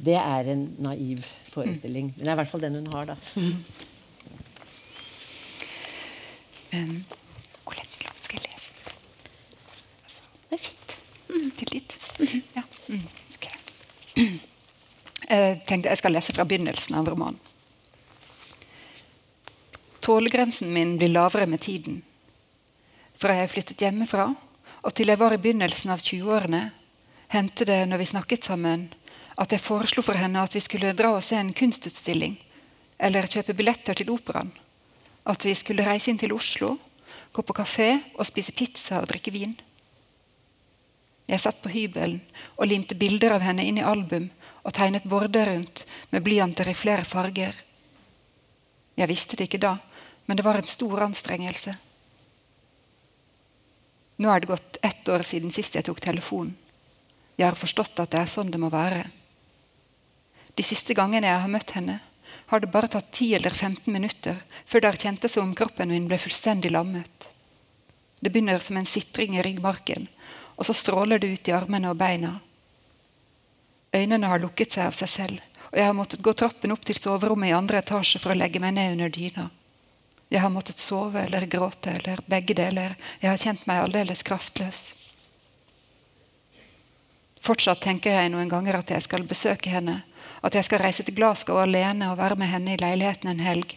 Det 0.00 0.16
er 0.16 0.52
en 0.52 0.68
naiv 0.78 1.24
forestilling. 1.52 2.12
Men 2.16 2.24
det 2.24 2.28
er 2.28 2.36
i 2.36 2.40
hvert 2.42 2.52
fall 2.52 2.62
den 2.64 2.78
hun 2.80 2.92
har, 2.94 3.14
da. 3.14 3.16
Um, 6.72 7.04
skal 8.22 8.38
jeg 8.38 8.52
lese? 8.52 8.70
Altså, 10.04 10.22
det 10.50 10.54
er 10.54 10.62
fint. 10.62 10.98
Mm, 11.28 11.50
til 11.58 11.68
dit. 11.72 11.98
Ja. 12.56 12.62
Mm, 12.88 13.02
ok. 13.34 14.40
Jeg 15.30 15.60
tenkte 15.62 15.92
jeg 15.92 16.00
skal 16.00 16.16
lese 16.16 16.34
fra 16.34 16.44
begynnelsen 16.48 16.96
av 16.98 17.06
romanen. 17.06 17.38
Tålegrensen 20.02 20.72
min 20.74 20.96
blir 20.98 21.12
lavere 21.12 21.46
med 21.46 21.60
tiden. 21.62 22.00
Fra 23.20 23.36
jeg 23.36 23.52
flyttet 23.52 23.84
hjemmefra 23.84 24.30
og 24.80 24.94
til 24.96 25.12
jeg 25.12 25.20
var 25.20 25.34
i 25.36 25.38
begynnelsen 25.38 25.92
av 25.92 26.00
20-årene, 26.00 26.62
hendte 27.30 27.66
det 27.68 27.82
når 27.86 28.00
vi 28.00 28.08
snakket 28.10 28.48
sammen, 28.48 28.88
at 29.38 29.52
jeg 29.52 29.62
foreslo 29.62 30.02
for 30.02 30.18
henne 30.18 30.40
at 30.42 30.56
vi 30.56 30.62
skulle 30.64 30.94
dra 30.96 31.12
og 31.14 31.24
se 31.24 31.36
en 31.38 31.52
kunstutstilling 31.56 32.38
eller 33.00 33.28
kjøpe 33.30 33.54
billetter 33.56 33.96
til 33.96 34.10
operaen. 34.12 34.50
At 35.28 35.44
vi 35.44 35.54
skulle 35.54 35.84
reise 35.86 36.10
inn 36.10 36.18
til 36.20 36.32
Oslo, 36.34 36.74
gå 37.32 37.44
på 37.44 37.56
kafé 37.56 37.92
og 38.16 38.26
spise 38.26 38.56
pizza 38.56 38.98
og 39.02 39.12
drikke 39.12 39.32
vin. 39.36 39.54
Jeg 41.30 41.44
satt 41.44 41.60
på 41.62 41.70
hybelen 41.70 42.18
og 42.56 42.66
limte 42.66 42.96
bilder 42.98 43.36
av 43.36 43.44
henne 43.44 43.62
inn 43.68 43.78
i 43.78 43.86
album 43.86 44.26
og 44.62 44.74
tegnet 44.76 45.08
border 45.08 45.52
rundt 45.52 45.84
med 46.10 46.24
blyanter 46.24 46.68
i 46.68 46.76
flere 46.76 47.04
farger. 47.04 47.54
Jeg 48.96 49.08
visste 49.08 49.36
det 49.36 49.48
ikke 49.48 49.62
da, 49.62 49.76
men 50.26 50.36
det 50.36 50.44
var 50.44 50.60
en 50.60 50.68
stor 50.68 51.06
anstrengelse. 51.06 51.72
Nå 54.20 54.28
er 54.28 54.42
det 54.42 54.50
gått 54.50 54.76
ett 54.84 55.08
år 55.08 55.24
siden 55.24 55.52
sist 55.54 55.78
jeg 55.78 55.86
tok 55.88 56.02
telefonen. 56.04 56.56
Jeg 57.40 57.48
har 57.48 57.56
forstått 57.56 58.02
at 58.02 58.12
det 58.12 58.20
er 58.20 58.28
sånn 58.28 58.50
det 58.52 58.60
må 58.60 58.68
være. 58.68 59.06
De 60.52 60.64
siste 60.66 60.92
gangene 60.92 61.30
jeg 61.30 61.40
har 61.40 61.48
møtt 61.48 61.72
henne, 61.72 62.00
har 62.50 62.60
det 62.60 62.68
bare 62.74 62.90
tatt 62.92 63.08
10 63.14 63.38
eller 63.38 63.54
15 63.54 63.88
minutter 63.94 64.42
før 64.66 64.82
det 64.82 64.90
har 64.90 65.00
kjentes 65.00 65.32
som 65.32 65.48
om 65.48 65.54
kroppen 65.56 65.88
min 65.88 66.08
ble 66.10 66.18
fullstendig 66.20 66.72
lammet. 66.74 67.30
Det 68.20 68.28
begynner 68.28 68.60
som 68.60 68.76
en 68.76 68.88
sitring 68.90 69.38
i 69.38 69.42
ryggmarken, 69.46 70.08
og 70.58 70.68
så 70.68 70.76
stråler 70.76 71.22
det 71.22 71.30
ut 71.32 71.48
i 71.48 71.54
armene 71.56 71.88
og 71.94 71.96
beina. 71.96 72.34
Øynene 73.94 74.26
har 74.30 74.38
lukket 74.38 74.76
seg 74.76 74.86
av 74.86 74.94
seg 74.94 75.10
selv, 75.10 75.40
og 75.70 75.78
jeg 75.78 75.86
har 75.86 75.96
måttet 75.98 76.22
gå 76.22 76.32
trappen 76.32 76.72
opp 76.74 76.84
til 76.86 76.98
soverommet 76.98 77.50
i 77.50 77.56
andre 77.56 77.80
etasje 77.82 78.20
for 78.22 78.34
å 78.34 78.38
legge 78.38 78.62
meg 78.62 78.76
ned 78.76 78.94
under 78.94 79.10
dyna. 79.14 79.48
Jeg 80.30 80.44
har 80.44 80.52
måttet 80.54 80.78
sove 80.78 81.24
eller 81.24 81.46
gråte 81.50 81.96
eller 81.98 82.22
begge 82.30 82.54
deler. 82.54 82.94
Jeg 83.18 83.32
har 83.32 83.40
kjent 83.42 83.64
meg 83.66 83.82
aldeles 83.82 84.22
kraftløs. 84.22 84.92
Fortsatt 87.42 87.80
tenker 87.82 88.14
jeg 88.14 88.30
noen 88.30 88.50
ganger 88.52 88.78
at 88.78 88.92
jeg 88.94 89.02
skal 89.02 89.26
besøke 89.26 89.72
henne, 89.72 90.02
at 90.44 90.54
jeg 90.54 90.68
skal 90.68 90.84
reise 90.84 91.02
til 91.02 91.16
Glasgow 91.16 91.58
alene 91.58 92.12
og 92.12 92.20
være 92.20 92.38
med 92.38 92.52
henne 92.52 92.76
i 92.76 92.80
leiligheten 92.80 93.32
en 93.32 93.42
helg. 93.42 93.74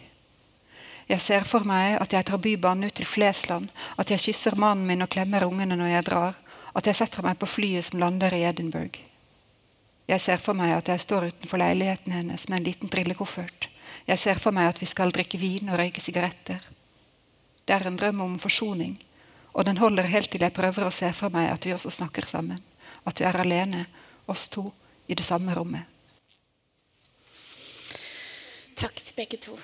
Jeg 1.10 1.24
ser 1.24 1.48
for 1.48 1.66
meg 1.68 1.98
at 2.04 2.14
jeg 2.14 2.28
tar 2.28 2.44
bybanen 2.44 2.88
ut 2.88 2.96
til 3.00 3.08
Flesland, 3.10 3.72
at 3.98 4.12
jeg 4.12 4.22
kysser 4.28 4.60
mannen 4.60 4.86
min 4.88 5.04
og 5.04 5.10
klemmer 5.16 5.48
ungene 5.48 5.80
når 5.80 5.96
jeg 5.96 6.08
drar, 6.12 6.38
at 6.74 6.88
jeg 6.88 7.00
setter 7.02 7.26
meg 7.26 7.40
på 7.42 7.50
flyet 7.50 7.90
som 7.90 8.00
lander 8.04 8.36
i 8.36 8.46
Edinburgh. 8.46 9.02
Jeg 10.08 10.20
ser 10.20 10.42
for 10.44 10.58
meg 10.58 10.74
at 10.76 10.90
jeg 10.92 11.02
står 11.04 11.30
utenfor 11.32 11.62
leiligheten 11.62 12.12
hennes 12.12 12.48
med 12.50 12.60
en 12.60 12.68
liten 12.68 12.92
trillekoffert. 12.92 13.70
Jeg 14.08 14.20
ser 14.20 14.42
for 14.42 14.56
meg 14.56 14.74
at 14.74 14.82
vi 14.82 14.90
skal 14.90 15.14
drikke 15.16 15.40
vin 15.40 15.72
og 15.72 15.80
røyke 15.80 16.04
sigaretter. 16.04 16.60
Det 17.64 17.76
er 17.76 17.88
en 17.88 17.98
drøm 18.00 18.22
om 18.26 18.36
forsoning, 18.40 18.98
og 19.54 19.66
den 19.66 19.80
holder 19.80 20.10
helt 20.12 20.32
til 20.32 20.44
jeg 20.44 20.56
prøver 20.56 20.90
å 20.90 20.92
se 20.92 21.08
for 21.16 21.32
meg 21.32 21.48
at 21.54 21.66
vi 21.66 21.76
også 21.76 21.94
snakker 21.94 22.28
sammen. 22.28 22.60
At 23.08 23.20
vi 23.20 23.28
er 23.28 23.40
alene, 23.40 23.86
oss 24.28 24.50
to, 24.52 24.66
i 25.08 25.16
det 25.16 25.26
samme 25.28 25.56
rommet. 25.56 25.88
Takk 28.80 29.00
til 29.00 29.16
begge 29.16 29.38
to. 29.40 29.58